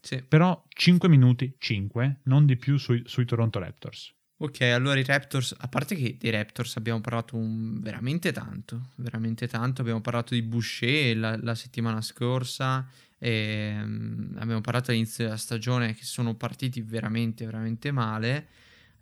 sì. 0.00 0.22
Però 0.22 0.64
5 0.68 1.08
minuti, 1.08 1.54
5, 1.58 2.20
non 2.24 2.46
di 2.46 2.56
più 2.56 2.76
sui, 2.78 3.02
sui 3.06 3.24
Toronto 3.24 3.58
Raptors. 3.58 4.14
Ok, 4.40 4.60
allora 4.60 5.00
i 5.00 5.04
Raptors, 5.04 5.54
a 5.58 5.66
parte 5.66 5.96
che 5.96 6.16
dei 6.16 6.30
Raptors 6.30 6.76
abbiamo 6.76 7.00
parlato 7.00 7.36
un- 7.36 7.80
veramente 7.80 8.30
tanto, 8.30 8.90
veramente 8.96 9.48
tanto, 9.48 9.80
abbiamo 9.80 10.00
parlato 10.00 10.32
di 10.34 10.42
Boucher 10.42 11.16
la, 11.16 11.36
la 11.42 11.56
settimana 11.56 12.00
scorsa, 12.00 12.88
e, 13.18 13.74
mm, 13.76 14.36
abbiamo 14.38 14.60
parlato 14.60 14.90
all'inizio 14.90 15.24
della 15.24 15.36
stagione 15.36 15.94
che 15.94 16.04
sono 16.04 16.34
partiti 16.34 16.80
veramente, 16.82 17.44
veramente 17.44 17.90
male, 17.90 18.48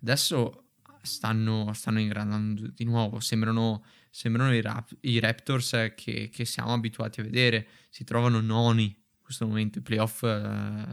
adesso 0.01 0.65
stanno, 1.01 1.71
stanno 1.73 1.99
ingranando 1.99 2.67
di 2.67 2.83
nuovo, 2.83 3.19
sembrano, 3.19 3.83
sembrano 4.09 4.53
i, 4.53 4.61
Rap- 4.61 4.97
i 5.01 5.19
Raptors 5.19 5.93
che, 5.95 6.29
che 6.31 6.45
siamo 6.45 6.73
abituati 6.73 7.21
a 7.21 7.23
vedere, 7.23 7.67
si 7.89 8.03
trovano 8.03 8.41
noni 8.41 8.83
in 8.85 9.23
questo 9.23 9.47
momento, 9.47 9.79
i 9.79 9.81
playoff 9.81 10.23
eh, 10.23 10.85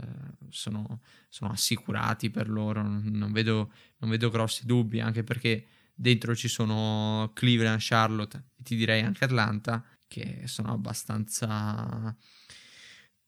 sono, 0.51 1.01
sono 1.29 1.51
assicurati 1.51 2.31
per 2.31 2.49
loro, 2.49 2.83
non 2.83 3.31
vedo 3.33 3.71
non 4.05 4.11
vedo 4.11 4.29
grossi 4.29 4.67
dubbi, 4.67 5.01
anche 5.01 5.25
perché 5.25 5.67
dentro 5.95 6.37
ci 6.37 6.49
sono 6.49 7.31
Cleveland, 7.35 7.79
Charlotte 7.81 8.45
e 8.57 8.63
ti 8.63 8.77
direi 8.77 9.01
anche 9.03 9.25
Atlanta, 9.25 9.83
che 10.07 10.43
sono 10.45 10.73
abbastanza... 10.73 12.15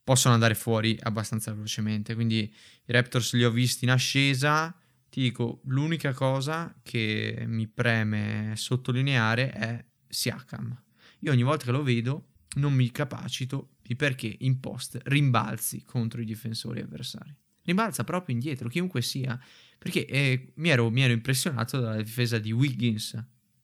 possono 0.07 0.35
andare 0.35 0.55
fuori 0.55 0.97
abbastanza 1.01 1.51
velocemente. 1.51 2.15
Quindi 2.15 2.37
i 2.39 2.91
Raptors 2.93 3.33
li 3.33 3.43
ho 3.43 3.51
visti 3.51 3.83
in 3.83 3.91
ascesa. 3.91 4.73
Ti 5.09 5.19
dico, 5.19 5.59
l'unica 5.65 6.13
cosa 6.13 6.73
che 6.81 7.43
mi 7.45 7.67
preme 7.67 8.53
sottolineare 8.55 9.51
è 9.51 9.85
Siakam. 10.07 10.81
Io 11.19 11.31
ogni 11.33 11.43
volta 11.43 11.65
che 11.65 11.71
lo 11.71 11.83
vedo 11.83 12.29
non 12.55 12.71
mi 12.71 12.89
capacito 12.89 13.75
di 13.81 13.97
perché 13.97 14.33
in 14.39 14.61
post 14.61 14.97
rimbalzi 15.03 15.83
contro 15.83 16.21
i 16.21 16.25
difensori 16.25 16.79
avversari. 16.79 17.35
Rimbalza 17.63 18.05
proprio 18.05 18.33
indietro, 18.33 18.69
chiunque 18.69 19.01
sia. 19.01 19.37
Perché 19.77 20.05
eh, 20.05 20.53
mi, 20.55 20.69
ero, 20.69 20.89
mi 20.89 21.01
ero 21.01 21.11
impressionato 21.11 21.81
dalla 21.81 22.01
difesa 22.01 22.39
di 22.39 22.53
Wiggins. 22.53 23.11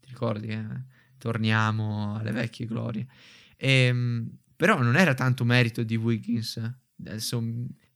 Ti 0.01 0.09
ricordi? 0.09 0.47
eh? 0.47 0.65
Torniamo 1.17 2.17
alle 2.17 2.31
vecchie 2.31 2.65
glorie. 2.65 3.07
Ehm, 3.55 4.29
però 4.63 4.81
non 4.81 4.95
era 4.95 5.13
tanto 5.13 5.43
merito 5.43 5.83
di 5.83 5.97
Wiggins. 5.97 6.57
Adesso 6.97 7.43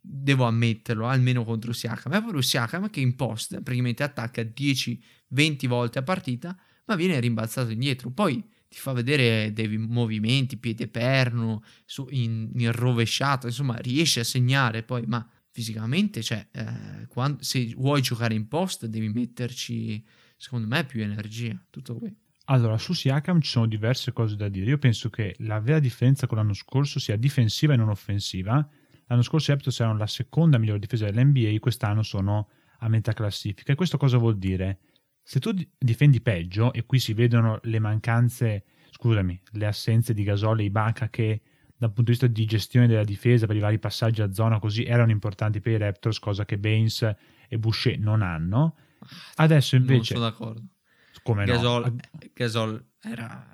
devo 0.01 0.43
ammetterlo, 0.43 1.07
almeno 1.07 1.45
contro 1.45 1.71
Siakam. 1.71 2.11
È 2.11 2.19
proprio 2.19 2.41
Siakam 2.41 2.89
che 2.89 2.99
in 2.99 3.15
post 3.15 3.61
praticamente 3.61 4.03
attacca 4.03 4.41
10-20 4.41 5.65
volte 5.65 5.99
a 5.99 6.03
partita, 6.03 6.53
ma 6.87 6.95
viene 6.95 7.17
rimbalzato 7.21 7.69
indietro. 7.69 8.11
Poi 8.11 8.43
ti 8.67 8.79
fa 8.79 8.91
vedere 8.91 9.53
dei 9.53 9.77
movimenti, 9.77 10.57
piede 10.57 10.89
perno, 10.89 11.63
su- 11.85 12.07
in, 12.09 12.51
in 12.55 12.73
rovesciato, 12.73 13.47
insomma, 13.47 13.77
riesce 13.77 14.19
a 14.19 14.25
segnare 14.25 14.83
poi, 14.83 15.05
ma 15.05 15.25
fisicamente, 15.49 16.21
cioè, 16.21 16.49
eh, 16.51 17.07
quan- 17.07 17.37
se 17.39 17.73
vuoi 17.77 18.01
giocare 18.01 18.33
in 18.33 18.49
post 18.49 18.87
devi 18.87 19.07
metterci, 19.07 20.03
secondo 20.35 20.67
me, 20.67 20.83
più 20.83 21.01
energia. 21.01 21.57
Tutto 21.69 21.95
qui. 21.95 22.13
Allora, 22.49 22.77
su 22.77 22.93
Siakam 22.93 23.41
ci 23.41 23.49
sono 23.49 23.65
diverse 23.65 24.13
cose 24.13 24.35
da 24.35 24.47
dire. 24.47 24.69
Io 24.69 24.77
penso 24.77 25.09
che 25.09 25.35
la 25.39 25.59
vera 25.59 25.79
differenza 25.79 26.27
con 26.27 26.37
l'anno 26.37 26.53
scorso 26.53 26.99
sia 26.99 27.17
difensiva 27.17 27.73
e 27.73 27.77
non 27.77 27.89
offensiva. 27.89 28.65
L'anno 29.07 29.21
scorso 29.21 29.51
i 29.51 29.53
Raptors 29.53 29.79
erano 29.79 29.97
la 29.97 30.07
seconda 30.07 30.57
migliore 30.57 30.79
difesa 30.79 31.09
dell'NBA, 31.09 31.59
quest'anno 31.59 32.03
sono 32.03 32.49
a 32.79 32.87
metà 32.87 33.13
classifica. 33.13 33.73
E 33.73 33.75
questo 33.75 33.97
cosa 33.97 34.17
vuol 34.17 34.37
dire? 34.37 34.79
Se 35.23 35.39
tu 35.39 35.51
di- 35.51 35.69
difendi 35.77 36.21
peggio, 36.21 36.71
e 36.71 36.85
qui 36.85 36.99
si 36.99 37.13
vedono 37.13 37.59
le 37.63 37.79
mancanze, 37.79 38.63
scusami, 38.91 39.41
le 39.51 39.65
assenze 39.65 40.13
di 40.13 40.23
Gasol 40.23 40.61
e 40.61 40.63
Ibaka 40.63 41.09
che 41.09 41.41
dal 41.75 41.89
punto 41.91 42.11
di 42.11 42.11
vista 42.11 42.27
di 42.27 42.45
gestione 42.45 42.87
della 42.87 43.03
difesa 43.03 43.45
per 43.45 43.57
i 43.57 43.59
vari 43.59 43.77
passaggi 43.77 44.21
a 44.21 44.31
zona 44.31 44.57
così 44.59 44.83
erano 44.85 45.11
importanti 45.11 45.59
per 45.59 45.73
i 45.73 45.77
Raptors, 45.77 46.19
cosa 46.19 46.45
che 46.45 46.57
Baines 46.57 47.13
e 47.49 47.57
Boucher 47.57 47.99
non 47.99 48.21
hanno. 48.21 48.77
Adesso 49.35 49.75
invece, 49.75 50.13
non 50.13 50.21
sono 50.21 50.29
d'accordo. 50.29 50.63
Come 51.27 51.45
no, 51.45 51.53
Gasol, 51.53 51.95
Gasol 52.33 52.85
era... 53.01 53.45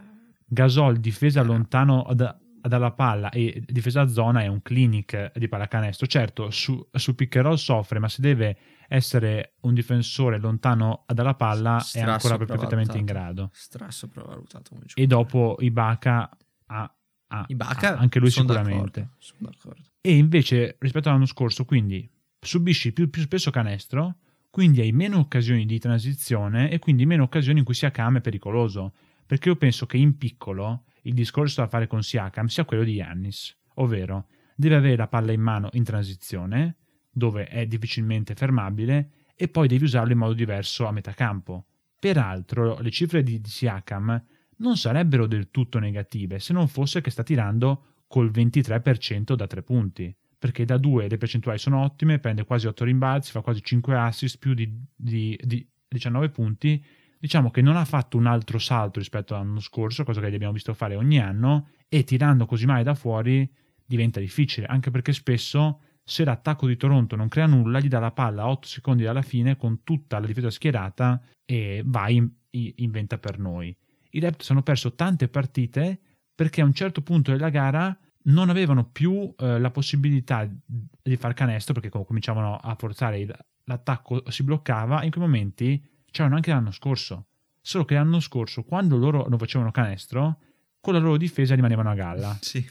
Gasol 0.45 0.97
difesa 0.99 1.39
Era- 1.39 1.47
lontano 1.47 2.07
da- 2.13 2.37
dalla 2.61 2.91
palla 2.91 3.29
e 3.31 3.61
difesa 3.65 4.01
a 4.01 4.07
zona 4.07 4.41
è 4.41 4.47
un 4.47 4.61
clinic 4.61 5.37
di 5.37 5.47
pallacanestro. 5.47 6.07
Certo, 6.07 6.49
su, 6.51 6.87
su 6.91 7.15
pick 7.15 7.35
and 7.37 7.45
roll 7.45 7.55
soffre, 7.55 7.99
ma 7.99 8.07
se 8.07 8.21
deve 8.21 8.57
essere 8.87 9.55
un 9.61 9.73
difensore 9.73 10.37
lontano 10.37 11.03
dalla 11.07 11.33
palla 11.33 11.77
è 11.77 11.81
Stra 11.81 12.13
ancora 12.13 12.37
perfettamente 12.37 12.97
in 12.97 13.05
grado. 13.05 13.49
Stra 13.53 13.89
sopravvalutato 13.89 14.77
E 14.93 15.07
dopo 15.07 15.57
Ibaka 15.59 16.29
ha, 16.67 16.95
ha- 17.27 17.45
Ibaka, 17.47 17.97
ha 17.97 17.99
anche 17.99 18.19
lui 18.19 18.29
sono 18.29 18.47
sicuramente. 18.47 18.99
d'accordo, 19.01 19.15
sono 19.19 19.49
d'accordo. 19.51 19.81
E 19.99 20.15
invece 20.15 20.75
rispetto 20.79 21.09
all'anno 21.09 21.25
scorso, 21.25 21.65
quindi 21.65 22.07
subisci 22.39 22.93
più, 22.93 23.09
più 23.09 23.23
spesso 23.23 23.49
canestro, 23.51 24.17
quindi 24.53 24.81
hai 24.81 24.91
meno 24.91 25.17
occasioni 25.17 25.65
di 25.65 25.79
transizione 25.79 26.69
e 26.69 26.77
quindi 26.77 27.07
meno 27.07 27.23
occasioni 27.23 27.57
in 27.57 27.65
cui 27.65 27.73
Siakam 27.73 28.17
è 28.17 28.21
pericoloso. 28.21 28.93
Perché 29.25 29.49
io 29.49 29.55
penso 29.55 29.87
che 29.87 29.97
in 29.97 30.15
piccolo 30.15 30.83
il 31.01 31.15
discorso 31.15 31.61
da 31.61 31.67
fare 31.67 31.87
con 31.87 32.03
Siakam 32.03 32.45
sia 32.45 32.63
quello 32.63 32.83
di 32.83 32.93
Yannis, 32.93 33.57
ovvero 33.77 34.27
deve 34.55 34.75
avere 34.75 34.95
la 34.95 35.07
palla 35.07 35.31
in 35.31 35.41
mano 35.41 35.69
in 35.71 35.83
transizione, 35.83 36.75
dove 37.09 37.45
è 37.45 37.65
difficilmente 37.65 38.35
fermabile, 38.35 39.31
e 39.35 39.47
poi 39.47 39.67
devi 39.67 39.85
usarlo 39.85 40.11
in 40.11 40.19
modo 40.19 40.33
diverso 40.33 40.85
a 40.85 40.91
metà 40.91 41.13
campo. 41.13 41.65
Peraltro, 41.97 42.77
le 42.79 42.91
cifre 42.91 43.23
di, 43.23 43.41
Siakam 43.43 44.23
non 44.57 44.77
sarebbero 44.77 45.25
del 45.25 45.49
tutto 45.49 45.79
negative 45.79 46.37
se 46.37 46.53
non 46.53 46.67
fosse 46.67 47.01
che 47.01 47.09
sta 47.09 47.23
tirando 47.23 47.85
col 48.05 48.29
23% 48.29 49.33
da 49.33 49.47
tre 49.47 49.63
punti. 49.63 50.15
Perché 50.43 50.65
da 50.65 50.77
due 50.77 51.07
le 51.07 51.15
percentuali 51.15 51.57
sono 51.57 51.81
ottime, 51.81 52.19
prende 52.19 52.43
quasi 52.43 52.67
8 52.67 52.83
rimbalzi, 52.83 53.31
fa 53.31 53.39
quasi 53.39 53.63
5 53.63 53.95
assist, 53.95 54.39
più 54.39 54.53
di, 54.53 54.69
di- 54.93 55.39
di 55.41 55.65
19 55.87 56.27
punti. 56.31 56.83
Diciamo 57.17 57.49
che 57.49 57.61
non 57.61 57.77
ha 57.77 57.85
fatto 57.85 58.17
un 58.17 58.25
altro 58.25 58.59
salto 58.59 58.99
rispetto 58.99 59.35
all'anno 59.35 59.61
scorso, 59.61 60.03
cosa 60.03 60.19
che 60.19 60.29
gli 60.29 60.35
abbiamo 60.35 60.51
visto 60.51 60.73
fare 60.73 60.97
ogni 60.97 61.17
anno, 61.17 61.69
e 61.87 62.03
tirando 62.03 62.45
così 62.45 62.65
male 62.65 62.83
da 62.83 62.93
fuori 62.93 63.49
diventa 63.85 64.19
difficile, 64.19 64.65
anche 64.65 64.91
perché 64.91 65.13
spesso 65.13 65.79
se 66.03 66.25
l'attacco 66.25 66.67
di 66.67 66.75
Toronto 66.75 67.15
non 67.15 67.29
crea 67.29 67.45
nulla, 67.45 67.79
gli 67.79 67.87
dà 67.87 67.99
la 67.99 68.11
palla 68.11 68.41
a 68.41 68.49
8 68.49 68.67
secondi 68.67 69.03
dalla 69.03 69.21
fine 69.21 69.55
con 69.55 69.81
tutta 69.85 70.19
la 70.19 70.25
difesa 70.25 70.49
schierata 70.49 71.21
e 71.45 71.83
vai 71.85 72.17
in, 72.17 72.29
inventa 72.49 73.17
per 73.17 73.39
noi. 73.39 73.73
I 74.09 74.19
Raptors 74.19 74.51
hanno 74.51 74.61
perso 74.61 74.93
tante 74.93 75.29
partite 75.29 76.01
perché 76.35 76.59
a 76.59 76.65
un 76.65 76.73
certo 76.73 77.01
punto 77.01 77.31
della 77.31 77.47
gara 77.47 77.97
non 78.23 78.49
avevano 78.49 78.85
più 78.85 79.33
eh, 79.37 79.59
la 79.59 79.71
possibilità 79.71 80.47
di 80.65 81.15
far 81.17 81.33
canestro 81.33 81.73
perché 81.73 81.89
cominciavano 81.89 82.55
a 82.55 82.75
forzare 82.75 83.19
il, 83.19 83.35
l'attacco 83.65 84.29
si 84.29 84.43
bloccava 84.43 85.03
in 85.03 85.11
quei 85.11 85.23
momenti 85.23 85.83
c'erano 86.09 86.35
anche 86.35 86.51
l'anno 86.51 86.71
scorso. 86.71 87.27
Solo 87.61 87.85
che 87.85 87.95
l'anno 87.95 88.19
scorso 88.19 88.63
quando 88.63 88.97
loro 88.97 89.27
non 89.27 89.39
facevano 89.39 89.71
canestro 89.71 90.39
con 90.79 90.93
la 90.93 90.99
loro 90.99 91.17
difesa 91.17 91.55
rimanevano 91.55 91.89
a 91.89 91.95
galla. 91.95 92.37
Sì. 92.41 92.65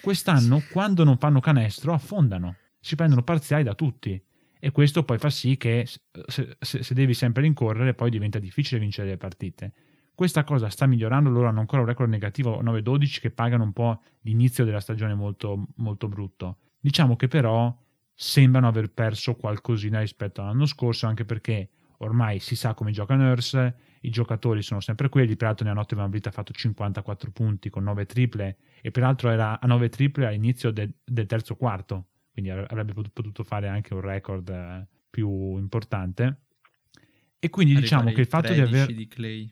quest'anno 0.00 0.60
sì. 0.60 0.68
quando 0.70 1.04
non 1.04 1.18
fanno 1.18 1.40
canestro 1.40 1.92
affondano. 1.92 2.56
Si 2.80 2.94
prendono 2.94 3.22
parziali 3.22 3.62
da 3.62 3.74
tutti. 3.74 4.22
E 4.62 4.72
questo 4.72 5.04
poi 5.04 5.18
fa 5.18 5.30
sì 5.30 5.56
che 5.56 5.86
se, 5.86 6.56
se, 6.58 6.82
se 6.82 6.94
devi 6.94 7.14
sempre 7.14 7.42
rincorrere 7.42 7.94
poi 7.94 8.10
diventa 8.10 8.38
difficile 8.38 8.78
vincere 8.78 9.08
le 9.08 9.16
partite 9.16 9.72
questa 10.20 10.44
cosa 10.44 10.68
sta 10.68 10.84
migliorando, 10.84 11.30
loro 11.30 11.48
hanno 11.48 11.60
ancora 11.60 11.80
un 11.80 11.88
record 11.88 12.10
negativo 12.10 12.62
9-12 12.62 13.20
che 13.20 13.30
pagano 13.30 13.64
un 13.64 13.72
po' 13.72 14.02
l'inizio 14.20 14.66
della 14.66 14.78
stagione 14.78 15.14
molto, 15.14 15.68
molto 15.76 16.08
brutto. 16.08 16.58
Diciamo 16.78 17.16
che 17.16 17.26
però 17.26 17.74
sembrano 18.12 18.68
aver 18.68 18.92
perso 18.92 19.34
qualcosina 19.34 20.00
rispetto 20.00 20.42
all'anno 20.42 20.66
scorso, 20.66 21.06
anche 21.06 21.24
perché 21.24 21.70
ormai 22.00 22.38
si 22.38 22.54
sa 22.54 22.74
come 22.74 22.90
gioca 22.90 23.14
Nurse, 23.14 23.74
i 24.00 24.10
giocatori 24.10 24.60
sono 24.60 24.80
sempre 24.80 25.08
quelli, 25.08 25.36
peraltro 25.36 25.64
nella 25.64 25.78
notte 25.78 25.96
Van 25.96 26.10
Vliet 26.10 26.26
ha 26.26 26.32
fatto 26.32 26.52
54 26.52 27.30
punti 27.30 27.70
con 27.70 27.84
9 27.84 28.04
triple 28.04 28.58
e 28.82 28.90
peraltro 28.90 29.30
era 29.30 29.58
a 29.58 29.66
9 29.66 29.88
triple 29.88 30.26
all'inizio 30.26 30.70
de, 30.70 30.96
del 31.02 31.24
terzo 31.24 31.56
quarto, 31.56 32.08
quindi 32.30 32.50
avrebbe 32.50 32.92
potuto 32.92 33.42
fare 33.42 33.68
anche 33.68 33.94
un 33.94 34.02
record 34.02 34.50
eh, 34.50 34.86
più 35.08 35.56
importante. 35.56 36.42
E 37.38 37.48
quindi 37.48 37.74
diciamo 37.74 38.12
che 38.12 38.20
il 38.20 38.26
fatto 38.26 38.52
di 38.52 38.60
aver... 38.60 38.92
Di 38.92 39.08
Clay. 39.08 39.50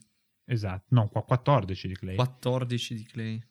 Esatto, 0.51 0.87
no, 0.89 1.09
14 1.09 1.89
di 1.89 1.95
Clay. 1.95 2.15
14 2.15 2.95
di 2.95 3.05
Clay. 3.05 3.43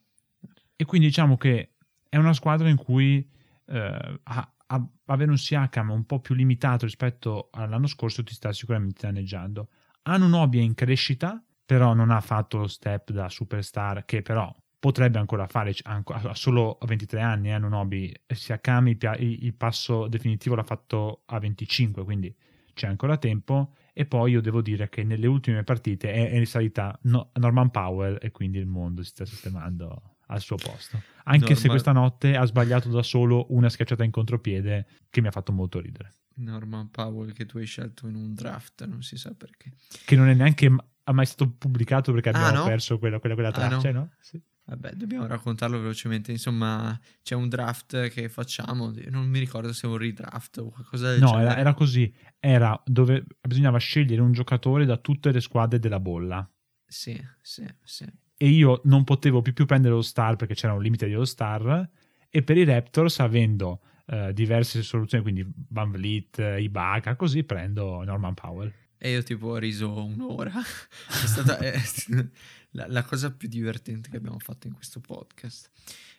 E 0.75 0.85
quindi 0.85 1.07
diciamo 1.07 1.37
che 1.37 1.73
è 2.09 2.17
una 2.17 2.33
squadra 2.33 2.69
in 2.69 2.75
cui 2.75 3.29
eh, 3.67 4.19
a, 4.23 4.53
a, 4.67 4.87
avere 5.05 5.29
un 5.29 5.37
Siakam 5.37 5.91
un 5.91 6.05
po' 6.05 6.19
più 6.19 6.33
limitato 6.33 6.85
rispetto 6.85 7.49
all'anno 7.51 7.85
scorso 7.85 8.23
ti 8.23 8.33
sta 8.33 8.51
sicuramente 8.51 9.01
danneggiando. 9.05 9.69
Hanno 10.03 10.25
un 10.25 10.33
hobby 10.33 10.63
in 10.63 10.73
crescita, 10.73 11.41
però 11.63 11.93
non 11.93 12.09
ha 12.09 12.19
fatto 12.19 12.57
lo 12.57 12.67
step 12.67 13.11
da 13.11 13.29
superstar, 13.29 14.03
che 14.05 14.23
però 14.23 14.51
potrebbe 14.79 15.19
ancora 15.19 15.45
fare, 15.45 15.75
ha 15.83 16.33
solo 16.33 16.79
23 16.81 17.21
anni, 17.21 17.51
hanno 17.51 17.65
eh, 17.65 17.69
un 17.69 17.73
hobby. 17.75 18.11
Siakam 18.25 18.87
il, 18.87 18.97
il 19.19 19.53
passo 19.53 20.07
definitivo 20.07 20.55
l'ha 20.55 20.63
fatto 20.63 21.21
a 21.25 21.37
25, 21.37 22.03
quindi 22.03 22.35
c'è 22.73 22.87
ancora 22.87 23.17
tempo 23.17 23.73
e 23.97 24.05
poi 24.05 24.33
io 24.33 24.41
devo 24.41 24.61
dire 24.61 24.89
che 24.89 25.03
nelle 25.03 25.25
ultime 25.25 25.63
partite 25.63 26.13
è, 26.13 26.29
è 26.29 26.37
risalita 26.37 26.95
no, 27.03 27.31
Norman 27.33 27.71
Powell 27.71 28.19
e 28.21 28.29
quindi 28.29 28.59
il 28.59 28.67
mondo 28.67 29.01
si 29.01 29.09
sta 29.09 29.25
sistemando 29.25 30.17
al 30.27 30.39
suo 30.39 30.55
posto. 30.55 31.01
Anche 31.23 31.39
Norman... 31.39 31.57
se 31.57 31.67
questa 31.67 31.91
notte 31.93 32.35
ha 32.35 32.45
sbagliato 32.45 32.89
da 32.89 33.01
solo 33.01 33.47
una 33.49 33.69
schiacciata 33.69 34.03
in 34.03 34.11
contropiede 34.11 34.85
che 35.09 35.19
mi 35.21 35.27
ha 35.29 35.31
fatto 35.31 35.51
molto 35.51 35.79
ridere. 35.79 36.13
Norman 36.35 36.91
Powell 36.91 37.33
che 37.33 37.47
tu 37.47 37.57
hai 37.57 37.65
scelto 37.65 38.07
in 38.07 38.13
un 38.13 38.35
draft, 38.35 38.85
non 38.85 39.01
si 39.01 39.17
sa 39.17 39.33
perché. 39.33 39.73
Che 40.05 40.15
non 40.15 40.27
è 40.27 40.35
neanche 40.35 40.69
mai 40.69 41.25
stato 41.25 41.49
pubblicato 41.57 42.11
perché 42.11 42.29
ah, 42.29 42.37
abbiamo 42.37 42.59
no? 42.59 42.65
perso 42.65 42.99
quella, 42.99 43.17
quella, 43.17 43.33
quella 43.33 43.51
traccia, 43.51 43.89
ah, 43.89 43.93
no? 43.93 43.99
no? 43.99 44.11
Sì. 44.19 44.39
Vabbè, 44.67 44.91
dobbiamo 44.95 45.25
raccontarlo 45.27 45.79
velocemente. 45.79 46.31
Insomma, 46.31 46.99
c'è 47.23 47.35
un 47.35 47.47
draft 47.47 48.09
che 48.09 48.27
facciamo. 48.27 48.93
Non 49.09 49.25
mi 49.27 49.39
ricordo 49.39 49.71
se 49.71 49.87
è 49.87 49.89
un 49.89 49.97
redraft 49.97 50.57
o 50.57 50.69
qualcosa 50.69 51.11
del 51.11 51.21
no, 51.21 51.27
genere. 51.27 51.45
No, 51.45 51.51
era, 51.51 51.59
era, 51.59 51.73
così. 51.73 52.13
Era 52.37 52.81
dove 52.85 53.25
bisognava 53.47 53.77
scegliere 53.77 54.21
un 54.21 54.33
giocatore 54.33 54.85
da 54.85 54.97
tutte 54.97 55.31
le 55.31 55.39
squadre 55.39 55.79
della 55.79 56.01
bolla. 56.01 56.49
Sì, 56.85 57.17
sì, 57.41 57.65
sì. 57.81 58.05
E 58.35 58.49
io 58.49 58.81
non 58.83 59.05
potevo 59.05 59.41
più, 59.41 59.53
più 59.53 59.65
prendere 59.65 59.93
lo 59.93 60.01
star 60.01 60.35
perché 60.35 60.53
c'era 60.53 60.73
un 60.73 60.81
limite 60.81 61.07
di 61.07 61.13
lo 61.13 61.25
star. 61.25 61.89
E 62.29 62.43
per 62.43 62.57
i 62.57 62.65
Raptors, 62.65 63.19
avendo 63.21 63.81
uh, 64.07 64.33
diverse 64.33 64.83
soluzioni, 64.83 65.23
quindi 65.23 65.49
Van 65.69 65.91
Vliet, 65.91 66.39
Ibaka, 66.59 67.15
così 67.15 67.45
prendo 67.45 68.03
Norman 68.03 68.33
Powell. 68.33 68.71
E 68.99 69.11
io 69.11 69.23
tipo 69.23 69.47
ho 69.47 69.57
riso 69.57 70.03
un'ora. 70.03 70.51
è 70.59 71.27
stata 71.27 71.57
è, 71.59 71.79
la, 72.71 72.87
la, 72.87 73.03
cosa 73.03 73.31
più 73.31 73.47
divertente 73.47 74.09
che 74.09 74.17
abbiamo 74.17 74.39
fatto 74.39 74.67
in 74.67 74.73
questo 74.73 74.99
podcast. 74.99 75.69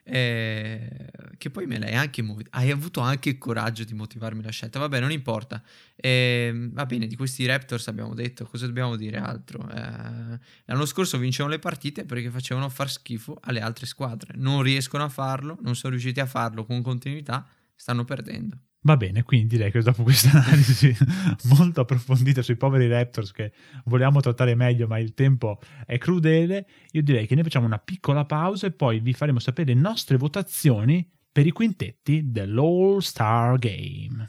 Eh, 0.04 1.10
che 1.36 1.50
poi 1.50 1.66
me 1.66 1.78
l'hai 1.78 1.94
anche 1.94 2.22
motiv- 2.22 2.46
hai 2.52 2.70
avuto 2.70 3.00
anche 3.00 3.28
il 3.28 3.36
coraggio 3.36 3.84
di 3.84 3.94
motivarmi 3.94 4.42
la 4.42 4.50
scelta. 4.50 4.78
Vabbè, 4.78 5.00
non 5.00 5.10
importa. 5.10 5.62
Eh, 5.96 6.68
va 6.72 6.86
bene, 6.86 7.06
di 7.06 7.16
questi 7.16 7.44
Raptors 7.46 7.88
abbiamo 7.88 8.14
detto, 8.14 8.44
cosa 8.44 8.66
dobbiamo 8.66 8.96
dire 8.96 9.18
altro? 9.18 9.68
Eh, 9.68 10.38
l'anno 10.64 10.86
scorso 10.86 11.18
vincevano 11.18 11.54
le 11.54 11.60
partite 11.60 12.04
perché 12.04 12.30
facevano 12.30 12.68
far 12.68 12.90
schifo 12.90 13.38
alle 13.42 13.60
altre 13.60 13.86
squadre. 13.86 14.34
Non 14.36 14.62
riescono 14.62 15.02
a 15.04 15.08
farlo, 15.08 15.58
non 15.62 15.74
sono 15.74 15.92
riusciti 15.92 16.20
a 16.20 16.26
farlo 16.26 16.64
con 16.64 16.80
continuità, 16.80 17.46
stanno 17.74 18.04
perdendo. 18.04 18.67
Va 18.82 18.96
bene, 18.96 19.24
quindi 19.24 19.56
direi 19.56 19.72
che 19.72 19.82
dopo 19.82 20.04
questa 20.04 20.30
analisi 20.30 20.94
molto 21.56 21.80
approfondita 21.80 22.42
sui 22.42 22.56
poveri 22.56 22.88
Raptors 22.88 23.32
che 23.32 23.52
vogliamo 23.86 24.20
trattare 24.20 24.54
meglio, 24.54 24.86
ma 24.86 24.98
il 24.98 25.14
tempo 25.14 25.58
è 25.84 25.98
crudele, 25.98 26.66
io 26.92 27.02
direi 27.02 27.26
che 27.26 27.34
noi 27.34 27.42
facciamo 27.42 27.66
una 27.66 27.78
piccola 27.78 28.24
pausa 28.24 28.68
e 28.68 28.72
poi 28.72 29.00
vi 29.00 29.12
faremo 29.12 29.40
sapere 29.40 29.74
le 29.74 29.80
nostre 29.80 30.16
votazioni 30.16 31.06
per 31.30 31.46
i 31.46 31.50
quintetti 31.50 32.30
dell'All 32.30 32.98
Star 32.98 33.58
Game. 33.58 34.28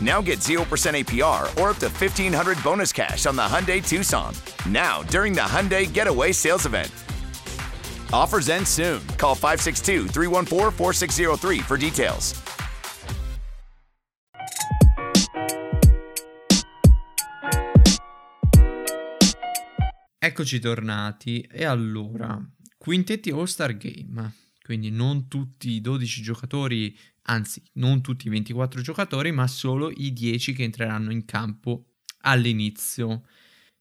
Now 0.00 0.20
get 0.20 0.40
0% 0.40 0.60
APR 0.94 1.44
or 1.60 1.70
up 1.70 1.78
to 1.78 1.88
1500 1.88 2.62
bonus 2.62 2.92
cash 2.92 3.26
on 3.26 3.36
the 3.36 3.42
Hyundai 3.42 3.80
Tucson. 3.86 4.34
Now, 4.68 5.02
during 5.04 5.32
the 5.32 5.40
Hyundai 5.40 5.90
Getaway 5.90 6.32
Sales 6.32 6.66
Event. 6.66 6.92
Offers 8.12 8.48
end 8.48 8.66
soon. 8.66 9.00
Call 9.16 9.34
562 9.34 10.08
314 10.08 10.70
4603 10.72 11.60
for 11.60 11.76
details. 11.76 12.34
Eccoci 20.26 20.58
tornati 20.58 21.40
e 21.42 21.64
allora, 21.64 22.36
quintetti 22.76 23.30
All-Star 23.30 23.76
Game, 23.76 24.32
quindi 24.60 24.90
non 24.90 25.28
tutti 25.28 25.70
i 25.70 25.80
12 25.80 26.20
giocatori, 26.20 26.98
anzi 27.26 27.62
non 27.74 28.00
tutti 28.00 28.26
i 28.26 28.30
24 28.30 28.80
giocatori, 28.80 29.32
ma 29.32 29.46
solo 29.46 29.90
i 29.90 30.12
10 30.12 30.52
che 30.52 30.64
entreranno 30.64 31.12
in 31.12 31.24
campo 31.24 31.86
all'inizio. 32.22 33.24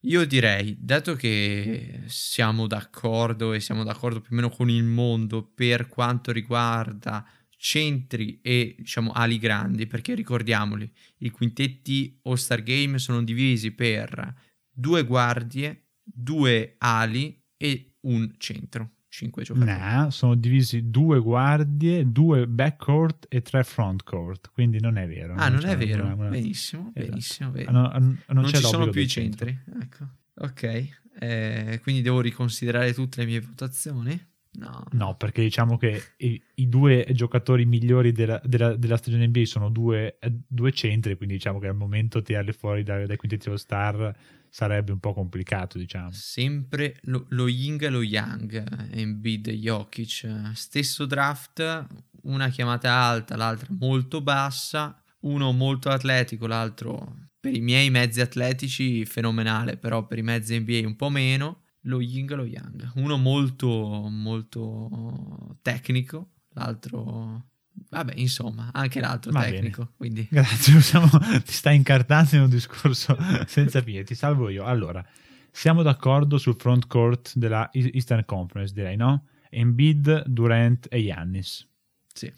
Io 0.01 0.25
direi, 0.25 0.77
dato 0.79 1.15
che 1.15 2.03
siamo 2.05 2.67
d'accordo 2.67 3.53
e 3.53 3.59
siamo 3.59 3.83
d'accordo 3.83 4.21
più 4.21 4.33
o 4.33 4.35
meno 4.35 4.49
con 4.49 4.69
il 4.69 4.83
mondo 4.83 5.43
per 5.43 5.87
quanto 5.87 6.31
riguarda 6.31 7.27
centri 7.57 8.39
e 8.41 8.75
diciamo 8.77 9.11
ali 9.11 9.39
grandi, 9.39 9.87
perché 9.87 10.13
ricordiamoli, 10.13 10.91
i 11.19 11.31
quintetti 11.31 12.19
All-Star 12.23 12.61
Game 12.61 12.99
sono 12.99 13.23
divisi 13.23 13.71
per 13.71 14.33
due 14.69 15.03
guardie, 15.03 15.87
due 16.03 16.75
ali 16.77 17.43
e 17.57 17.95
un 18.01 18.31
centro. 18.37 18.94
Cinque 19.15 19.43
giocatori. 19.43 19.71
No, 19.79 20.09
sono 20.09 20.35
divisi 20.35 20.89
due 20.89 21.21
guardie, 21.21 22.11
due 22.11 22.47
backcourt 22.47 23.27
e 23.29 23.41
tre 23.41 23.63
frontcourt, 23.63 24.51
quindi 24.51 24.81
non 24.81 24.97
è 24.97 25.07
vero. 25.07 25.35
Ah, 25.35 25.47
non, 25.47 25.61
non 25.61 25.69
è 25.69 25.77
vero. 25.77 26.03
Una, 26.03 26.15
una... 26.15 26.27
Benissimo, 26.27 26.91
esatto. 26.93 27.09
benissimo. 27.11 27.55
Esatto. 27.55 27.71
Non, 27.71 27.91
non, 27.93 28.19
non 28.27 28.45
ci 28.47 28.57
sono 28.57 28.89
più 28.89 28.99
i 28.99 29.07
centri. 29.07 29.57
Ecco. 29.81 30.05
Ok, 30.39 30.89
eh, 31.17 31.79
quindi 31.81 32.01
devo 32.01 32.19
riconsiderare 32.19 32.93
tutte 32.93 33.21
le 33.21 33.25
mie 33.27 33.39
votazioni? 33.39 34.21
No, 34.57 34.83
No, 34.91 35.15
perché 35.15 35.41
diciamo 35.41 35.77
che 35.77 36.01
i, 36.17 36.41
i 36.55 36.67
due 36.67 37.07
giocatori 37.13 37.65
migliori 37.65 38.11
della, 38.11 38.41
della- 38.43 38.75
della 38.75 38.97
stagione 38.97 39.27
NBA 39.27 39.45
sono 39.45 39.69
due, 39.69 40.17
eh, 40.19 40.31
due 40.45 40.73
centri, 40.73 41.15
quindi 41.15 41.35
diciamo 41.35 41.59
che 41.59 41.67
al 41.67 41.75
momento 41.75 42.21
tirarli 42.21 42.51
fuori 42.51 42.83
dai, 42.83 43.05
dai 43.05 43.15
quintetti 43.15 43.47
All 43.47 43.55
Star 43.55 44.13
sarebbe 44.55 44.93
un 44.93 44.99
po' 44.99 45.13
complicato, 45.13 45.77
diciamo. 45.77 46.11
Sempre 46.13 46.97
lo, 47.01 47.25
lo 47.31 47.49
yin 47.49 47.77
e 47.81 47.89
lo 47.89 48.01
yang, 48.01 48.89
Embiid 48.89 49.47
e 49.47 49.57
Jokic. 49.57 50.51
Stesso 50.53 51.05
draft, 51.05 51.85
una 52.21 52.47
chiamata 52.47 52.89
alta, 52.89 53.35
l'altra 53.35 53.67
molto 53.77 54.21
bassa, 54.21 54.97
uno 55.23 55.51
molto 55.51 55.89
atletico, 55.89 56.47
l'altro 56.47 57.27
per 57.37 57.53
i 57.53 57.59
miei 57.59 57.89
mezzi 57.89 58.21
atletici 58.21 59.05
fenomenale, 59.05 59.75
però 59.75 60.07
per 60.07 60.19
i 60.19 60.23
mezzi 60.23 60.57
NBA 60.57 60.87
un 60.87 60.95
po' 60.95 61.09
meno. 61.09 61.63
Lo 61.81 61.99
yin 61.99 62.31
e 62.31 62.35
lo 62.35 62.45
yang, 62.45 62.91
uno 62.95 63.17
molto 63.17 64.07
molto 64.09 65.57
tecnico, 65.61 66.31
l'altro 66.53 67.54
vabbè, 67.89 68.13
insomma, 68.15 68.69
anche 68.73 68.99
l'altro 68.99 69.31
Va 69.31 69.43
tecnico, 69.43 69.93
quindi 69.97 70.27
Grazie, 70.31 70.73
possiamo- 70.73 71.09
ti 71.09 71.51
stai 71.51 71.75
incartando 71.75 72.35
in 72.35 72.41
un 72.41 72.49
discorso 72.49 73.17
senza 73.47 73.81
fine, 73.81 74.03
ti 74.03 74.15
salvo 74.15 74.49
io. 74.49 74.63
Allora, 74.65 75.05
siamo 75.51 75.81
d'accordo 75.83 76.37
sul 76.37 76.55
front 76.57 76.87
court 76.87 77.33
della 77.35 77.69
Eastern 77.71 78.25
Conference, 78.25 78.73
direi, 78.73 78.95
no? 78.97 79.27
Embiid, 79.49 80.23
Durant 80.27 80.87
e 80.89 81.03
Giannis. 81.03 81.67
sì. 82.13 82.31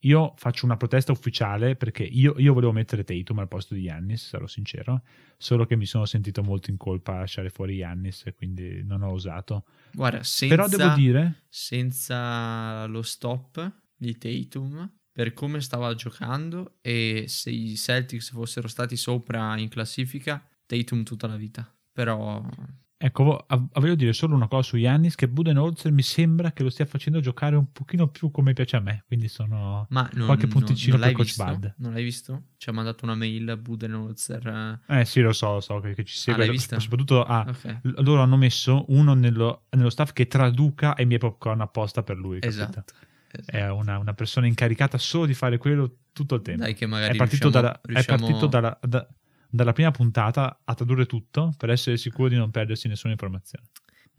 Io 0.00 0.34
faccio 0.36 0.66
una 0.66 0.76
protesta 0.76 1.10
ufficiale 1.10 1.74
perché 1.74 2.04
io, 2.04 2.34
io 2.38 2.52
volevo 2.52 2.70
mettere 2.70 3.02
Tatum 3.02 3.40
al 3.40 3.48
posto 3.48 3.74
di 3.74 3.82
Giannis, 3.82 4.28
sarò 4.28 4.46
sincero, 4.46 5.02
solo 5.36 5.66
che 5.66 5.74
mi 5.74 5.84
sono 5.84 6.04
sentito 6.04 6.44
molto 6.44 6.70
in 6.70 6.76
colpa 6.76 7.16
a 7.16 7.18
lasciare 7.20 7.50
fuori 7.50 7.78
Giannis 7.78 8.22
e 8.26 8.32
quindi 8.32 8.84
non 8.84 9.02
ho 9.02 9.10
osato. 9.10 9.64
Guarda, 9.92 10.22
senza 10.22 10.54
Però 10.54 10.68
devo 10.68 10.94
dire, 10.94 11.42
senza 11.48 12.86
lo 12.86 13.02
stop 13.02 13.72
di 13.96 14.16
Tatum 14.18 14.90
per 15.10 15.32
come 15.32 15.60
stava 15.62 15.94
giocando 15.94 16.76
e 16.82 17.24
se 17.28 17.50
i 17.50 17.74
Celtics 17.76 18.30
fossero 18.30 18.68
stati 18.68 18.96
sopra 18.96 19.56
in 19.58 19.68
classifica, 19.68 20.46
Tatum 20.66 21.02
tutta 21.04 21.26
la 21.26 21.36
vita. 21.36 21.70
Però 21.90 22.44
ecco, 22.98 23.36
av- 23.46 23.68
voglio 23.80 23.94
dire 23.94 24.12
solo 24.12 24.34
una 24.34 24.46
cosa 24.48 24.62
su 24.62 24.76
Giannis, 24.78 25.14
che 25.14 25.28
Budenholzer 25.28 25.90
mi 25.92 26.02
sembra 26.02 26.52
che 26.52 26.62
lo 26.62 26.68
stia 26.68 26.84
facendo 26.84 27.20
giocare 27.20 27.56
un 27.56 27.72
pochino 27.72 28.08
più 28.08 28.30
come 28.30 28.52
piace 28.52 28.76
a 28.76 28.80
me, 28.80 29.04
quindi 29.06 29.28
sono... 29.28 29.86
ma 29.88 30.06
non, 30.12 30.26
Qualche 30.26 30.44
non- 30.46 30.52
punticino 30.52 30.92
non 30.96 31.00
l'hai 31.00 31.14
per 31.14 31.24
Coach 31.24 31.34
visto? 31.36 31.44
Bud. 31.44 31.74
Non 31.78 31.92
l'hai 31.94 32.04
visto? 32.04 32.42
Ci 32.58 32.68
ha 32.68 32.72
mandato 32.72 33.04
una 33.06 33.14
mail 33.14 33.48
a 33.48 33.56
Budenholzer. 33.56 34.80
eh. 34.88 35.00
Eh 35.00 35.04
sì, 35.06 35.20
lo 35.22 35.32
so, 35.32 35.54
lo 35.54 35.60
so 35.60 35.80
che, 35.80 35.94
che 35.94 36.04
ci 36.04 36.16
segue, 36.16 36.44
l'hai 36.44 36.50
vista? 36.52 36.78
soprattutto 36.78 37.24
ah, 37.24 37.46
Ok. 37.48 37.78
l- 37.84 38.02
loro 38.02 38.20
hanno 38.20 38.36
messo 38.36 38.84
uno 38.88 39.14
nello, 39.14 39.64
nello 39.70 39.88
staff 39.90 40.12
che 40.12 40.26
traduca 40.26 40.94
i 40.98 41.06
miei 41.06 41.18
popcorn 41.18 41.62
apposta 41.62 42.02
per 42.02 42.18
lui. 42.18 42.40
capito? 42.40 42.60
Esatto. 42.62 42.70
esatto. 42.86 43.05
È 43.44 43.68
una, 43.68 43.98
una 43.98 44.14
persona 44.14 44.46
incaricata 44.46 44.98
solo 44.98 45.26
di 45.26 45.34
fare 45.34 45.58
quello 45.58 45.98
tutto 46.12 46.36
il 46.36 46.42
tempo. 46.42 46.62
Dai 46.62 46.74
che 46.74 46.86
magari 46.86 47.14
è 47.14 47.16
partito, 47.16 47.50
riusciamo- 47.50 47.66
dalla, 47.66 47.80
è 47.80 47.86
riusciamo- 47.86 48.18
partito 48.26 48.46
dalla, 48.46 48.78
da- 48.82 49.08
dalla 49.48 49.72
prima 49.72 49.90
puntata 49.90 50.60
a 50.64 50.74
tradurre 50.74 51.06
tutto 51.06 51.54
per 51.56 51.70
essere 51.70 51.96
sicuro 51.96 52.28
di 52.28 52.36
non 52.36 52.50
perdersi 52.50 52.88
nessuna 52.88 53.12
informazione. 53.12 53.66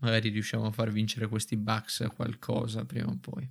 magari 0.00 0.28
riusciamo 0.28 0.66
a 0.66 0.70
far 0.70 0.92
vincere 0.92 1.26
questi 1.26 1.56
Bucks 1.56 2.06
qualcosa 2.14 2.84
prima 2.84 3.08
o 3.08 3.18
poi. 3.20 3.48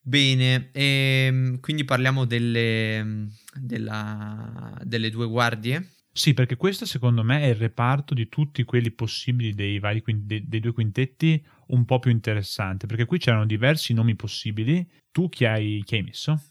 Bene, 0.00 0.70
ehm, 0.72 1.60
quindi 1.60 1.84
parliamo 1.84 2.24
delle, 2.24 3.26
della- 3.54 4.80
delle 4.84 5.10
due 5.10 5.26
guardie. 5.26 5.92
Sì, 6.10 6.32
perché 6.34 6.56
questo 6.56 6.86
secondo 6.86 7.22
me 7.22 7.42
è 7.42 7.46
il 7.48 7.56
reparto 7.56 8.14
di 8.14 8.28
tutti 8.28 8.64
quelli 8.64 8.90
possibili 8.90 9.54
dei, 9.54 9.78
vari 9.78 10.02
dei, 10.06 10.48
dei 10.48 10.60
due 10.60 10.72
quintetti 10.72 11.44
un 11.68 11.84
po' 11.84 11.98
più 11.98 12.10
interessante, 12.10 12.86
perché 12.86 13.04
qui 13.04 13.18
c'erano 13.18 13.46
diversi 13.46 13.92
nomi 13.92 14.14
possibili. 14.14 14.88
Tu 15.10 15.28
chi 15.28 15.44
hai, 15.44 15.82
chi 15.84 15.96
hai 15.96 16.02
messo? 16.02 16.50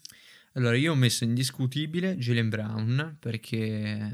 Allora, 0.54 0.76
io 0.76 0.92
ho 0.92 0.96
messo 0.96 1.24
indiscutibile 1.24 2.16
Jalen 2.16 2.48
Brown 2.48 3.16
perché 3.18 4.10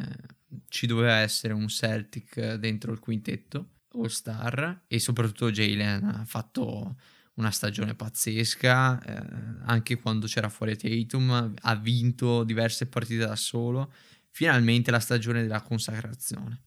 ci 0.68 0.86
doveva 0.86 1.16
essere 1.16 1.54
un 1.54 1.68
Celtic 1.68 2.54
dentro 2.54 2.92
il 2.92 2.98
quintetto 2.98 3.70
All 3.94 4.06
Star 4.06 4.82
e 4.86 4.98
soprattutto 4.98 5.50
Jalen 5.50 6.04
ha 6.04 6.24
fatto 6.24 6.96
una 7.34 7.50
stagione 7.50 7.94
pazzesca, 7.94 9.02
eh, 9.02 9.62
anche 9.64 9.96
quando 9.96 10.26
c'era 10.26 10.48
fuori 10.48 10.76
Tatum, 10.76 11.54
ha 11.60 11.74
vinto 11.76 12.44
diverse 12.44 12.86
partite 12.86 13.26
da 13.26 13.36
solo, 13.36 13.92
finalmente 14.30 14.90
la 14.90 15.00
stagione 15.00 15.42
della 15.42 15.60
consacrazione. 15.60 16.62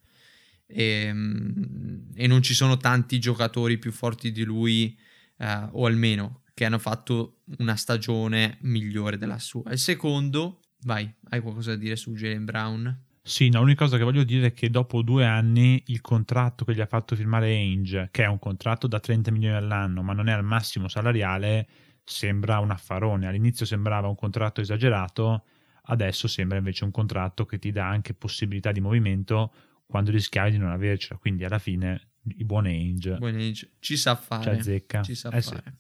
E, 0.68 1.10
mm, 1.12 2.10
e 2.16 2.28
non 2.28 2.42
ci 2.42 2.54
sono 2.54 2.78
tanti 2.78 3.20
giocatori 3.20 3.78
più 3.78 3.92
forti 3.92 4.32
di 4.32 4.44
lui, 4.44 4.98
eh, 5.38 5.68
o 5.72 5.86
almeno 5.86 6.42
che 6.54 6.66
hanno 6.66 6.80
fatto 6.80 7.42
una 7.60 7.76
stagione 7.76 8.58
migliore 8.62 9.18
della 9.18 9.38
sua. 9.38 9.72
Il 9.72 9.78
secondo, 9.78 10.62
vai, 10.86 11.08
hai 11.30 11.40
qualcosa 11.40 11.72
da 11.72 11.78
dire 11.78 11.96
su 11.96 12.14
Jalen 12.14 12.46
Brown? 12.46 13.06
Sì, 13.22 13.50
no, 13.50 13.60
l'unica 13.60 13.84
cosa 13.84 13.98
che 13.98 14.04
voglio 14.04 14.24
dire 14.24 14.48
è 14.48 14.54
che 14.54 14.70
dopo 14.72 15.04
due 15.04 15.26
anni 15.26 15.84
il 15.88 16.02
contratto 16.02 16.66
che 16.66 16.74
gli 16.74 16.82
ha 16.82 16.88
fatto 16.88 17.16
firmare 17.16 17.50
Ainge, 17.50 18.08
che 18.10 18.24
è 18.24 18.28
un 18.28 18.40
contratto 18.40 18.88
da 18.88 19.00
30 19.00 19.30
milioni 19.32 19.56
all'anno, 19.56 20.02
ma 20.02 20.14
non 20.14 20.30
è 20.30 20.32
al 20.32 20.44
massimo 20.44 20.88
salariale, 20.88 21.68
sembra 22.04 22.58
un 22.60 22.72
affarone. 22.72 23.28
All'inizio 23.28 23.66
sembrava 23.66 24.08
un 24.08 24.16
contratto 24.16 24.62
esagerato, 24.62 25.44
adesso 25.84 26.28
sembra 26.28 26.58
invece 26.58 26.86
un 26.86 26.92
contratto 26.92 27.46
che 27.46 27.60
ti 27.60 27.72
dà 27.72 27.88
anche 27.88 28.14
possibilità 28.16 28.72
di 28.72 28.80
movimento 28.80 29.54
quando 29.88 30.12
rischiavi 30.12 30.52
di 30.52 30.58
non 30.58 30.70
avercela. 30.72 31.18
Quindi 31.20 31.44
alla 31.46 31.60
fine 31.60 32.10
il 32.36 32.46
buon 32.46 32.66
Ainge 32.66 33.16
Buon 33.18 33.36
age. 33.36 33.72
Ci 33.80 33.96
sa 33.98 34.16
ci 34.18 34.24
fare. 34.26 34.52
azzecca. 34.58 35.02
Ci 35.02 35.16
sa 35.16 35.30
Eh 35.30 35.42
sì. 35.42 35.50
fare. 35.54 35.78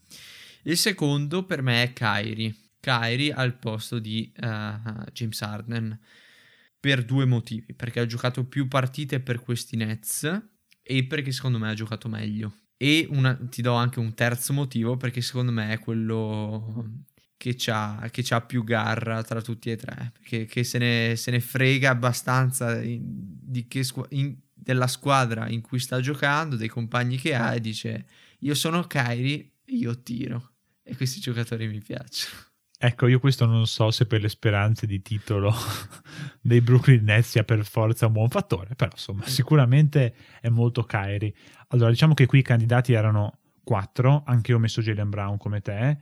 Il 0.63 0.77
secondo 0.77 1.43
per 1.45 1.61
me 1.61 1.83
è 1.83 1.93
Kyrie. 1.93 2.55
Kyrie 2.79 3.33
al 3.33 3.57
posto 3.57 3.99
di 3.99 4.31
eh, 4.35 4.77
James 5.13 5.41
Harden 5.41 5.99
per 6.79 7.03
due 7.03 7.25
motivi. 7.25 7.73
Perché 7.73 7.99
ha 7.99 8.05
giocato 8.05 8.45
più 8.45 8.67
partite 8.67 9.19
per 9.19 9.39
questi 9.41 9.75
Nets 9.75 10.41
e 10.81 11.03
perché 11.05 11.31
secondo 11.31 11.57
me 11.59 11.69
ha 11.69 11.73
giocato 11.73 12.07
meglio. 12.07 12.53
E 12.77 13.05
una- 13.09 13.35
ti 13.49 13.61
do 13.61 13.73
anche 13.73 13.99
un 13.99 14.13
terzo 14.13 14.53
motivo 14.53 14.95
perché 14.97 15.19
secondo 15.21 15.51
me 15.51 15.71
è 15.73 15.79
quello 15.79 16.85
che 17.37 17.53
c'ha, 17.55 18.07
che 18.11 18.23
c'ha 18.23 18.41
più 18.41 18.63
garra 18.63 19.23
tra 19.23 19.41
tutti 19.41 19.69
e 19.69 19.75
tre. 19.77 20.11
Perché 20.13 20.45
che 20.45 20.63
se, 20.63 20.77
ne, 20.79 21.15
se 21.15 21.31
ne 21.31 21.39
frega 21.39 21.91
abbastanza 21.91 22.81
in- 22.81 23.01
di 23.03 23.67
che 23.67 23.83
squa- 23.83 24.07
in- 24.09 24.35
della 24.53 24.87
squadra 24.87 25.47
in 25.47 25.61
cui 25.61 25.79
sta 25.79 26.01
giocando, 26.01 26.55
dei 26.55 26.67
compagni 26.67 27.17
che 27.17 27.35
ha 27.35 27.53
e 27.53 27.61
dice 27.61 28.05
io 28.39 28.53
sono 28.55 28.83
Kyrie 28.87 29.51
e 29.63 29.73
io 29.75 30.01
tiro. 30.01 30.53
E 30.83 30.95
questi 30.95 31.19
giocatori 31.19 31.67
mi 31.67 31.79
piacciono. 31.81 32.45
Ecco, 32.79 33.07
io 33.07 33.19
questo 33.19 33.45
non 33.45 33.65
so 33.65 33.89
se 33.91 34.05
per 34.05 34.21
le 34.21 34.29
speranze 34.29 34.85
di 34.85 35.01
titolo 35.01 35.51
dei 36.41 36.61
Brooklyn 36.61 37.03
Nets 37.03 37.29
sia 37.31 37.43
per 37.43 37.65
forza 37.65 38.05
un 38.07 38.13
buon 38.13 38.29
fattore, 38.29 38.75
però 38.75 38.91
insomma 38.91 39.25
sicuramente 39.25 40.13
è 40.41 40.49
molto 40.49 40.83
Kyrie. 40.83 41.33
Allora 41.69 41.89
diciamo 41.89 42.13
che 42.13 42.25
qui 42.25 42.39
i 42.39 42.43
candidati 42.43 42.93
erano 42.93 43.39
quattro, 43.63 44.23
anche 44.25 44.51
io 44.51 44.57
ho 44.57 44.59
messo 44.59 44.81
Jalen 44.81 45.09
Brown 45.09 45.37
come 45.37 45.61
te, 45.61 45.97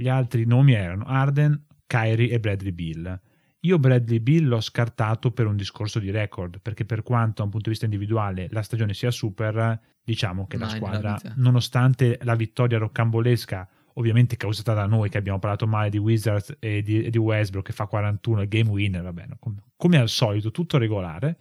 gli 0.00 0.08
altri 0.08 0.46
nomi 0.46 0.72
erano 0.72 1.04
Arden, 1.04 1.66
Kyrie 1.86 2.30
e 2.30 2.40
Bradley 2.40 2.72
Bill. 2.72 3.20
Io 3.60 3.78
Bradley 3.78 4.20
Bill 4.20 4.48
l'ho 4.48 4.60
scartato 4.60 5.32
per 5.32 5.46
un 5.46 5.56
discorso 5.56 5.98
di 5.98 6.10
record, 6.10 6.60
perché 6.60 6.86
per 6.86 7.02
quanto 7.02 7.34
da 7.36 7.44
un 7.44 7.50
punto 7.50 7.66
di 7.66 7.70
vista 7.70 7.84
individuale 7.84 8.48
la 8.50 8.62
stagione 8.62 8.94
sia 8.94 9.10
super, 9.10 9.78
diciamo 10.02 10.46
che 10.46 10.56
la 10.56 10.66
Mai 10.66 10.80
nella 10.80 10.86
squadra, 10.86 11.34
nonostante 11.36 12.18
la 12.22 12.34
vittoria 12.34 12.78
roccambolesca 12.78 13.68
ovviamente 13.94 14.36
causata 14.36 14.72
da 14.72 14.86
noi 14.86 15.10
che 15.10 15.18
abbiamo 15.18 15.38
parlato 15.38 15.66
male 15.66 15.90
di 15.90 15.98
Wizards 15.98 16.56
e 16.58 16.80
di, 16.80 17.02
e 17.02 17.10
di 17.10 17.18
Westbrook 17.18 17.66
che 17.66 17.72
fa 17.72 17.86
41 17.86 18.42
e 18.42 18.48
game 18.48 18.70
winner, 18.70 19.02
vabbè, 19.02 19.26
no, 19.26 19.36
com- 19.38 19.62
come 19.76 19.98
al 19.98 20.08
solito 20.08 20.50
tutto 20.50 20.78
regolare, 20.78 21.38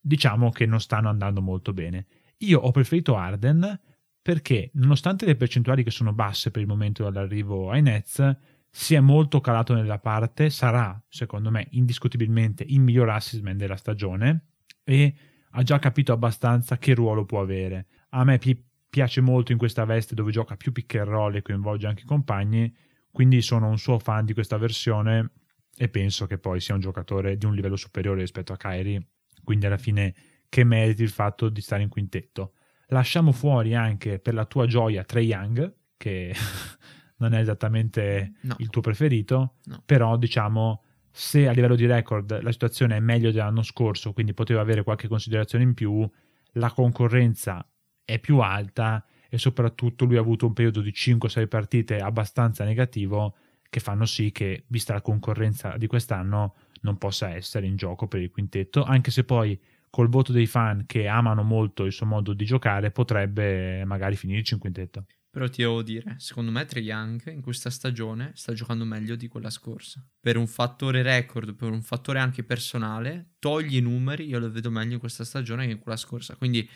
diciamo 0.00 0.50
che 0.50 0.64
non 0.64 0.80
stanno 0.80 1.10
andando 1.10 1.42
molto 1.42 1.74
bene. 1.74 2.06
Io 2.38 2.60
ho 2.60 2.70
preferito 2.70 3.16
Arden 3.16 3.80
perché 4.24 4.70
nonostante 4.72 5.26
le 5.26 5.36
percentuali 5.36 5.84
che 5.84 5.90
sono 5.90 6.14
basse 6.14 6.50
per 6.50 6.62
il 6.62 6.66
momento 6.66 7.02
dall'arrivo 7.02 7.70
ai 7.70 7.82
Nets, 7.82 8.36
si 8.70 8.94
è 8.94 9.00
molto 9.00 9.42
calato 9.42 9.74
nella 9.74 9.98
parte, 9.98 10.48
sarà 10.48 10.98
secondo 11.10 11.50
me 11.50 11.66
indiscutibilmente 11.72 12.64
il 12.66 12.80
miglior 12.80 13.10
assist 13.10 13.42
man 13.42 13.58
della 13.58 13.76
stagione 13.76 14.46
e 14.82 15.14
ha 15.50 15.62
già 15.62 15.78
capito 15.78 16.14
abbastanza 16.14 16.78
che 16.78 16.94
ruolo 16.94 17.26
può 17.26 17.42
avere. 17.42 17.86
A 18.12 18.24
me 18.24 18.38
pi- 18.38 18.64
piace 18.88 19.20
molto 19.20 19.52
in 19.52 19.58
questa 19.58 19.84
veste 19.84 20.14
dove 20.14 20.32
gioca 20.32 20.56
più 20.56 20.72
pick 20.72 20.94
and 20.94 21.08
roll 21.08 21.34
e 21.34 21.42
coinvolge 21.42 21.86
anche 21.86 22.04
i 22.04 22.06
compagni, 22.06 22.74
quindi 23.10 23.42
sono 23.42 23.68
un 23.68 23.76
suo 23.76 23.98
fan 23.98 24.24
di 24.24 24.32
questa 24.32 24.56
versione 24.56 25.32
e 25.76 25.90
penso 25.90 26.26
che 26.26 26.38
poi 26.38 26.60
sia 26.60 26.72
un 26.72 26.80
giocatore 26.80 27.36
di 27.36 27.44
un 27.44 27.54
livello 27.54 27.76
superiore 27.76 28.20
rispetto 28.20 28.54
a 28.54 28.56
Kyrie, 28.56 29.06
quindi 29.44 29.66
alla 29.66 29.76
fine 29.76 30.14
che 30.48 30.64
meriti 30.64 31.02
il 31.02 31.10
fatto 31.10 31.50
di 31.50 31.60
stare 31.60 31.82
in 31.82 31.90
quintetto. 31.90 32.54
Lasciamo 32.88 33.32
fuori 33.32 33.74
anche 33.74 34.18
per 34.18 34.34
la 34.34 34.44
tua 34.44 34.66
gioia 34.66 35.04
Trey 35.04 35.26
Young, 35.26 35.74
che 35.96 36.34
non 37.18 37.32
è 37.34 37.40
esattamente 37.40 38.34
No. 38.42 38.54
il 38.58 38.68
tuo 38.70 38.80
preferito, 38.82 39.54
No. 39.66 39.82
però 39.84 40.16
diciamo 40.16 40.82
se 41.10 41.46
a 41.46 41.52
livello 41.52 41.76
di 41.76 41.86
record 41.86 42.40
la 42.42 42.50
situazione 42.52 42.96
è 42.96 43.00
meglio 43.00 43.30
dell'anno 43.30 43.62
scorso, 43.62 44.12
quindi 44.12 44.34
poteva 44.34 44.60
avere 44.60 44.82
qualche 44.82 45.06
considerazione 45.08 45.62
in 45.64 45.72
più, 45.74 46.08
la 46.54 46.70
concorrenza 46.72 47.66
è 48.04 48.18
più 48.18 48.38
alta 48.38 49.04
e 49.08 49.12
e 49.34 49.38
soprattutto 49.38 50.04
lui 50.04 50.16
ha 50.16 50.20
avuto 50.20 50.46
un 50.46 50.52
periodo 50.52 50.80
di 50.80 50.92
5-6 50.92 51.48
partite 51.48 51.98
abbastanza 51.98 52.62
negativo 52.62 53.34
che 53.68 53.80
fanno 53.80 54.04
sì 54.04 54.30
che, 54.30 54.62
vista 54.68 54.92
la 54.92 55.00
concorrenza 55.00 55.76
di 55.76 55.88
quest'anno, 55.88 56.54
non 56.82 56.98
possa 56.98 57.30
essere 57.34 57.66
in 57.66 57.74
gioco 57.74 58.06
per 58.06 58.20
il 58.20 58.30
quintetto, 58.30 58.84
anche 58.84 59.10
se 59.10 59.24
poi 59.24 59.60
col 59.94 60.08
voto 60.08 60.32
dei 60.32 60.46
fan 60.46 60.86
che 60.86 61.06
amano 61.06 61.44
molto 61.44 61.84
il 61.84 61.92
suo 61.92 62.04
modo 62.04 62.32
di 62.32 62.44
giocare 62.44 62.90
potrebbe 62.90 63.84
magari 63.84 64.16
finirci 64.16 64.54
in 64.54 64.58
quintetto. 64.58 65.06
Però 65.30 65.48
ti 65.48 65.62
devo 65.62 65.84
dire, 65.84 66.16
secondo 66.18 66.50
me 66.50 66.64
Trae 66.64 66.82
Young 66.82 67.30
in 67.30 67.40
questa 67.40 67.70
stagione 67.70 68.32
sta 68.34 68.52
giocando 68.54 68.84
meglio 68.84 69.14
di 69.14 69.28
quella 69.28 69.50
scorsa. 69.50 70.04
Per 70.18 70.36
un 70.36 70.48
fattore 70.48 71.02
record, 71.02 71.54
per 71.54 71.70
un 71.70 71.80
fattore 71.80 72.18
anche 72.18 72.42
personale, 72.42 73.34
togli 73.38 73.76
i 73.76 73.80
numeri, 73.80 74.26
io 74.26 74.40
lo 74.40 74.50
vedo 74.50 74.68
meglio 74.68 74.94
in 74.94 74.98
questa 74.98 75.22
stagione 75.22 75.64
che 75.64 75.72
in 75.74 75.78
quella 75.78 75.96
scorsa. 75.96 76.34
Quindi 76.34 76.68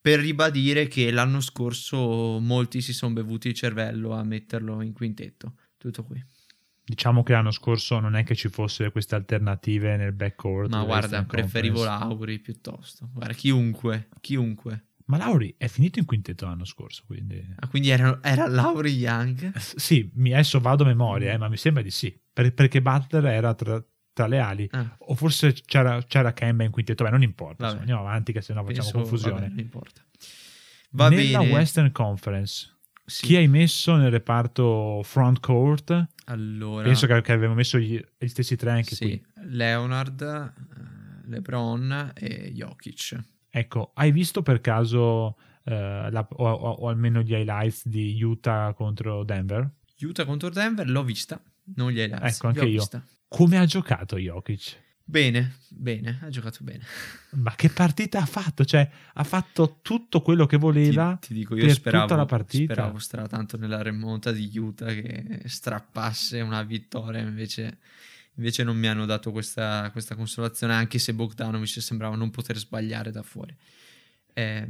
per 0.00 0.18
ribadire 0.18 0.88
che 0.88 1.10
l'anno 1.10 1.42
scorso 1.42 2.38
molti 2.40 2.80
si 2.80 2.94
sono 2.94 3.12
bevuti 3.12 3.48
il 3.48 3.54
cervello 3.54 4.12
a 4.14 4.24
metterlo 4.24 4.80
in 4.80 4.94
quintetto. 4.94 5.56
Tutto 5.76 6.02
qui. 6.02 6.24
Diciamo 6.92 7.22
che 7.22 7.32
l'anno 7.32 7.52
scorso 7.52 8.00
non 8.00 8.16
è 8.16 8.22
che 8.22 8.34
ci 8.34 8.50
fossero 8.50 8.90
queste 8.90 9.14
alternative 9.14 9.96
nel 9.96 10.12
backcourt. 10.12 10.68
Ma 10.68 10.84
guarda, 10.84 11.24
preferivo 11.24 11.84
Lauri 11.84 12.38
piuttosto. 12.38 13.08
Guarda, 13.10 13.32
chiunque, 13.32 14.08
chiunque. 14.20 14.88
Ma 15.06 15.16
Lauri 15.16 15.54
è 15.56 15.68
finito 15.68 15.98
in 15.98 16.04
quintetto 16.04 16.44
l'anno 16.44 16.66
scorso, 16.66 17.04
quindi... 17.06 17.42
Ah, 17.60 17.66
quindi 17.66 17.88
era, 17.88 18.18
era 18.22 18.46
Lauri 18.46 18.90
Young? 18.90 19.56
Sì, 19.56 20.10
mi 20.16 20.34
adesso 20.34 20.60
vado 20.60 20.84
a 20.84 20.86
memoria, 20.86 21.32
eh, 21.32 21.38
ma 21.38 21.48
mi 21.48 21.56
sembra 21.56 21.82
di 21.82 21.90
sì, 21.90 22.14
per, 22.30 22.52
perché 22.52 22.82
Butler 22.82 23.24
era 23.24 23.54
tra, 23.54 23.82
tra 24.12 24.26
le 24.26 24.38
ali, 24.38 24.68
ah. 24.70 24.94
o 24.98 25.14
forse 25.14 25.54
c'era, 25.64 26.02
c'era 26.02 26.34
Kemba 26.34 26.64
in 26.64 26.70
quintetto, 26.70 27.04
beh 27.04 27.10
non 27.10 27.22
importa, 27.22 27.64
insomma, 27.64 27.80
andiamo 27.80 28.00
avanti 28.02 28.32
che 28.32 28.42
sennò 28.42 28.62
facciamo 28.62 28.90
Penso, 28.90 28.98
confusione. 28.98 29.40
Vabbè, 29.40 29.48
non 29.48 29.58
importa. 29.58 30.02
Va 30.90 31.08
Nella 31.08 31.38
bene. 31.38 31.52
Western 31.52 31.90
Conference, 31.90 32.71
sì. 33.04 33.26
chi 33.26 33.36
hai 33.36 33.48
messo 33.48 33.96
nel 33.96 34.10
reparto 34.10 35.00
front 35.04 35.40
court? 35.40 36.06
Allora... 36.26 36.84
Penso 36.84 37.06
che, 37.06 37.20
che 37.20 37.32
avevamo 37.32 37.54
messo 37.54 37.78
gli, 37.78 38.00
gli, 38.18 38.28
stessi 38.28 38.56
tre 38.56 38.70
anche 38.70 38.94
sì. 38.94 39.04
qui. 39.04 39.24
Leonard, 39.48 40.22
eh, 40.22 41.28
LeBron 41.28 42.12
e 42.14 42.52
Jokic. 42.52 43.18
Ecco, 43.50 43.92
hai 43.94 44.12
visto 44.12 44.42
per 44.42 44.60
caso 44.60 45.36
eh, 45.64 46.08
la, 46.10 46.26
o, 46.30 46.50
o, 46.50 46.88
almeno 46.88 47.22
gli 47.22 47.32
highlights 47.32 47.86
di 47.86 48.22
Utah 48.22 48.72
contro 48.74 49.24
Denver? 49.24 49.68
Utah 50.00 50.24
contro 50.24 50.48
Denver 50.48 50.88
l'ho 50.88 51.04
vista, 51.04 51.40
non 51.76 51.90
gli 51.90 51.98
highlights. 51.98 52.36
Ecco, 52.36 52.46
anche 52.46 52.64
io. 52.64 52.80
Vista. 52.80 53.04
Come 53.28 53.58
ha 53.58 53.64
giocato 53.64 54.16
Jokic? 54.18 54.81
Bene, 55.04 55.56
bene, 55.68 56.20
ha 56.22 56.28
giocato 56.28 56.58
bene. 56.62 56.84
Ma 57.30 57.54
che 57.54 57.68
partita 57.68 58.20
ha 58.20 58.26
fatto? 58.26 58.64
Cioè, 58.64 58.88
ha 59.14 59.24
fatto 59.24 59.78
tutto 59.82 60.22
quello 60.22 60.46
che 60.46 60.56
voleva 60.56 61.16
ti, 61.20 61.28
ti 61.28 61.34
dico, 61.34 61.54
io 61.56 61.64
per 61.66 61.74
speravo, 61.74 62.04
tutta 62.04 62.16
la 62.16 62.26
partita. 62.26 62.72
Speravo 62.72 62.98
stra 62.98 63.26
tanto 63.26 63.56
nella 63.56 63.82
remonta 63.82 64.32
di 64.32 64.50
Utah 64.56 64.92
che 64.92 65.42
strappasse 65.46 66.40
una 66.40 66.62
vittoria, 66.62 67.20
invece 67.20 67.78
Invece 68.36 68.62
non 68.62 68.78
mi 68.78 68.86
hanno 68.86 69.04
dato 69.04 69.30
questa, 69.30 69.90
questa 69.92 70.14
consolazione, 70.14 70.72
anche 70.72 70.98
se 70.98 71.12
Bogdanovic 71.12 71.82
sembrava 71.82 72.16
non 72.16 72.30
poter 72.30 72.56
sbagliare 72.56 73.10
da 73.10 73.22
fuori. 73.22 73.54
Eh, 74.32 74.66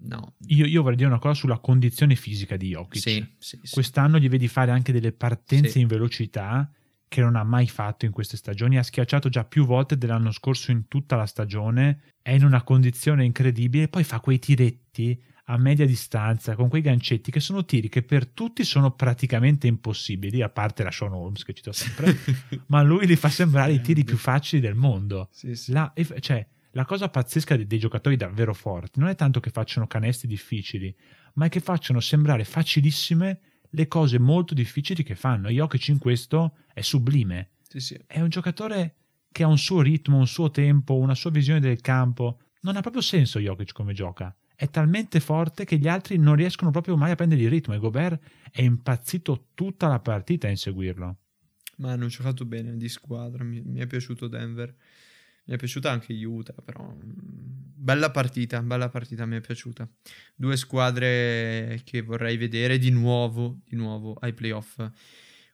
no. 0.00 0.34
io, 0.48 0.66
io, 0.66 0.82
vorrei 0.82 0.96
dire 0.96 1.08
una 1.08 1.18
cosa 1.18 1.32
sulla 1.32 1.58
condizione 1.58 2.14
fisica 2.14 2.56
di 2.56 2.68
Jokic. 2.68 3.00
Sì, 3.00 3.26
sì, 3.38 3.58
Quest'anno 3.70 4.18
gli 4.18 4.28
vedi 4.28 4.48
fare 4.48 4.70
anche 4.70 4.92
delle 4.92 5.12
partenze 5.12 5.78
in 5.78 5.86
velocità 5.86 6.70
che 7.08 7.20
non 7.20 7.36
ha 7.36 7.44
mai 7.44 7.66
fatto 7.68 8.04
in 8.04 8.12
queste 8.12 8.36
stagioni. 8.36 8.78
Ha 8.78 8.82
schiacciato 8.82 9.28
già 9.28 9.44
più 9.44 9.64
volte 9.64 9.96
dell'anno 9.96 10.30
scorso 10.30 10.70
in 10.70 10.88
tutta 10.88 11.16
la 11.16 11.26
stagione. 11.26 12.14
È 12.20 12.30
in 12.30 12.44
una 12.44 12.62
condizione 12.62 13.24
incredibile. 13.24 13.88
Poi 13.88 14.04
fa 14.04 14.20
quei 14.20 14.38
tiretti 14.38 15.22
a 15.48 15.58
media 15.58 15.86
distanza 15.86 16.56
con 16.56 16.68
quei 16.68 16.82
gancetti 16.82 17.30
che 17.30 17.38
sono 17.38 17.64
tiri 17.64 17.88
che 17.88 18.02
per 18.02 18.26
tutti 18.26 18.64
sono 18.64 18.92
praticamente 18.92 19.66
impossibili, 19.66 20.42
a 20.42 20.48
parte 20.48 20.82
la 20.82 20.90
Sean 20.90 21.12
Holmes 21.12 21.44
che 21.44 21.52
cito 21.52 21.72
sempre, 21.72 22.16
ma 22.66 22.82
lui 22.82 23.06
li 23.06 23.16
fa 23.16 23.28
sembrare 23.28 23.72
i 23.72 23.80
tiri 23.80 24.02
più 24.02 24.16
facili 24.16 24.60
del 24.60 24.74
mondo. 24.74 25.28
Sì, 25.30 25.54
sì. 25.54 25.70
La, 25.70 25.92
cioè, 26.18 26.44
la 26.72 26.84
cosa 26.84 27.08
pazzesca 27.08 27.54
dei, 27.54 27.66
dei, 27.66 27.78
giocatori 27.78 28.16
davvero 28.16 28.54
forti 28.54 28.98
non 28.98 29.08
è 29.08 29.14
tanto 29.14 29.38
che 29.38 29.50
facciano 29.50 29.86
canestri 29.86 30.26
difficili, 30.26 30.94
ma 31.34 31.46
è 31.46 31.48
che 31.48 31.60
facciano 31.60 32.00
sembrare 32.00 32.44
facilissime 32.44 33.40
le 33.70 33.88
cose 33.88 34.18
molto 34.18 34.54
difficili 34.54 35.02
che 35.02 35.14
fanno. 35.14 35.48
Jokic 35.48 35.88
in 35.88 35.98
questo 35.98 36.56
è 36.72 36.80
sublime. 36.80 37.50
Sì, 37.68 37.98
è 38.06 38.20
un 38.20 38.28
giocatore 38.28 38.94
che 39.30 39.42
ha 39.42 39.48
un 39.48 39.58
suo 39.58 39.80
ritmo, 39.80 40.18
un 40.18 40.26
suo 40.26 40.50
tempo, 40.50 40.96
una 40.96 41.14
sua 41.14 41.30
visione 41.30 41.60
del 41.60 41.80
campo. 41.80 42.40
Non 42.62 42.76
ha 42.76 42.80
proprio 42.80 43.02
senso 43.02 43.38
Jokic 43.38 43.72
come 43.72 43.92
gioca 43.92 44.34
è 44.56 44.70
talmente 44.70 45.20
forte 45.20 45.66
che 45.66 45.76
gli 45.76 45.86
altri 45.86 46.16
non 46.16 46.34
riescono 46.34 46.70
proprio 46.70 46.96
mai 46.96 47.10
a 47.10 47.14
prendere 47.14 47.42
il 47.42 47.50
ritmo 47.50 47.74
e 47.74 47.78
Gobert 47.78 48.18
è 48.50 48.62
impazzito 48.62 49.48
tutta 49.52 49.86
la 49.86 50.00
partita 50.00 50.46
a 50.46 50.50
inseguirlo. 50.50 51.16
Ma 51.76 51.92
hanno 51.92 52.06
giocato 52.06 52.46
bene 52.46 52.74
di 52.78 52.88
squadra, 52.88 53.44
mi, 53.44 53.60
mi 53.60 53.80
è 53.80 53.86
piaciuto 53.86 54.28
Denver, 54.28 54.74
mi 55.46 55.54
è 55.54 55.56
piaciuta 55.56 55.90
anche 55.90 56.12
Utah, 56.24 56.54
però 56.64 56.82
mm, 56.84 57.56
bella 57.74 58.10
partita, 58.10 58.62
bella 58.62 58.88
partita, 58.88 59.26
mi 59.26 59.36
è 59.36 59.40
piaciuta. 59.40 59.88
Due 60.34 60.56
squadre 60.56 61.80
che 61.84 62.02
vorrei 62.02 62.36
vedere 62.36 62.78
di 62.78 62.90
nuovo, 62.90 63.60
di 63.64 63.76
nuovo 63.76 64.14
ai 64.14 64.32
playoff 64.32 64.84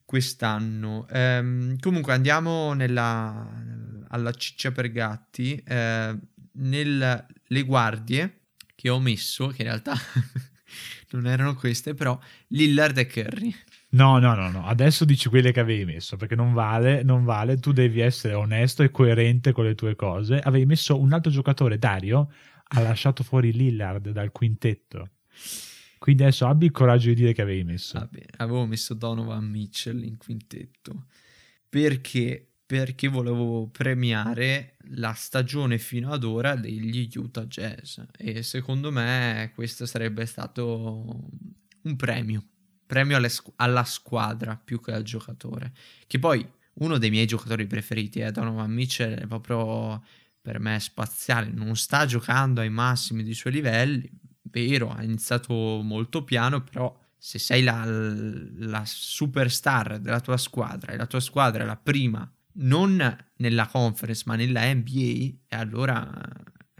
quest'anno. 0.05 1.07
Ehm, 1.11 1.78
comunque 1.78 2.12
andiamo 2.12 2.72
nella, 2.72 3.62
alla 4.09 4.32
ciccia 4.32 4.72
per 4.72 4.90
gatti. 4.90 5.55
Eh, 5.57 6.18
nelle 6.55 7.62
guardie 7.64 8.40
che 8.74 8.88
ho 8.88 9.01
messo, 9.01 9.49
che 9.49 9.62
in 9.62 9.68
realtà 9.68 9.95
non 11.12 11.26
erano 11.26 11.55
queste, 11.55 11.95
però 11.95 12.18
Lillard 12.49 12.97
e 12.99 13.07
Curry. 13.07 13.55
No, 13.93 14.18
no, 14.18 14.34
no, 14.34 14.51
no, 14.51 14.66
adesso 14.66 15.05
dici 15.05 15.28
quelle 15.28 15.53
che 15.53 15.61
avevi 15.61 15.84
messo, 15.84 16.16
perché 16.16 16.34
non 16.34 16.55
vale, 16.55 17.03
non 17.03 17.24
vale, 17.24 17.59
tu 17.59 17.72
devi 17.72 18.01
essere 18.01 18.32
onesto 18.34 18.82
e 18.82 18.90
coerente 18.90 19.53
con 19.53 19.64
le 19.64 19.74
tue 19.74 19.95
cose. 19.97 20.38
Avevi 20.38 20.64
messo 20.64 20.99
un 20.99 21.12
altro 21.12 21.30
giocatore, 21.30 21.78
Dario, 21.78 22.32
ha 22.68 22.80
lasciato 22.80 23.22
fuori 23.22 23.53
Lillard 23.53 24.11
dal 24.11 24.32
quintetto. 24.32 25.11
Quindi 25.99 26.22
adesso 26.22 26.47
abbi 26.47 26.64
il 26.64 26.70
coraggio 26.72 27.09
di 27.09 27.14
dire 27.14 27.32
che 27.32 27.43
avevi 27.43 27.64
messo. 27.64 28.09
Bene, 28.11 28.26
avevo 28.38 28.66
messo 28.66 28.95
Donovan 28.95 29.45
Mitchell 29.45 30.03
in 30.03 30.16
quintetto. 30.16 31.07
Perché 31.68 32.53
perché 32.72 33.09
volevo 33.09 33.68
premiare 33.68 34.76
la 34.95 35.12
stagione 35.12 35.76
fino 35.76 36.11
ad 36.11 36.24
ora 36.24 36.55
degli 36.55 37.07
Utah 37.14 37.45
Jazz 37.45 37.99
e 38.16 38.43
secondo 38.43 38.90
me 38.90 39.53
questo 39.55 39.84
sarebbe 39.84 40.24
stato 40.24 41.28
un 41.82 41.97
premio, 41.97 42.47
premio 42.93 43.26
squ- 43.26 43.55
alla 43.57 43.84
squadra 43.84 44.61
più 44.62 44.78
che 44.78 44.93
al 44.93 45.03
giocatore, 45.03 45.72
che 46.07 46.18
poi 46.18 46.47
uno 46.74 46.99
dei 46.99 47.09
miei 47.09 47.24
giocatori 47.24 47.66
preferiti 47.66 48.20
è 48.20 48.30
Donovan 48.30 48.70
Mitchell, 48.70 49.14
è 49.14 49.26
proprio 49.26 50.03
per 50.43 50.59
me 50.61 50.78
spaziale, 50.78 51.51
non 51.51 51.74
sta 51.74 52.05
giocando 52.05 52.61
ai 52.61 52.68
massimi 52.68 53.22
dei 53.22 53.32
suoi 53.32 53.55
livelli, 53.55 54.11
vero, 54.43 54.90
ha 54.90 55.03
iniziato 55.03 55.55
molto 55.55 56.22
piano, 56.22 56.62
però 56.62 56.95
se 57.16 57.38
sei 57.38 57.62
la, 57.62 57.82
la 57.86 58.82
superstar 58.84 59.99
della 59.99 60.20
tua 60.20 60.36
squadra 60.36 60.93
e 60.93 60.99
la 60.99 61.07
tua 61.07 61.20
squadra 61.20 61.62
è 61.62 61.66
la 61.66 61.76
prima 61.76 62.30
non 62.57 63.16
nella 63.36 63.66
conference 63.68 64.24
ma 64.26 64.36
nella 64.36 64.70
NBA, 64.70 65.01
e 65.49 65.57
allora, 65.57 66.11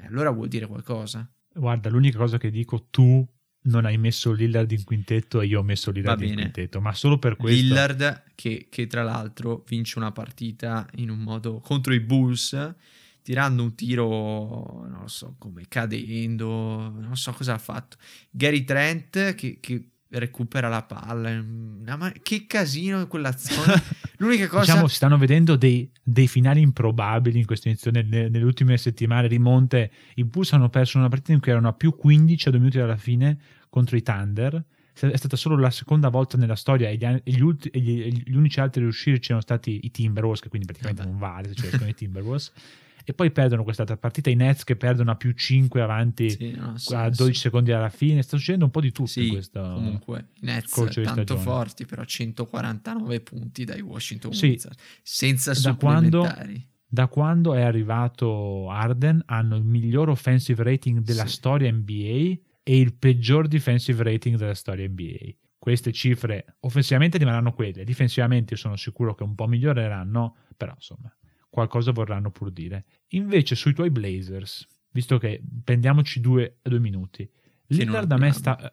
allora 0.04 0.30
vuol 0.30 0.48
dire 0.48 0.66
qualcosa. 0.66 1.26
Guarda, 1.54 1.88
l'unica 1.88 2.18
cosa 2.18 2.36
che 2.36 2.50
dico, 2.50 2.88
tu 2.90 3.26
non 3.62 3.84
hai 3.84 3.96
messo 3.96 4.32
Lillard 4.32 4.70
in 4.72 4.84
quintetto 4.84 5.40
e 5.40 5.46
io 5.46 5.60
ho 5.60 5.62
messo 5.62 5.90
Lillard 5.90 6.20
in 6.22 6.34
quintetto, 6.34 6.80
ma 6.80 6.92
solo 6.94 7.18
per 7.18 7.36
questo. 7.36 7.60
Lillard 7.60 8.24
che, 8.34 8.66
che, 8.68 8.86
tra 8.86 9.02
l'altro 9.02 9.64
vince 9.68 9.98
una 9.98 10.10
partita 10.10 10.88
in 10.96 11.10
un 11.10 11.18
modo 11.18 11.60
contro 11.60 11.92
i 11.92 12.00
Bulls 12.00 12.74
tirando 13.22 13.62
un 13.62 13.74
tiro, 13.76 14.84
non 14.88 15.08
so 15.08 15.36
come 15.38 15.66
cadendo, 15.68 16.90
non 16.90 17.16
so 17.16 17.32
cosa 17.32 17.54
ha 17.54 17.58
fatto. 17.58 17.96
Gary 18.30 18.64
Trent 18.64 19.34
che, 19.34 19.58
che 19.60 19.91
recupera 20.18 20.68
la 20.68 20.82
palla. 20.82 21.42
Ma 21.42 22.12
che 22.22 22.46
casino 22.46 23.06
quell'azione. 23.06 23.82
L'unica 24.18 24.46
cosa... 24.48 24.64
Diciamo, 24.64 24.86
si 24.88 24.94
stanno 24.94 25.18
vedendo 25.18 25.56
dei, 25.56 25.90
dei 26.02 26.28
finali 26.28 26.60
improbabili 26.60 27.38
in 27.38 27.46
questa 27.46 27.68
edizione. 27.68 28.02
Nelle, 28.02 28.28
nelle, 28.28 28.44
ultime 28.44 28.76
settimane 28.76 29.26
rimonte, 29.26 29.90
i 30.14 30.24
Bulls 30.24 30.52
hanno 30.52 30.68
perso 30.68 30.98
una 30.98 31.08
partita 31.08 31.32
in 31.32 31.40
cui 31.40 31.50
erano 31.50 31.68
a 31.68 31.72
più 31.72 31.94
15 31.94 32.48
a 32.48 32.50
due 32.50 32.60
minuti 32.60 32.78
dalla 32.78 32.96
fine 32.96 33.38
contro 33.68 33.96
i 33.96 34.02
Thunder. 34.02 34.64
È 34.92 35.16
stata 35.16 35.36
solo 35.36 35.56
la 35.56 35.70
seconda 35.70 36.10
volta 36.10 36.36
nella 36.36 36.54
storia 36.54 36.90
e 36.90 36.96
gli, 36.96 37.06
gli, 37.24 37.40
ulti, 37.40 37.70
gli, 37.72 38.22
gli 38.24 38.36
unici 38.36 38.60
altri 38.60 38.80
a 38.80 38.84
riuscirci 38.84 39.28
erano 39.28 39.40
stati 39.40 39.80
i 39.84 39.90
Timberwolves, 39.90 40.42
che 40.42 40.50
quindi 40.50 40.66
praticamente 40.66 41.02
non 41.02 41.18
vale 41.18 41.48
se 41.48 41.54
ci 41.54 41.62
riescono 41.62 41.88
i 41.88 41.94
Timberwolves 41.94 42.52
e 43.05 43.14
poi 43.14 43.30
perdono 43.30 43.62
quest'altra 43.62 43.96
partita 43.96 44.30
i 44.30 44.34
Nets 44.34 44.64
che 44.64 44.76
perdono 44.76 45.11
a 45.11 45.16
più 45.16 45.32
5 45.32 45.80
avanti 45.80 46.30
sì, 46.30 46.53
no, 46.53 46.76
sì, 46.76 46.94
a 46.94 47.09
12 47.09 47.34
sì. 47.34 47.40
secondi 47.40 47.72
alla 47.72 47.88
fine 47.88 48.22
sta 48.22 48.36
succedendo 48.36 48.66
un 48.66 48.70
po' 48.70 48.80
di 48.80 48.92
tutto 48.92 49.09
sì, 49.09 49.26
in 49.26 49.32
questo 49.32 49.61
comunque 49.61 50.28
i 50.40 50.46
Nets 50.46 50.70
tanto 50.70 50.92
stagione. 50.94 51.40
forti 51.40 51.86
però 51.86 52.05
149 52.05 53.20
punti 53.20 53.64
dai 53.64 53.80
Washington 53.80 54.32
sì, 54.32 54.48
Wizards 54.48 54.78
senza 55.03 55.53
da 55.53 55.59
supplementari 55.59 56.70
da 56.92 57.07
quando 57.07 57.55
è 57.55 57.62
arrivato 57.62 58.68
Arden 58.68 59.22
hanno 59.24 59.57
il 59.57 59.64
miglior 59.64 60.11
offensive 60.11 60.62
rating 60.62 60.98
della 60.98 61.24
storia 61.24 61.72
NBA 61.72 62.34
e 62.62 62.78
il 62.78 62.92
peggior 62.94 63.48
defensive 63.48 64.03
rating 64.03 64.36
della 64.36 64.53
storia 64.53 64.86
NBA. 64.86 65.34
Queste 65.57 65.90
cifre 65.90 66.57
offensivamente 66.61 67.16
rimarranno 67.16 67.55
quelle, 67.55 67.84
difensivamente 67.84 68.57
sono 68.57 68.76
sicuro 68.76 69.14
che 69.14 69.22
un 69.22 69.34
po' 69.34 69.46
miglioreranno, 69.46 70.36
però 70.55 70.72
insomma 70.74 71.11
qualcosa 71.53 71.92
vorranno 71.92 72.30
pur 72.30 72.50
dire. 72.50 72.86
Invece 73.09 73.55
sui 73.57 73.74
tuoi 73.74 73.90
Blazers, 73.90 74.66
visto 74.90 75.18
che 75.18 75.42
prendiamoci 75.62 76.18
due, 76.18 76.57
due 76.62 76.80
minuti, 76.80 77.30
Lillard 77.66 78.11
a 78.11 78.16
me 78.16 78.32
sta... 78.32 78.72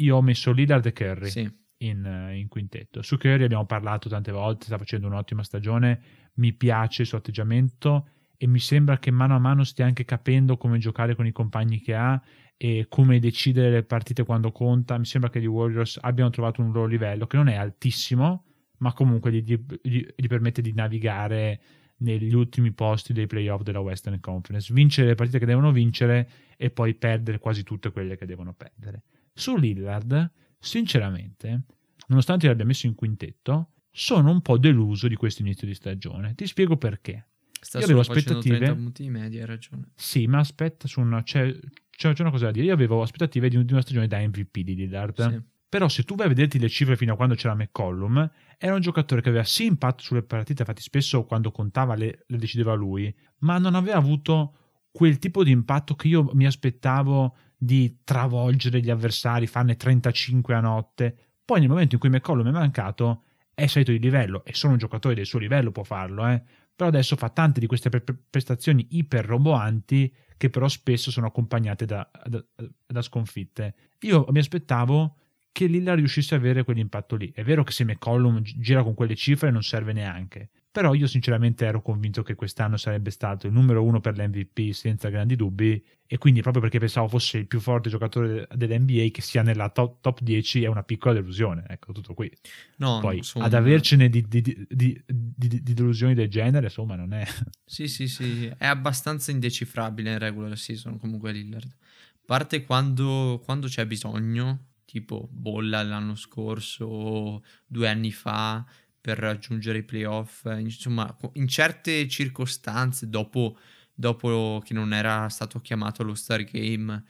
Io 0.00 0.16
ho 0.16 0.20
messo 0.20 0.52
Lillard 0.52 0.84
e 0.84 0.92
Curry. 0.92 1.30
Sì. 1.30 1.64
In, 1.78 2.32
in, 2.34 2.48
quintetto. 2.48 3.00
Su 3.00 3.16
Curry 3.16 3.44
abbiamo 3.44 3.64
parlato 3.64 4.10
tante 4.10 4.30
volte, 4.30 4.66
sta 4.66 4.76
facendo 4.76 5.06
un'ottima 5.06 5.42
stagione, 5.42 6.00
mi 6.34 6.52
piace 6.52 7.02
il 7.02 7.08
suo 7.08 7.18
atteggiamento 7.18 8.08
e 8.36 8.46
mi 8.46 8.58
sembra 8.58 8.98
che 8.98 9.10
mano 9.10 9.34
a 9.34 9.38
mano 9.38 9.64
stia 9.64 9.86
anche 9.86 10.04
capendo 10.04 10.58
come 10.58 10.76
giocare 10.76 11.14
con 11.14 11.26
i 11.26 11.32
compagni 11.32 11.80
che 11.80 11.94
ha 11.94 12.20
e 12.58 12.86
come 12.90 13.18
decidere 13.18 13.70
le 13.70 13.82
partite 13.84 14.24
quando 14.24 14.52
conta. 14.52 14.98
Mi 14.98 15.06
sembra 15.06 15.30
che 15.30 15.40
gli 15.40 15.46
Warriors 15.46 15.98
abbiano 16.02 16.28
trovato 16.28 16.60
un 16.60 16.72
loro 16.72 16.86
livello 16.86 17.26
che 17.26 17.38
non 17.38 17.48
è 17.48 17.56
altissimo, 17.56 18.44
ma 18.78 18.92
comunque 18.92 19.32
gli, 19.32 19.42
gli, 19.82 20.06
gli 20.14 20.26
permette 20.26 20.60
di 20.60 20.74
navigare 20.74 21.60
negli 21.98 22.34
ultimi 22.34 22.72
posti 22.72 23.12
dei 23.12 23.26
playoff 23.26 23.62
della 23.62 23.80
Western 23.80 24.20
Conference, 24.20 24.72
vincere 24.72 25.08
le 25.08 25.14
partite 25.14 25.38
che 25.38 25.46
devono 25.46 25.72
vincere 25.72 26.28
e 26.56 26.70
poi 26.70 26.94
perdere 26.94 27.38
quasi 27.38 27.62
tutte 27.62 27.90
quelle 27.90 28.16
che 28.16 28.26
devono 28.26 28.52
perdere. 28.52 29.02
Su 29.32 29.56
Lillard, 29.56 30.30
sinceramente, 30.58 31.62
nonostante 32.08 32.46
l'abbia 32.46 32.64
messo 32.64 32.86
in 32.86 32.94
quintetto, 32.94 33.70
sono 33.90 34.30
un 34.30 34.42
po' 34.42 34.58
deluso 34.58 35.08
di 35.08 35.14
questo 35.14 35.42
inizio 35.42 35.66
di 35.66 35.74
stagione. 35.74 36.34
Ti 36.34 36.46
spiego 36.46 36.76
perché. 36.76 37.28
Sta 37.58 37.78
Io 37.78 37.84
avevo 37.84 38.00
aspettative. 38.00 38.58
30 38.58 38.74
punti 38.74 39.02
di 39.02 39.10
media, 39.10 39.40
hai 39.40 39.46
ragione. 39.46 39.88
Sì, 39.94 40.26
ma 40.26 40.38
aspetta, 40.38 40.86
su 40.86 41.00
una, 41.00 41.22
c'è, 41.22 41.58
c'è, 41.90 42.14
una 42.18 42.30
cosa 42.30 42.46
da 42.46 42.50
dire. 42.50 42.66
Io 42.66 42.74
avevo 42.74 43.00
aspettative 43.00 43.48
di, 43.48 43.56
una 43.56 43.80
stagione 43.80 44.06
da 44.06 44.18
MVP 44.18 44.60
di 44.60 44.74
Lillard. 44.74 45.30
Sì. 45.30 45.42
Però 45.68 45.88
se 45.88 46.04
tu 46.04 46.14
vai 46.14 46.26
a 46.26 46.28
vederti 46.28 46.58
le 46.58 46.68
cifre 46.68 46.96
fino 46.96 47.12
a 47.12 47.16
quando 47.16 47.34
c'era 47.34 47.54
McCollum, 47.54 48.30
era 48.56 48.74
un 48.74 48.80
giocatore 48.80 49.20
che 49.20 49.28
aveva 49.28 49.44
sì 49.44 49.64
impatto 49.64 50.02
sulle 50.02 50.22
partite, 50.22 50.62
infatti 50.62 50.82
spesso 50.82 51.24
quando 51.24 51.50
contava 51.50 51.94
le, 51.94 52.24
le 52.26 52.36
decideva 52.38 52.74
lui, 52.74 53.14
ma 53.38 53.58
non 53.58 53.74
aveva 53.74 53.96
avuto 53.96 54.54
quel 54.90 55.18
tipo 55.18 55.44
di 55.44 55.50
impatto 55.50 55.94
che 55.94 56.08
io 56.08 56.30
mi 56.32 56.46
aspettavo 56.46 57.36
di 57.58 57.98
travolgere 58.04 58.80
gli 58.80 58.90
avversari, 58.90 59.46
farne 59.46 59.76
35 59.76 60.54
a 60.54 60.60
notte. 60.60 61.16
Poi 61.44 61.60
nel 61.60 61.68
momento 61.68 61.94
in 61.94 62.00
cui 62.00 62.10
McCollum 62.10 62.48
è 62.48 62.52
mancato, 62.52 63.24
è 63.52 63.66
salito 63.66 63.90
di 63.90 63.98
livello 63.98 64.44
e 64.44 64.54
solo 64.54 64.72
un 64.72 64.78
giocatore 64.78 65.14
del 65.14 65.26
suo 65.26 65.38
livello 65.38 65.72
può 65.72 65.82
farlo, 65.82 66.26
eh. 66.28 66.42
Però 66.74 66.90
adesso 66.90 67.16
fa 67.16 67.30
tante 67.30 67.58
di 67.58 67.66
queste 67.66 67.88
pre- 67.88 68.04
prestazioni 68.28 68.86
iper 68.90 69.24
roboanti 69.24 70.14
che 70.36 70.50
però 70.50 70.68
spesso 70.68 71.10
sono 71.10 71.26
accompagnate 71.26 71.86
da, 71.86 72.08
da, 72.26 72.44
da 72.86 73.02
sconfitte. 73.02 73.74
Io 74.00 74.26
mi 74.28 74.38
aspettavo 74.38 75.16
che 75.56 75.64
Lilla 75.64 75.94
riuscisse 75.94 76.34
a 76.34 76.36
avere 76.36 76.64
quell'impatto 76.64 77.16
lì. 77.16 77.32
È 77.34 77.42
vero 77.42 77.64
che 77.64 77.72
se 77.72 77.82
McCollum 77.86 78.42
gira 78.42 78.82
con 78.82 78.92
quelle 78.92 79.14
cifre 79.14 79.50
non 79.50 79.62
serve 79.62 79.94
neanche, 79.94 80.50
però 80.70 80.92
io 80.92 81.06
sinceramente 81.06 81.64
ero 81.64 81.80
convinto 81.80 82.22
che 82.22 82.34
quest'anno 82.34 82.76
sarebbe 82.76 83.10
stato 83.10 83.46
il 83.46 83.54
numero 83.54 83.82
uno 83.82 83.98
per 83.98 84.18
l'MVP 84.18 84.72
senza 84.72 85.08
grandi 85.08 85.34
dubbi 85.34 85.82
e 86.06 86.18
quindi 86.18 86.42
proprio 86.42 86.60
perché 86.60 86.78
pensavo 86.78 87.08
fosse 87.08 87.38
il 87.38 87.46
più 87.46 87.58
forte 87.60 87.88
giocatore 87.88 88.46
dell'NBA 88.54 89.08
che 89.10 89.22
sia 89.22 89.40
nella 89.40 89.70
top, 89.70 90.02
top 90.02 90.20
10 90.20 90.64
è 90.64 90.66
una 90.66 90.82
piccola 90.82 91.14
delusione, 91.14 91.64
ecco 91.66 91.92
tutto 91.92 92.12
qui. 92.12 92.30
No, 92.76 92.98
Poi 93.00 93.22
ad 93.36 93.54
avercene 93.54 94.10
di, 94.10 94.26
di, 94.28 94.42
di, 94.42 95.02
di, 95.06 95.72
delusioni 95.72 96.12
del 96.12 96.28
genere 96.28 96.66
insomma 96.66 96.96
non 96.96 97.14
è... 97.14 97.26
Sì 97.64 97.88
sì 97.88 98.08
sì, 98.08 98.52
è 98.58 98.66
abbastanza 98.66 99.30
indecifrabile 99.30 100.12
in 100.12 100.18
regular 100.18 100.58
season 100.58 100.98
comunque 100.98 101.32
Lillard. 101.32 101.64
A 101.64 102.18
parte 102.26 102.62
quando, 102.62 103.40
quando 103.42 103.68
c'è 103.68 103.86
bisogno 103.86 104.74
tipo 104.86 105.28
bolla 105.30 105.82
l'anno 105.82 106.14
scorso 106.14 107.44
due 107.66 107.88
anni 107.88 108.12
fa 108.12 108.64
per 108.98 109.18
raggiungere 109.18 109.78
i 109.78 109.84
playoff, 109.84 110.46
insomma 110.58 111.14
in 111.34 111.46
certe 111.46 112.08
circostanze 112.08 113.08
dopo, 113.08 113.58
dopo 113.94 114.62
che 114.64 114.74
non 114.74 114.92
era 114.92 115.28
stato 115.28 115.60
chiamato 115.60 116.02
allo 116.02 116.14
Star 116.14 116.42
Game, 116.44 117.04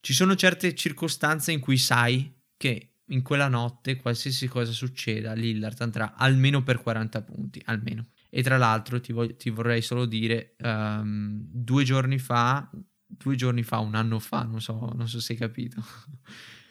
ci 0.00 0.12
sono 0.12 0.34
certe 0.36 0.74
circostanze 0.74 1.50
in 1.52 1.60
cui 1.60 1.76
sai 1.76 2.32
che 2.56 2.90
in 3.06 3.22
quella 3.22 3.48
notte 3.48 3.96
qualsiasi 3.96 4.46
cosa 4.46 4.72
succeda 4.72 5.32
Lillard 5.32 5.80
andrà 5.80 6.14
almeno 6.14 6.62
per 6.62 6.80
40 6.80 7.22
punti, 7.22 7.60
almeno. 7.64 8.10
E 8.28 8.42
tra 8.42 8.56
l'altro 8.56 9.00
ti, 9.00 9.12
voglio, 9.12 9.34
ti 9.34 9.50
vorrei 9.50 9.82
solo 9.82 10.06
dire, 10.06 10.54
um, 10.60 11.40
due 11.42 11.82
giorni 11.82 12.18
fa, 12.18 12.70
due 13.04 13.34
giorni 13.34 13.64
fa, 13.64 13.78
un 13.78 13.96
anno 13.96 14.20
fa, 14.20 14.44
non 14.44 14.60
so, 14.60 14.92
non 14.94 15.08
so 15.08 15.20
se 15.20 15.32
hai 15.32 15.38
capito. 15.38 15.82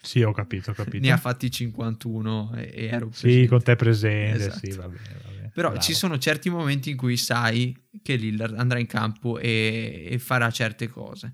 Sì, 0.01 0.21
ho 0.21 0.31
capito, 0.31 0.71
ho 0.71 0.73
capito. 0.73 1.05
Ne 1.05 1.11
ha 1.11 1.17
fatti 1.17 1.51
51 1.51 2.53
e, 2.55 2.71
e 2.73 2.85
ero 2.85 3.07
presente. 3.07 3.41
Sì, 3.41 3.47
con 3.47 3.61
te 3.61 3.75
presente, 3.75 4.45
esatto. 4.45 4.59
sì, 4.63 4.71
va 4.71 4.87
bene, 4.87 5.19
va 5.23 5.29
bene. 5.29 5.51
Però 5.53 5.69
Bravo. 5.69 5.83
ci 5.83 5.93
sono 5.93 6.17
certi 6.17 6.49
momenti 6.49 6.91
in 6.91 6.97
cui 6.97 7.17
sai 7.17 7.75
che 8.01 8.15
Lillard 8.15 8.57
andrà 8.57 8.79
in 8.79 8.87
campo 8.87 9.39
e, 9.39 10.07
e 10.09 10.19
farà 10.19 10.49
certe 10.51 10.87
cose. 10.87 11.33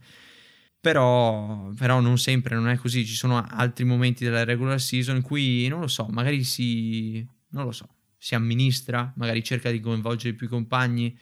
Però, 0.79 1.71
però, 1.75 1.99
non 1.99 2.17
sempre, 2.17 2.55
non 2.55 2.69
è 2.69 2.77
così. 2.77 3.05
Ci 3.05 3.15
sono 3.15 3.43
altri 3.43 3.85
momenti 3.85 4.23
della 4.23 4.43
regular 4.43 4.79
season 4.79 5.17
in 5.17 5.21
cui, 5.21 5.67
non 5.67 5.79
lo 5.79 5.87
so, 5.87 6.05
magari 6.09 6.43
si... 6.43 7.25
non 7.49 7.65
lo 7.65 7.71
so, 7.71 7.87
si 8.17 8.35
amministra, 8.35 9.11
magari 9.17 9.43
cerca 9.43 9.71
di 9.71 9.79
coinvolgere 9.79 10.35
più 10.35 10.47
compagni. 10.47 11.17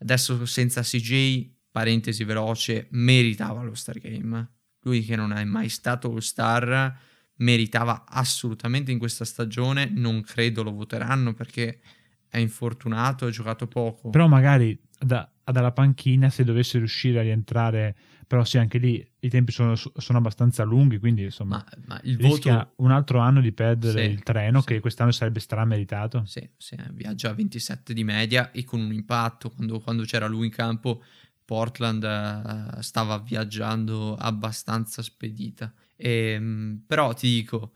Adesso 0.00 0.44
senza 0.46 0.82
CJ, 0.82 1.48
parentesi 1.70 2.24
veloce, 2.24 2.88
meritava 2.90 3.62
lo 3.62 3.74
Star 3.74 3.98
Game 3.98 4.48
lui 4.84 5.04
che 5.04 5.16
non 5.16 5.32
è 5.32 5.44
mai 5.44 5.68
stato 5.68 6.10
All 6.10 6.18
Star 6.18 6.98
meritava 7.36 8.04
assolutamente 8.06 8.92
in 8.92 8.98
questa 8.98 9.24
stagione, 9.24 9.90
non 9.92 10.22
credo 10.22 10.62
lo 10.62 10.72
voteranno 10.72 11.34
perché 11.34 11.80
è 12.28 12.38
infortunato, 12.38 13.26
ha 13.26 13.30
giocato 13.30 13.66
poco. 13.66 14.10
Però 14.10 14.28
magari 14.28 14.78
da, 14.98 15.28
dalla 15.44 15.72
panchina 15.72 16.30
se 16.30 16.44
dovesse 16.44 16.78
riuscire 16.78 17.20
a 17.20 17.22
rientrare, 17.22 17.94
però 18.26 18.44
sì, 18.44 18.58
anche 18.58 18.78
lì 18.78 19.04
i 19.20 19.28
tempi 19.28 19.52
sono, 19.52 19.74
sono 19.76 20.18
abbastanza 20.18 20.62
lunghi, 20.64 20.98
quindi 20.98 21.24
insomma 21.24 21.56
ma, 21.56 21.82
ma 21.86 22.00
il 22.04 22.18
voto... 22.18 22.72
un 22.76 22.90
altro 22.90 23.18
anno 23.18 23.40
di 23.40 23.52
perdere 23.52 24.04
sì, 24.04 24.10
il 24.10 24.22
treno 24.22 24.60
sì. 24.60 24.66
che 24.66 24.80
quest'anno 24.80 25.12
sarebbe 25.12 25.40
strameritato. 25.40 26.24
Sì, 26.26 26.48
sì, 26.56 26.76
viaggia 26.92 27.30
a 27.30 27.34
27 27.34 27.92
di 27.92 28.04
media 28.04 28.50
e 28.50 28.64
con 28.64 28.80
un 28.80 28.92
impatto 28.92 29.50
quando, 29.50 29.80
quando 29.80 30.04
c'era 30.04 30.26
lui 30.26 30.46
in 30.46 30.52
campo 30.52 31.02
Portland 31.44 32.02
uh, 32.02 32.80
stava 32.80 33.18
viaggiando 33.18 34.14
abbastanza 34.16 35.02
spedita. 35.02 35.72
E, 35.96 36.10
ehm, 36.10 36.82
però 36.86 37.12
ti 37.12 37.28
dico, 37.28 37.72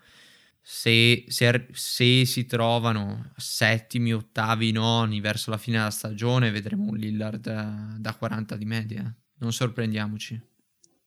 se, 0.61 1.25
se, 1.29 1.69
se, 1.73 2.25
si 2.25 2.47
trovano 2.47 3.33
settimi, 3.37 4.13
ottavi, 4.13 4.73
noni 4.73 5.21
verso 5.21 5.51
la 5.51 5.59
fine 5.59 5.79
della 5.79 5.91
stagione, 5.91 6.51
vedremo 6.51 6.85
un 6.85 6.97
Lillard 6.97 7.47
uh, 7.47 7.99
da 7.99 8.15
40 8.15 8.57
di 8.57 8.65
media. 8.65 9.15
Non 9.41 9.53
sorprendiamoci. 9.53 10.41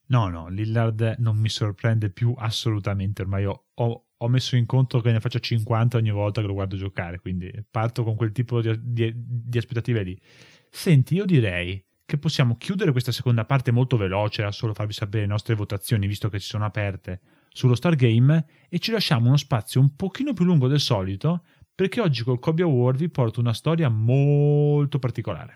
No, 0.07 0.27
no, 0.27 0.49
Lillard 0.49 1.15
non 1.19 1.37
mi 1.37 1.49
sorprende 1.49 2.09
più 2.09 2.33
assolutamente. 2.37 3.21
Ormai 3.21 3.45
ho, 3.45 3.67
ho, 3.75 4.07
ho, 4.17 4.27
messo 4.27 4.55
in 4.57 4.65
conto 4.65 4.99
che 4.99 5.11
ne 5.11 5.21
faccio 5.21 5.39
50 5.39 5.97
ogni 5.97 6.11
volta 6.11 6.41
che 6.41 6.47
lo 6.47 6.53
guardo 6.53 6.75
giocare, 6.75 7.19
quindi 7.19 7.49
parto 7.69 8.03
con 8.03 8.15
quel 8.15 8.33
tipo 8.33 8.61
di, 8.61 8.77
di, 8.81 9.13
di 9.15 9.57
aspettative 9.57 10.03
lì. 10.03 10.21
Senti, 10.69 11.15
io 11.15 11.25
direi 11.25 11.81
che 12.11 12.17
possiamo 12.17 12.57
chiudere 12.57 12.91
questa 12.91 13.13
seconda 13.13 13.45
parte 13.45 13.71
molto 13.71 13.95
veloce, 13.95 14.43
a 14.43 14.51
solo 14.51 14.73
farvi 14.73 14.91
sapere 14.91 15.21
le 15.21 15.29
nostre 15.29 15.55
votazioni, 15.55 16.07
visto 16.07 16.27
che 16.27 16.41
ci 16.41 16.47
sono 16.47 16.65
aperte, 16.65 17.21
sullo 17.47 17.73
Stargame 17.73 18.45
e 18.67 18.79
ci 18.79 18.91
lasciamo 18.91 19.27
uno 19.27 19.37
spazio 19.37 19.79
un 19.79 19.95
pochino 19.95 20.33
più 20.33 20.43
lungo 20.43 20.67
del 20.67 20.81
solito 20.81 21.45
perché 21.73 22.01
oggi 22.01 22.23
col 22.23 22.39
Kobe 22.39 22.63
Award 22.63 22.97
vi 22.97 23.07
porto 23.07 23.39
una 23.39 23.53
storia 23.53 23.87
molto 23.87 24.99
particolare. 24.99 25.55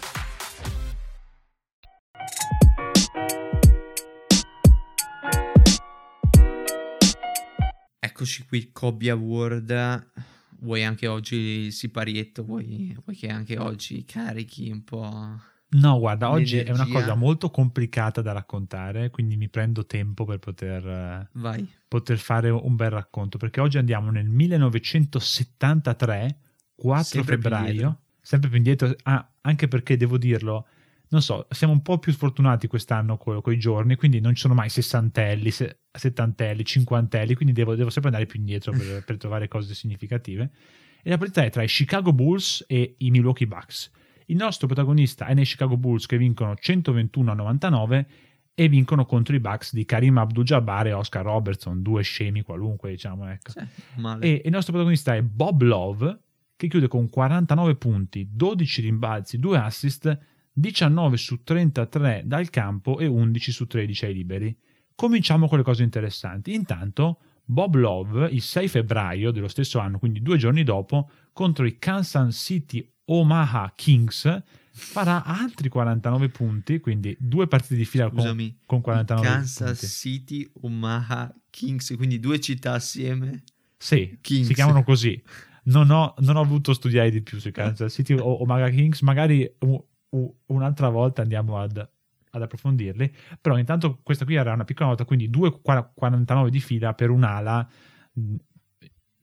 Eccoci 8.21 8.45
qui, 8.45 8.69
Cobby 8.71 9.09
Award. 9.09 10.09
Vuoi 10.59 10.83
anche 10.83 11.07
oggi 11.07 11.35
il 11.37 11.73
siparietto? 11.73 12.43
Vuoi, 12.43 12.95
vuoi 13.03 13.15
che 13.17 13.29
anche 13.29 13.57
oggi 13.57 14.05
carichi 14.05 14.69
un 14.69 14.83
po'? 14.83 15.39
No, 15.69 15.97
guarda, 15.97 16.29
oggi 16.29 16.57
è 16.59 16.69
una 16.69 16.83
L'energia. 16.83 16.99
cosa 16.99 17.15
molto 17.15 17.49
complicata 17.49 18.21
da 18.21 18.31
raccontare, 18.31 19.09
quindi 19.09 19.37
mi 19.37 19.49
prendo 19.49 19.87
tempo 19.87 20.23
per 20.25 20.37
poter, 20.37 20.85
eh, 20.87 21.29
Vai. 21.31 21.67
poter 21.87 22.19
fare 22.19 22.51
un 22.51 22.75
bel 22.75 22.91
racconto, 22.91 23.39
perché 23.39 23.59
oggi 23.59 23.79
andiamo 23.79 24.11
nel 24.11 24.29
1973, 24.29 26.37
4 26.75 27.03
Sempre 27.03 27.37
più 27.37 27.41
febbraio, 27.49 27.69
indietro. 27.71 27.99
sempre 28.21 28.49
più 28.49 28.57
indietro, 28.59 28.95
ah, 29.01 29.31
anche 29.41 29.67
perché 29.67 29.97
devo 29.97 30.19
dirlo, 30.19 30.67
non 31.11 31.21
so, 31.21 31.45
siamo 31.49 31.73
un 31.73 31.81
po' 31.81 31.99
più 31.99 32.13
sfortunati 32.13 32.67
quest'anno 32.67 33.17
con 33.17 33.41
i 33.51 33.59
giorni, 33.59 33.97
quindi 33.97 34.21
non 34.21 34.33
ci 34.33 34.41
sono 34.41 34.53
mai 34.53 34.69
sessantelli, 34.69 35.51
se- 35.51 35.79
settantelli, 35.91 36.63
cinquantelli, 36.63 37.35
quindi 37.35 37.53
devo, 37.53 37.75
devo 37.75 37.89
sempre 37.89 38.11
andare 38.11 38.25
più 38.27 38.39
indietro 38.39 38.71
per, 38.71 39.03
per 39.05 39.17
trovare 39.17 39.49
cose 39.49 39.73
significative. 39.73 40.51
E 41.03 41.09
la 41.09 41.17
partita 41.17 41.43
è 41.43 41.49
tra 41.49 41.63
i 41.63 41.67
Chicago 41.67 42.13
Bulls 42.13 42.63
e 42.65 42.95
i 42.99 43.09
Milwaukee 43.11 43.45
Bucks. 43.45 43.91
Il 44.27 44.37
nostro 44.37 44.67
protagonista 44.67 45.25
è 45.25 45.33
nei 45.33 45.43
Chicago 45.43 45.75
Bulls 45.75 46.05
che 46.05 46.17
vincono 46.17 46.55
121 46.55 47.31
a 47.31 47.33
99 47.33 48.07
e 48.53 48.69
vincono 48.69 49.05
contro 49.05 49.35
i 49.35 49.41
Bucks 49.41 49.73
di 49.73 49.83
Karim 49.83 50.17
Abdul-Jabbar 50.17 50.87
e 50.87 50.93
Oscar 50.93 51.25
Robertson, 51.25 51.81
due 51.81 52.03
scemi 52.03 52.41
qualunque, 52.41 52.89
diciamo, 52.89 53.29
ecco. 53.29 53.51
Male. 53.97 54.25
E 54.25 54.41
il 54.45 54.51
nostro 54.51 54.71
protagonista 54.71 55.13
è 55.13 55.21
Bob 55.21 55.61
Love, 55.63 56.19
che 56.55 56.69
chiude 56.69 56.87
con 56.87 57.09
49 57.09 57.75
punti, 57.75 58.29
12 58.31 58.81
rimbalzi, 58.81 59.39
2 59.39 59.57
assist, 59.57 60.17
19 60.53 61.17
su 61.17 61.43
33 61.43 62.23
dal 62.25 62.49
campo 62.49 62.99
e 62.99 63.05
11 63.05 63.51
su 63.51 63.67
13 63.67 64.05
ai 64.05 64.13
liberi. 64.13 64.57
Cominciamo 64.95 65.47
con 65.47 65.57
le 65.57 65.63
cose 65.63 65.83
interessanti. 65.83 66.53
Intanto, 66.53 67.19
Bob 67.45 67.75
Love, 67.75 68.29
il 68.29 68.41
6 68.41 68.67
febbraio 68.67 69.31
dello 69.31 69.47
stesso 69.47 69.79
anno, 69.79 69.99
quindi 69.99 70.21
due 70.21 70.37
giorni 70.37 70.63
dopo, 70.63 71.09
contro 71.33 71.65
i 71.65 71.77
Kansas 71.79 72.35
City 72.35 72.87
Omaha 73.05 73.73
Kings, 73.75 74.43
farà 74.71 75.23
altri 75.23 75.67
49 75.67 76.29
punti, 76.29 76.79
quindi 76.79 77.15
due 77.19 77.47
partite 77.47 77.75
di 77.75 77.85
fila 77.85 78.09
con, 78.09 78.19
Scusami, 78.19 78.59
con 78.65 78.81
49 78.81 79.27
Kansas 79.27 79.79
punti. 79.79 79.87
City, 79.87 80.51
Omaha, 80.61 81.33
Kings, 81.49 81.93
quindi 81.97 82.19
due 82.19 82.39
città 82.39 82.73
assieme. 82.73 83.43
Sì, 83.77 84.17
Kings. 84.21 84.47
si 84.47 84.53
chiamano 84.53 84.83
così. 84.83 85.21
Non 85.63 85.89
ho, 85.91 86.15
non 86.19 86.37
ho 86.37 86.43
voluto 86.43 86.73
studiare 86.73 87.11
di 87.11 87.21
più 87.21 87.39
sui 87.39 87.51
Kansas 87.51 87.93
City 87.93 88.13
o 88.17 88.41
Omaha 88.41 88.69
Kings, 88.69 89.01
magari 89.01 89.51
un'altra 90.47 90.89
volta 90.89 91.21
andiamo 91.21 91.57
ad, 91.59 91.77
ad 92.29 92.41
approfondirli, 92.41 93.13
però 93.39 93.57
intanto 93.57 93.99
questa 94.03 94.25
qui 94.25 94.35
era 94.35 94.53
una 94.53 94.65
piccola 94.65 94.89
nota, 94.89 95.05
quindi 95.05 95.29
2,49 95.29 96.47
di 96.47 96.59
fila 96.59 96.93
per 96.93 97.09
un'ala 97.09 97.69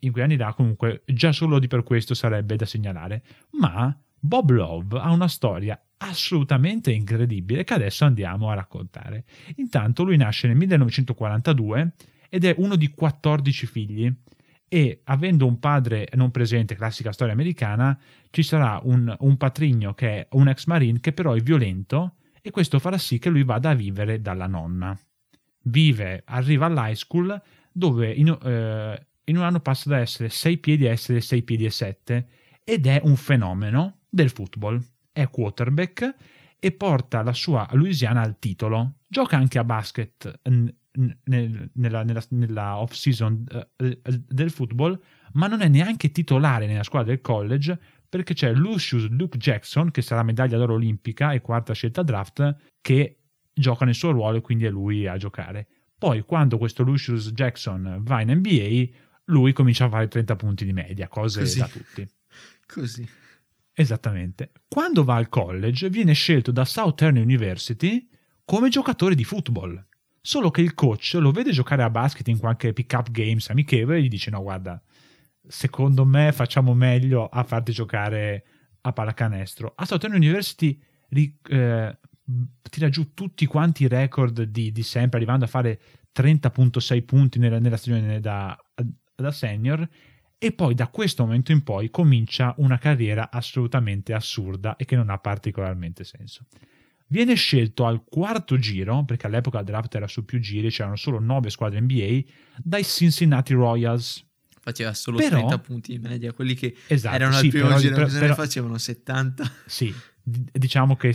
in 0.00 0.12
quei 0.12 0.24
anni 0.24 0.36
là 0.36 0.52
comunque 0.52 1.02
già 1.06 1.32
solo 1.32 1.58
di 1.58 1.66
per 1.66 1.82
questo 1.82 2.14
sarebbe 2.14 2.56
da 2.56 2.66
segnalare, 2.66 3.22
ma 3.52 3.96
Bob 4.18 4.50
Love 4.50 4.98
ha 4.98 5.10
una 5.10 5.28
storia 5.28 5.80
assolutamente 5.98 6.92
incredibile 6.92 7.64
che 7.64 7.74
adesso 7.74 8.04
andiamo 8.04 8.50
a 8.50 8.54
raccontare. 8.54 9.24
Intanto 9.56 10.04
lui 10.04 10.16
nasce 10.16 10.46
nel 10.46 10.56
1942 10.56 11.92
ed 12.28 12.44
è 12.44 12.54
uno 12.58 12.76
di 12.76 12.90
14 12.90 13.66
figli 13.66 14.14
e 14.68 15.00
avendo 15.04 15.46
un 15.46 15.58
padre 15.58 16.08
non 16.14 16.30
presente, 16.30 16.74
classica 16.74 17.12
storia 17.12 17.32
americana, 17.32 17.98
ci 18.30 18.42
sarà 18.42 18.80
un, 18.82 19.14
un 19.20 19.36
patrigno 19.36 19.94
che 19.94 20.08
è 20.08 20.28
un 20.32 20.48
ex 20.48 20.66
marine 20.66 21.00
che 21.00 21.12
però 21.12 21.32
è 21.32 21.40
violento 21.40 22.16
e 22.42 22.50
questo 22.50 22.78
farà 22.78 22.98
sì 22.98 23.18
che 23.18 23.30
lui 23.30 23.44
vada 23.44 23.70
a 23.70 23.74
vivere 23.74 24.20
dalla 24.20 24.46
nonna. 24.46 24.98
Vive, 25.64 26.22
arriva 26.26 26.66
all'high 26.66 26.94
school 26.94 27.40
dove 27.72 28.12
in, 28.12 28.28
eh, 28.42 29.06
in 29.24 29.36
un 29.36 29.42
anno 29.42 29.60
passa 29.60 29.88
da 29.88 29.98
essere 29.98 30.28
6 30.28 30.58
piedi 30.58 30.86
a 30.86 30.90
essere 30.90 31.20
6 31.20 31.42
piedi 31.42 31.64
e 31.64 31.70
7 31.70 32.28
ed 32.64 32.86
è 32.86 33.00
un 33.04 33.16
fenomeno 33.16 34.00
del 34.08 34.30
football. 34.30 34.82
È 35.12 35.28
quarterback 35.28 36.14
e 36.58 36.72
porta 36.72 37.22
la 37.22 37.32
sua 37.32 37.66
Louisiana 37.72 38.20
al 38.20 38.38
titolo. 38.38 38.96
Gioca 39.06 39.36
anche 39.36 39.58
a 39.58 39.64
basket 39.64 40.40
nel- 41.24 41.70
nella, 41.74 42.02
nella- 42.02 42.24
nella 42.30 42.78
off-season 42.78 43.44
eh, 43.76 44.00
eh, 44.02 44.22
del 44.26 44.50
football, 44.50 45.00
ma 45.32 45.46
non 45.46 45.60
è 45.60 45.68
neanche 45.68 46.10
titolare 46.10 46.66
nella 46.66 46.82
squadra 46.82 47.10
del 47.12 47.20
college 47.20 47.78
perché 48.08 48.34
c'è 48.34 48.52
Lucius 48.52 49.08
Luke 49.08 49.36
Jackson, 49.36 49.90
che 49.90 50.00
sarà 50.02 50.22
medaglia 50.22 50.56
d'oro 50.56 50.74
olimpica 50.74 51.32
e 51.32 51.40
quarta 51.40 51.74
scelta 51.74 52.02
draft, 52.02 52.56
che 52.80 53.18
gioca 53.52 53.84
nel 53.84 53.94
suo 53.94 54.12
ruolo 54.12 54.38
e 54.38 54.40
quindi 54.40 54.64
è 54.64 54.70
lui 54.70 55.06
a 55.06 55.16
giocare. 55.18 55.66
Poi, 55.98 56.22
quando 56.22 56.56
questo 56.58 56.82
Lucius 56.84 57.32
Jackson 57.32 57.98
va 58.02 58.20
in 58.22 58.30
NBA, 58.30 58.96
lui 59.26 59.52
comincia 59.52 59.84
a 59.86 59.88
fare 59.90 60.08
30 60.08 60.36
punti 60.36 60.64
di 60.64 60.72
media, 60.72 61.08
cose 61.08 61.40
Così. 61.40 61.58
da 61.58 61.68
tutti. 61.68 62.08
Così. 62.66 63.06
Esattamente. 63.72 64.52
Quando 64.68 65.04
va 65.04 65.16
al 65.16 65.28
college 65.28 65.88
viene 65.90 66.12
scelto 66.14 66.50
da 66.50 66.64
Southern 66.64 67.16
University 67.16 68.08
come 68.44 68.70
giocatore 68.70 69.14
di 69.14 69.24
football. 69.24 69.84
Solo 70.28 70.50
che 70.50 70.60
il 70.60 70.74
coach 70.74 71.16
lo 71.18 71.30
vede 71.30 71.52
giocare 71.52 71.82
a 71.82 71.88
basket 71.88 72.28
in 72.28 72.38
qualche 72.38 72.74
pick-up 72.74 73.10
games 73.10 73.48
amichevole 73.48 73.96
e 73.96 74.02
gli 74.02 74.08
dice 74.08 74.28
no 74.28 74.42
guarda, 74.42 74.78
secondo 75.46 76.04
me 76.04 76.32
facciamo 76.32 76.74
meglio 76.74 77.28
a 77.28 77.42
farti 77.44 77.72
giocare 77.72 78.44
a 78.82 78.92
pallacanestro. 78.92 79.72
A 79.74 79.86
Southern 79.86 80.12
University 80.12 80.78
ri- 81.08 81.34
eh, 81.48 81.98
tira 82.60 82.90
giù 82.90 83.14
tutti 83.14 83.46
quanti 83.46 83.84
i 83.84 83.88
record 83.88 84.42
di, 84.42 84.70
di 84.70 84.82
sempre, 84.82 85.16
arrivando 85.16 85.46
a 85.46 85.48
fare 85.48 85.80
30.6 86.14 87.04
punti 87.06 87.38
nella, 87.38 87.58
nella 87.58 87.78
stagione 87.78 88.20
da, 88.20 88.54
da 89.14 89.30
senior 89.30 89.88
e 90.36 90.52
poi 90.52 90.74
da 90.74 90.88
questo 90.88 91.24
momento 91.24 91.52
in 91.52 91.62
poi 91.62 91.88
comincia 91.88 92.52
una 92.58 92.76
carriera 92.76 93.30
assolutamente 93.30 94.12
assurda 94.12 94.76
e 94.76 94.84
che 94.84 94.94
non 94.94 95.08
ha 95.08 95.16
particolarmente 95.16 96.04
senso. 96.04 96.44
Viene 97.10 97.34
scelto 97.34 97.86
al 97.86 98.04
quarto 98.04 98.58
giro, 98.58 99.04
perché 99.04 99.26
all'epoca 99.26 99.58
il 99.60 99.64
draft 99.64 99.94
era 99.94 100.06
su 100.06 100.24
più 100.24 100.38
giri, 100.40 100.68
c'erano 100.68 100.96
solo 100.96 101.18
9 101.18 101.48
squadre 101.50 101.80
NBA, 101.80 102.20
dai 102.58 102.84
Cincinnati 102.84 103.54
Royals. 103.54 104.24
Faceva 104.60 104.92
solo 104.92 105.16
Però- 105.16 105.30
30 105.38 105.58
punti 105.60 105.94
in 105.94 106.02
media, 106.02 106.32
quelli 106.34 106.54
che 106.54 106.76
Esatto, 106.86 107.14
erano 107.14 107.32
sì, 107.36 107.44
al 107.46 107.50
primo 107.50 107.66
però- 107.68 107.78
giro, 107.78 107.94
però- 107.94 108.26
ne 108.26 108.34
facevano 108.34 108.76
70. 108.76 109.50
Sì, 109.64 109.94
diciamo 110.22 110.96
che 110.96 111.14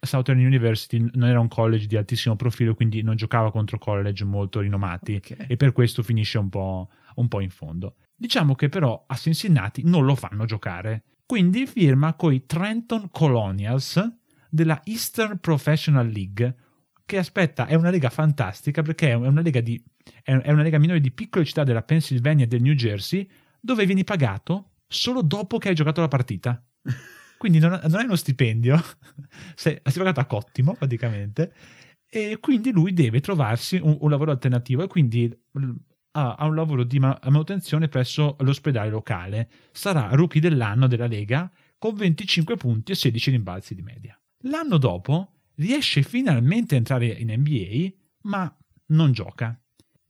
Southern 0.00 0.38
University 0.38 0.98
non 1.12 1.28
era 1.28 1.38
un 1.40 1.48
college 1.48 1.86
di 1.86 1.96
altissimo 1.98 2.34
profilo, 2.34 2.74
quindi 2.74 3.02
non 3.02 3.14
giocava 3.16 3.50
contro 3.50 3.78
college 3.78 4.24
molto 4.24 4.60
rinomati 4.60 5.16
Ok. 5.16 5.44
e 5.46 5.56
per 5.56 5.72
questo 5.72 6.02
finisce 6.02 6.38
un 6.38 6.48
po', 6.48 6.88
un 7.16 7.28
po' 7.28 7.40
in 7.40 7.50
fondo. 7.50 7.96
Diciamo 8.16 8.54
che 8.54 8.70
però 8.70 9.04
a 9.06 9.14
Cincinnati 9.16 9.82
non 9.84 10.06
lo 10.06 10.14
fanno 10.14 10.46
giocare, 10.46 11.02
quindi 11.26 11.66
firma 11.66 12.14
coi 12.14 12.46
Trenton 12.46 13.10
Colonials 13.10 14.02
della 14.48 14.80
Eastern 14.84 15.38
Professional 15.38 16.08
League, 16.08 16.54
che 17.04 17.18
aspetta, 17.18 17.66
è 17.66 17.74
una 17.74 17.90
lega 17.90 18.10
fantastica 18.10 18.82
perché 18.82 19.10
è 19.10 19.14
una 19.14 19.40
lega, 19.40 19.60
di, 19.60 19.82
è 20.22 20.50
una 20.50 20.62
lega 20.62 20.78
minore 20.78 21.00
di 21.00 21.10
piccole 21.10 21.44
città 21.44 21.64
della 21.64 21.82
Pennsylvania 21.82 22.44
e 22.44 22.48
del 22.48 22.62
New 22.62 22.74
Jersey, 22.74 23.28
dove 23.60 23.86
vieni 23.86 24.04
pagato 24.04 24.72
solo 24.86 25.22
dopo 25.22 25.58
che 25.58 25.68
hai 25.68 25.74
giocato 25.74 26.00
la 26.00 26.08
partita. 26.08 26.62
Quindi 27.38 27.60
non, 27.60 27.78
non 27.82 27.94
hai 27.94 28.04
uno 28.04 28.16
stipendio, 28.16 28.82
sei, 29.54 29.80
sei 29.82 29.98
pagato 29.98 30.20
a 30.20 30.24
cottimo 30.24 30.74
praticamente, 30.74 31.52
e 32.10 32.38
quindi 32.40 32.72
lui 32.72 32.92
deve 32.92 33.20
trovarsi 33.20 33.78
un, 33.80 33.96
un 34.00 34.10
lavoro 34.10 34.30
alternativo 34.30 34.82
e 34.82 34.86
quindi 34.86 35.30
ha, 36.12 36.34
ha 36.34 36.46
un 36.46 36.54
lavoro 36.54 36.84
di 36.84 36.98
ma- 36.98 37.18
manutenzione 37.24 37.88
presso 37.88 38.36
l'ospedale 38.40 38.90
locale. 38.90 39.48
Sarà 39.72 40.08
rookie 40.12 40.40
dell'anno 40.40 40.86
della 40.86 41.06
Lega 41.06 41.50
con 41.78 41.94
25 41.94 42.56
punti 42.56 42.92
e 42.92 42.94
16 42.96 43.30
rimbalzi 43.30 43.74
di 43.74 43.82
media. 43.82 44.17
L'anno 44.42 44.78
dopo 44.78 45.32
riesce 45.56 46.02
finalmente 46.02 46.74
a 46.74 46.78
entrare 46.78 47.06
in 47.06 47.32
NBA, 47.32 47.92
ma 48.28 48.54
non 48.86 49.12
gioca. 49.12 49.60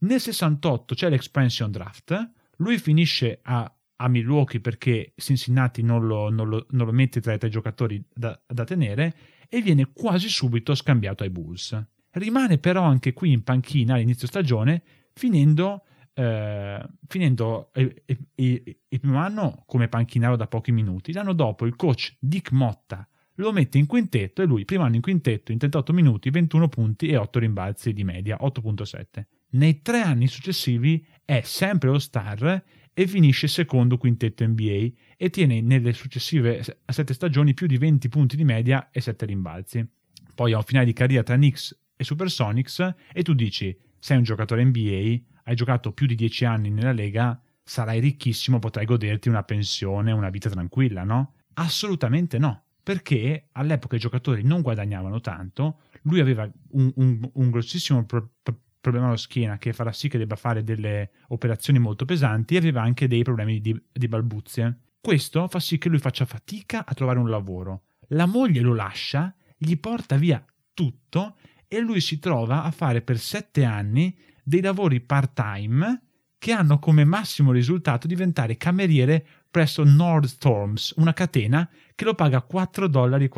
Nel 0.01 0.20
68 0.20 0.95
c'è 0.95 1.09
l'expansion 1.09 1.70
draft, 1.70 2.33
lui 2.57 2.79
finisce 2.79 3.41
a, 3.43 3.72
a 3.97 4.09
Milwaukee 4.09 4.61
perché 4.61 5.12
Cincinnati 5.16 5.83
non 5.83 6.07
lo, 6.07 6.29
non 6.29 6.49
lo- 6.49 6.66
non 6.70 6.87
lo 6.87 6.93
mette 6.93 7.20
tra 7.20 7.33
i 7.33 7.39
tre 7.39 7.49
giocatori 7.49 8.05
da, 8.12 8.39
da 8.47 8.64
tenere 8.64 9.14
e 9.49 9.62
viene 9.62 9.91
quasi 9.93 10.29
subito 10.29 10.74
scambiato 10.74 11.22
ai 11.22 11.31
Bulls. 11.31 11.83
Rimane 12.11 12.59
però 12.59 12.83
anche 12.83 13.12
qui 13.12 13.33
in 13.33 13.43
panchina 13.43 13.95
all'inizio 13.95 14.26
stagione, 14.26 14.83
finendo, 15.14 15.85
eh, 16.12 16.87
finendo 17.07 17.70
eh, 17.72 18.03
eh, 18.05 18.18
il, 18.37 18.76
il 18.89 19.01
primo 19.01 19.18
anno 19.18 19.64
come 19.66 19.89
panchinaro 19.89 20.37
da 20.37 20.47
pochi 20.47 20.70
minuti. 20.70 21.12
L'anno 21.12 21.33
dopo 21.33 21.64
il 21.64 21.76
coach 21.76 22.16
Dick 22.20 22.53
Motta 22.53 23.09
lo 23.39 23.53
mette 23.53 23.78
in 23.78 23.86
quintetto 23.86 24.43
e 24.43 24.47
lui, 24.47 24.64
primo 24.64 24.84
anno 24.84 24.97
in 24.97 25.01
quintetto, 25.01 25.53
in 25.53 25.59
38 25.59 25.93
minuti, 25.93 26.30
21 26.30 26.68
punti 26.68 27.09
e 27.09 27.16
8 27.16 27.39
rimbalzi 27.39 27.93
di 27.93 28.05
media, 28.05 28.39
8.7. 28.41 29.24
Nei 29.51 29.80
tre 29.80 30.01
anni 30.01 30.26
successivi 30.26 31.05
è 31.24 31.41
sempre 31.43 31.89
All-Star 31.89 32.64
e 32.93 33.07
finisce 33.07 33.47
secondo 33.47 33.97
quintetto 33.97 34.47
NBA 34.47 34.89
e 35.16 35.30
tiene 35.30 35.61
nelle 35.61 35.93
successive 35.93 36.62
sette 36.84 37.14
stagioni 37.14 37.55
più 37.55 37.66
di 37.66 37.78
20 37.78 38.09
punti 38.09 38.36
di 38.36 38.45
media 38.45 38.91
e 38.91 39.01
7 39.01 39.24
rimbalzi. 39.24 39.86
Poi 40.34 40.53
ha 40.53 40.57
un 40.57 40.64
finale 40.64 40.86
di 40.86 40.93
carriera 40.93 41.22
tra 41.22 41.36
Knicks 41.36 41.78
e 41.97 42.03
Supersonics 42.05 42.95
e 43.12 43.22
tu 43.22 43.34
dici, 43.34 43.76
sei 43.99 44.16
un 44.16 44.24
giocatore 44.24 44.64
NBA, 44.64 45.20
hai 45.45 45.55
giocato 45.55 45.93
più 45.93 46.07
di 46.07 46.16
10 46.16 46.45
anni 46.45 46.70
nella 46.70 46.93
Lega, 46.93 47.41
sarai 47.62 48.01
ricchissimo, 48.01 48.59
potrai 48.59 48.84
goderti 48.84 49.28
una 49.28 49.45
pensione, 49.45 50.11
una 50.11 50.30
vita 50.30 50.51
tranquilla, 50.51 51.05
no? 51.05 51.34
Assolutamente 51.55 52.39
no, 52.39 52.64
perché 52.89 53.49
all'epoca 53.53 53.97
i 53.97 53.99
giocatori 53.99 54.43
non 54.43 54.62
guadagnavano 54.62 55.20
tanto, 55.20 55.80
lui 56.05 56.20
aveva 56.20 56.51
un, 56.70 56.91
un, 56.95 57.30
un 57.34 57.51
grossissimo 57.51 58.07
pro, 58.07 58.30
pro, 58.43 58.59
problema 58.80 59.09
alla 59.09 59.18
schiena 59.18 59.59
che 59.59 59.74
farà 59.74 59.93
sì 59.93 60.09
che 60.09 60.16
debba 60.16 60.36
fare 60.36 60.64
delle 60.64 61.11
operazioni 61.28 61.78
molto 61.78 62.07
pesanti 62.07 62.55
e 62.55 62.57
aveva 62.57 62.80
anche 62.80 63.07
dei 63.07 63.22
problemi 63.22 63.61
di, 63.61 63.78
di 63.93 64.09
balbuzie. 64.09 64.78
Questo 65.03 65.49
fa 65.49 65.61
sì 65.61 65.76
che 65.76 65.91
lui 65.91 65.99
faccia 65.99 66.24
fatica 66.24 66.86
a 66.86 66.95
trovare 66.95 67.18
un 67.18 67.28
lavoro. 67.28 67.89
La 68.12 68.24
moglie 68.24 68.62
lo 68.62 68.72
lascia, 68.72 69.36
gli 69.59 69.76
porta 69.76 70.16
via 70.16 70.43
tutto 70.72 71.36
e 71.68 71.80
lui 71.80 72.01
si 72.01 72.18
trova 72.18 72.62
a 72.62 72.70
fare 72.70 73.03
per 73.03 73.18
sette 73.18 73.64
anni 73.64 74.16
dei 74.43 74.62
lavori 74.62 75.03
part-time 75.03 76.07
che 76.39 76.53
hanno 76.53 76.78
come 76.78 77.05
massimo 77.05 77.53
risultato 77.53 78.07
diventare 78.07 78.57
cameriere 78.57 79.26
presso 79.51 79.82
Nordstorms, 79.84 80.95
una 80.97 81.12
catena 81.12 81.68
che 81.95 82.05
lo 82.05 82.14
paga 82.14 82.47
4,45 82.51 82.89
dollari 82.89 83.28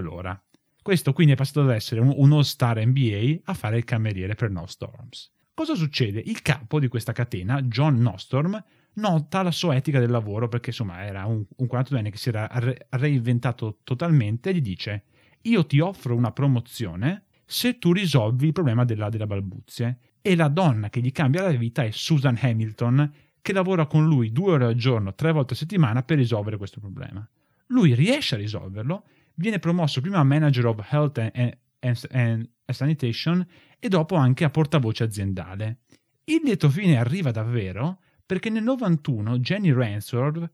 l'ora. 0.00 0.42
Questo 0.82 1.12
quindi 1.12 1.32
è 1.32 1.36
passato 1.36 1.64
da 1.64 1.74
essere 1.74 2.00
un 2.00 2.32
all-star 2.32 2.84
NBA 2.84 3.40
a 3.44 3.54
fare 3.54 3.78
il 3.78 3.84
cameriere 3.84 4.34
per 4.34 4.50
Nordstorms. 4.50 5.32
Cosa 5.54 5.74
succede? 5.74 6.22
Il 6.24 6.40
capo 6.40 6.78
di 6.78 6.86
questa 6.86 7.12
catena, 7.12 7.60
John 7.62 7.96
Nostorm, 7.96 8.62
nota 8.94 9.42
la 9.42 9.50
sua 9.50 9.74
etica 9.74 9.98
del 9.98 10.10
lavoro 10.10 10.48
perché 10.48 10.70
insomma 10.70 11.04
era 11.04 11.24
un, 11.24 11.44
un 11.56 11.66
42enne 11.66 12.10
che 12.10 12.16
si 12.16 12.28
era 12.28 12.48
re- 12.52 12.86
reinventato 12.90 13.78
totalmente 13.82 14.50
e 14.50 14.54
gli 14.54 14.60
dice 14.60 15.04
io 15.42 15.66
ti 15.66 15.80
offro 15.80 16.14
una 16.14 16.32
promozione 16.32 17.24
se 17.44 17.78
tu 17.78 17.92
risolvi 17.92 18.46
il 18.46 18.52
problema 18.52 18.84
della, 18.84 19.08
della 19.08 19.26
balbuzie 19.26 19.98
e 20.28 20.36
la 20.36 20.48
donna 20.48 20.90
che 20.90 21.00
gli 21.00 21.10
cambia 21.10 21.40
la 21.40 21.50
vita 21.52 21.82
è 21.82 21.90
Susan 21.90 22.38
Hamilton, 22.38 23.10
che 23.40 23.54
lavora 23.54 23.86
con 23.86 24.04
lui 24.04 24.30
due 24.30 24.52
ore 24.52 24.66
al 24.66 24.74
giorno, 24.74 25.14
tre 25.14 25.32
volte 25.32 25.54
a 25.54 25.56
settimana 25.56 26.02
per 26.02 26.18
risolvere 26.18 26.58
questo 26.58 26.80
problema. 26.80 27.26
Lui 27.68 27.94
riesce 27.94 28.34
a 28.34 28.38
risolverlo, 28.38 29.06
viene 29.36 29.58
promosso 29.58 30.02
prima 30.02 30.18
a 30.18 30.24
Manager 30.24 30.66
of 30.66 30.86
Health 30.92 31.16
and, 31.16 31.58
and, 31.80 32.08
and 32.10 32.48
Sanitation 32.66 33.46
e 33.78 33.88
dopo 33.88 34.16
anche 34.16 34.44
a 34.44 34.50
portavoce 34.50 35.04
aziendale. 35.04 35.78
Il 36.24 36.42
lieto 36.44 36.68
fine 36.68 36.98
arriva 36.98 37.30
davvero 37.30 38.00
perché 38.26 38.50
nel 38.50 38.64
91 38.64 39.38
Jenny 39.38 39.72
Ransdorf, 39.72 40.46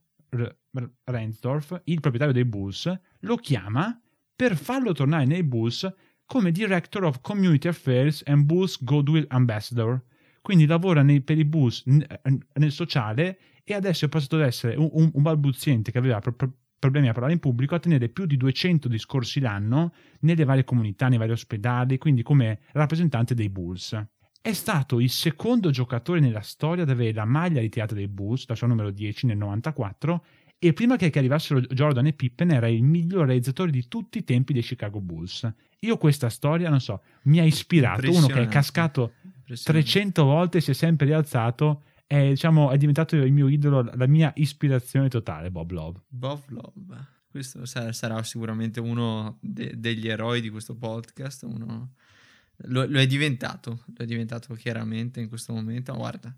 Ransdorf, 1.03 1.81
il 1.83 1.99
proprietario 1.99 2.33
dei 2.33 2.45
Bulls, 2.45 2.97
lo 3.23 3.35
chiama 3.35 4.01
per 4.37 4.57
farlo 4.57 4.93
tornare 4.93 5.25
nei 5.25 5.43
Bulls 5.43 5.93
come 6.35 6.51
Director 6.51 7.05
of 7.05 7.21
Community 7.21 7.69
Affairs 7.69 8.21
and 8.27 8.43
Bulls 8.43 8.83
Goodwill 8.83 9.25
Ambassador. 9.29 10.03
Quindi 10.43 10.67
lavora 10.67 11.01
nei, 11.03 11.21
per 11.21 11.39
i 11.39 11.45
Bulls 11.45 11.85
nel 11.85 12.73
sociale 12.73 13.39
e 13.63 13.73
adesso 13.73 14.07
è 14.07 14.09
passato 14.09 14.35
ad 14.35 14.43
essere 14.43 14.75
un, 14.75 14.89
un, 14.91 15.11
un 15.15 15.23
balbuziente 15.23 15.93
che 15.93 15.99
aveva 15.99 16.19
pro, 16.19 16.33
pro, 16.33 16.53
problemi 16.77 17.09
a 17.09 17.13
parlare 17.13 17.35
in 17.35 17.39
pubblico 17.39 17.77
a 17.77 17.79
tenere 17.79 18.09
più 18.09 18.27
di 18.27 18.37
200 18.37 18.89
discorsi 18.89 19.39
l'anno 19.39 19.95
nelle 20.23 20.43
varie 20.43 20.65
comunità, 20.65 21.07
nei 21.07 21.19
vari 21.19 21.31
ospedali, 21.31 21.99
quindi 21.99 22.25
come 22.25 22.63
rappresentante 22.73 23.37
dei 23.37 23.49
Bulls. 23.49 23.97
È 24.43 24.53
stato 24.53 24.99
il 24.99 25.11
secondo 25.11 25.71
giocatore 25.71 26.19
nella 26.19 26.43
storia 26.43 26.83
ad 26.83 26.91
avere 26.91 27.13
la 27.13 27.25
maglia 27.25 27.61
ritirata 27.61 27.95
dei 27.95 28.09
Bulls, 28.09 28.49
la 28.49 28.57
sua 28.57 28.67
numero 28.67 28.91
10 28.91 29.27
nel 29.27 29.37
94, 29.37 30.25
e 30.67 30.73
prima 30.73 30.97
che, 30.97 31.13
arrivassero 31.15 31.61
Jordan 31.61 32.07
e 32.07 32.15
Pippen 32.15 32.51
era 32.51 32.69
il 32.69 32.83
miglior 32.83 33.27
realizzatore 33.27 33.71
di 33.71 33.87
tutti 33.87 34.17
i 34.17 34.25
tempi 34.25 34.55
dei 34.55 34.63
Chicago 34.63 34.99
Bulls. 34.99 35.47
Io 35.81 35.99
questa 35.99 36.31
storia, 36.31 36.71
non 36.71 36.81
so, 36.81 37.03
mi 37.25 37.39
ha 37.39 37.45
ispirato, 37.45 38.11
uno 38.11 38.27
che 38.27 38.41
è 38.41 38.49
cascato 38.49 39.13
300 39.45 40.25
volte, 40.25 40.63
si 40.63 40.71
è 40.71 40.75
sempre 40.75 41.05
rialzato, 41.05 41.83
è, 42.07 42.31
diciamo, 42.31 42.71
è 42.71 42.79
diventato 42.79 43.15
il 43.15 43.31
mio 43.31 43.49
idolo, 43.49 43.83
la 43.83 44.07
mia 44.07 44.33
ispirazione 44.37 45.11
totale, 45.11 45.51
Bob 45.51 45.71
Love. 45.71 46.01
Bob 46.09 46.43
Love, 46.49 47.09
questo 47.31 47.67
sarà 47.67 48.23
sicuramente 48.23 48.81
uno 48.81 49.37
de- 49.43 49.75
degli 49.77 50.09
eroi 50.09 50.41
di 50.41 50.49
questo 50.49 50.75
podcast, 50.75 51.43
uno... 51.43 51.93
Lo, 52.69 52.87
lo, 52.87 53.01
è 53.01 53.07
diventato, 53.07 53.83
lo 53.85 54.03
è 54.03 54.07
diventato 54.07 54.55
chiaramente 54.55 55.21
in 55.21 55.29
questo 55.29 55.53
momento, 55.53 55.93
guarda, 55.95 56.35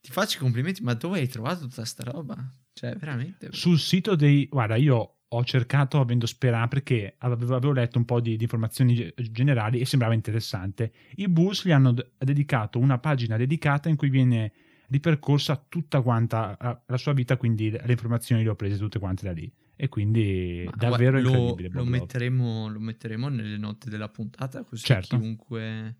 ti 0.00 0.10
faccio 0.10 0.38
i 0.38 0.40
complimenti, 0.40 0.82
ma 0.82 0.94
dove 0.94 1.18
hai 1.18 1.28
trovato 1.28 1.66
tutta 1.66 1.84
sta 1.84 2.04
roba? 2.04 2.50
Cioè, 2.78 2.94
veramente. 2.94 3.48
Sul 3.50 3.76
sito 3.76 4.14
dei. 4.14 4.46
Guarda, 4.46 4.76
io 4.76 5.14
ho 5.26 5.44
cercato 5.44 5.98
avendo 5.98 6.26
sperato 6.26 6.68
perché 6.68 7.16
avevo, 7.18 7.56
avevo 7.56 7.72
letto 7.72 7.98
un 7.98 8.04
po' 8.04 8.20
di, 8.20 8.36
di, 8.36 8.44
informazioni 8.44 9.12
generali 9.32 9.80
e 9.80 9.84
sembrava 9.84 10.14
interessante. 10.14 10.92
I 11.16 11.28
Bulls 11.28 11.66
gli 11.66 11.72
hanno 11.72 11.90
d- 11.90 12.06
dedicato 12.18 12.78
una 12.78 12.98
pagina 12.98 13.36
dedicata 13.36 13.88
in 13.88 13.96
cui 13.96 14.10
viene 14.10 14.52
ripercorsa 14.90 15.66
tutta 15.68 16.02
quanta 16.02 16.56
la 16.86 16.96
sua 16.96 17.12
vita, 17.14 17.36
quindi 17.36 17.70
le 17.70 17.82
informazioni 17.88 18.44
le 18.44 18.50
ho 18.50 18.54
prese 18.54 18.78
tutte 18.78 19.00
quante 19.00 19.24
da 19.24 19.32
lì. 19.32 19.52
E 19.74 19.88
quindi 19.88 20.62
Ma 20.64 20.72
davvero 20.76 21.20
lo, 21.20 21.30
incredibile. 21.30 21.68
Lo 21.72 21.84
metteremo, 21.84 22.68
lo 22.68 22.80
metteremo, 22.80 23.28
nelle 23.28 23.58
note 23.58 23.90
della 23.90 24.08
puntata, 24.08 24.62
così 24.62 24.84
certo. 24.84 25.18
chiunque 25.18 25.96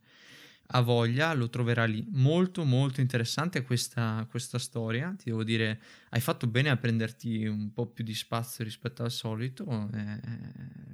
ha 0.71 0.81
voglia 0.81 1.33
lo 1.33 1.49
troverà 1.49 1.85
lì. 1.85 2.07
Molto 2.11 2.65
molto 2.65 3.01
interessante 3.01 3.63
questa, 3.63 4.27
questa, 4.29 4.59
storia, 4.59 5.15
ti 5.17 5.31
devo 5.31 5.45
dire, 5.45 5.81
hai 6.11 6.21
fatto 6.21 6.47
bene 6.47 6.69
a 6.69 6.77
prenderti 6.77 7.47
un 7.47 7.73
po' 7.73 7.87
più 7.87 8.05
di 8.05 8.15
spazio 8.15 8.65
rispetto 8.65 9.03
al 9.03 9.11
solito, 9.11 9.89
eh, 9.95 10.21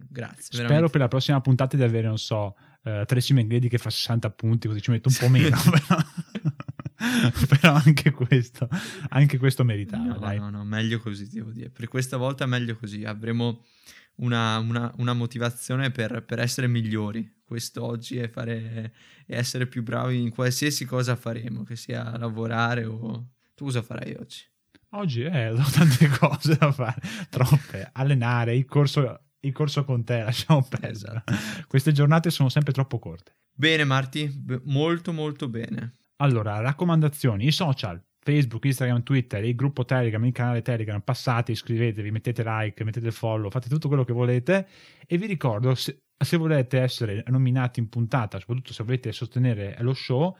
grazie. 0.08 0.42
Spero 0.42 0.68
veramente. 0.68 0.90
per 0.90 1.00
la 1.00 1.08
prossima 1.08 1.40
puntata 1.40 1.76
di 1.76 1.82
avere, 1.82 2.06
non 2.06 2.18
so, 2.18 2.56
uh, 2.82 3.04
Tracy 3.04 3.34
McGrady 3.34 3.68
che 3.68 3.78
fa 3.78 3.90
60 3.90 4.30
punti, 4.30 4.68
così 4.68 4.80
ci 4.80 4.90
metto 4.92 5.08
un 5.08 5.16
po' 5.18 5.28
meno, 5.28 5.56
però, 5.70 7.46
però 7.48 7.74
anche, 7.74 8.12
questo, 8.12 8.68
anche 9.08 9.38
questo 9.38 9.64
meritava. 9.64 10.04
No, 10.04 10.18
dai. 10.18 10.38
no, 10.38 10.50
no, 10.50 10.64
meglio 10.64 11.00
così, 11.00 11.28
devo 11.28 11.50
dire. 11.50 11.70
Per 11.70 11.88
questa 11.88 12.16
volta 12.16 12.46
meglio 12.46 12.76
così, 12.76 13.02
avremo 13.04 13.64
una, 14.16 14.58
una, 14.58 14.92
una 14.98 15.12
motivazione 15.14 15.90
per, 15.90 16.22
per, 16.24 16.38
essere 16.38 16.68
migliori 16.68 17.28
quest'oggi 17.44 18.16
e, 18.16 18.28
fare, 18.28 18.92
e 19.26 19.36
essere 19.36 19.66
più 19.66 19.82
bravi 19.82 20.20
in 20.20 20.30
qualsiasi 20.30 20.84
cosa 20.84 21.16
faremo, 21.16 21.62
che 21.62 21.76
sia 21.76 22.16
lavorare 22.16 22.84
o... 22.84 23.30
Tu 23.54 23.64
cosa 23.64 23.82
farai 23.82 24.16
oggi? 24.18 24.42
Oggi 24.90 25.22
eh, 25.22 25.50
ho 25.50 25.70
tante 25.70 26.08
cose 26.08 26.56
da 26.56 26.72
fare, 26.72 27.00
troppe. 27.28 27.88
Allenare, 27.92 28.56
il 28.56 28.64
corso, 28.64 29.20
il 29.40 29.52
corso 29.52 29.84
con 29.84 30.04
te, 30.04 30.22
lasciamo 30.24 30.62
perdere. 30.62 30.92
Esatto. 30.92 31.34
Queste 31.66 31.92
giornate 31.92 32.30
sono 32.30 32.48
sempre 32.48 32.72
troppo 32.72 32.98
corte. 32.98 33.36
Bene 33.52 33.84
Marti, 33.84 34.26
B- 34.26 34.60
molto 34.64 35.12
molto 35.12 35.48
bene. 35.48 35.94
Allora, 36.16 36.60
raccomandazioni, 36.60 37.46
i 37.46 37.52
social, 37.52 38.02
Facebook, 38.20 38.64
Instagram, 38.64 39.02
Twitter, 39.02 39.44
il 39.44 39.54
gruppo 39.54 39.84
Telegram, 39.84 40.24
il 40.24 40.32
canale 40.32 40.62
Telegram, 40.62 41.00
passate, 41.00 41.52
iscrivetevi, 41.52 42.10
mettete 42.10 42.42
like, 42.44 42.82
mettete 42.84 43.10
follow, 43.10 43.50
fate 43.50 43.68
tutto 43.68 43.88
quello 43.88 44.04
che 44.04 44.12
volete 44.12 44.66
e 45.06 45.18
vi 45.18 45.26
ricordo 45.26 45.74
se, 45.74 46.03
se 46.18 46.36
volete 46.36 46.80
essere 46.80 47.24
nominati 47.28 47.80
in 47.80 47.88
puntata, 47.88 48.38
soprattutto 48.38 48.72
se 48.72 48.82
volete 48.82 49.12
sostenere 49.12 49.76
lo 49.80 49.94
show, 49.94 50.36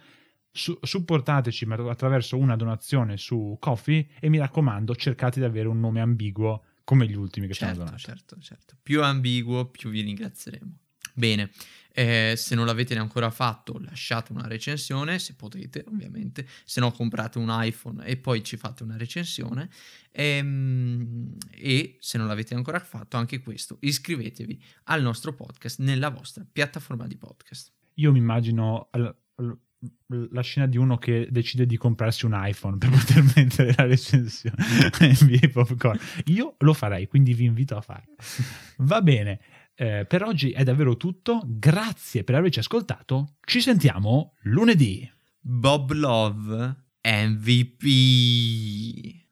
su, 0.50 0.78
supportateci 0.80 1.66
attraverso 1.66 2.36
una 2.36 2.56
donazione 2.56 3.16
su 3.16 3.56
Coffee 3.58 4.06
e 4.20 4.28
mi 4.28 4.38
raccomando 4.38 4.94
cercate 4.94 5.40
di 5.40 5.46
avere 5.46 5.68
un 5.68 5.80
nome 5.80 6.00
ambiguo 6.00 6.64
come 6.84 7.06
gli 7.06 7.16
ultimi 7.16 7.46
che 7.46 7.54
certo, 7.54 7.74
sono 7.74 7.86
donati. 7.86 8.02
Certo, 8.02 8.36
certo. 8.40 8.76
Più 8.82 9.02
ambiguo, 9.02 9.66
più 9.66 9.90
vi 9.90 10.02
ringrazieremo. 10.02 10.72
Bene, 11.14 11.50
eh, 11.96 12.34
se 12.36 12.56
non 12.56 12.66
l'avete 12.66 12.98
ancora 12.98 13.30
fatto, 13.30 13.78
lasciate 13.78 14.32
una 14.32 14.48
recensione, 14.48 15.20
se 15.20 15.34
potete, 15.34 15.84
ovviamente. 15.86 16.44
Se 16.64 16.80
no, 16.80 16.90
comprate 16.90 17.38
un 17.38 17.46
iPhone 17.50 18.04
e 18.04 18.16
poi 18.16 18.42
ci 18.42 18.56
fate 18.56 18.82
una 18.82 18.96
recensione. 18.96 19.70
Ehm, 20.10 21.36
e 21.52 21.96
se 22.00 22.18
non 22.18 22.26
l'avete 22.26 22.54
ancora 22.54 22.80
fatto, 22.80 23.16
anche 23.16 23.40
questo, 23.40 23.76
iscrivetevi 23.80 24.60
al 24.84 25.02
nostro 25.02 25.34
podcast 25.34 25.78
nella 25.78 26.08
vostra 26.10 26.44
piattaforma 26.50 27.06
di 27.06 27.16
podcast. 27.16 27.72
Io 27.94 28.10
mi 28.10 28.18
immagino 28.18 28.88
la 30.06 30.40
scena 30.42 30.66
di 30.66 30.78
uno 30.78 30.98
che 30.98 31.28
decide 31.30 31.66
di 31.66 31.76
comprarsi 31.76 32.26
un 32.26 32.32
iPhone 32.34 32.76
per 32.76 32.90
poter 32.90 33.22
mettere 33.36 33.72
la 33.76 33.84
recensione 33.84 34.56
NBA 34.98 35.48
Popcorn. 35.52 35.98
Io 36.26 36.56
lo 36.58 36.72
farei, 36.72 37.06
quindi 37.06 37.34
vi 37.34 37.44
invito 37.44 37.76
a 37.76 37.80
farlo. 37.80 38.16
Va 38.78 39.00
bene. 39.00 39.38
Eh, 39.76 40.04
per 40.06 40.22
oggi 40.22 40.52
è 40.52 40.62
davvero 40.62 40.96
tutto, 40.96 41.42
grazie 41.44 42.22
per 42.22 42.36
averci 42.36 42.60
ascoltato, 42.60 43.36
ci 43.44 43.60
sentiamo 43.60 44.34
lunedì. 44.42 45.10
Bob 45.40 45.90
Love 45.92 46.76
MVP. 47.02 49.23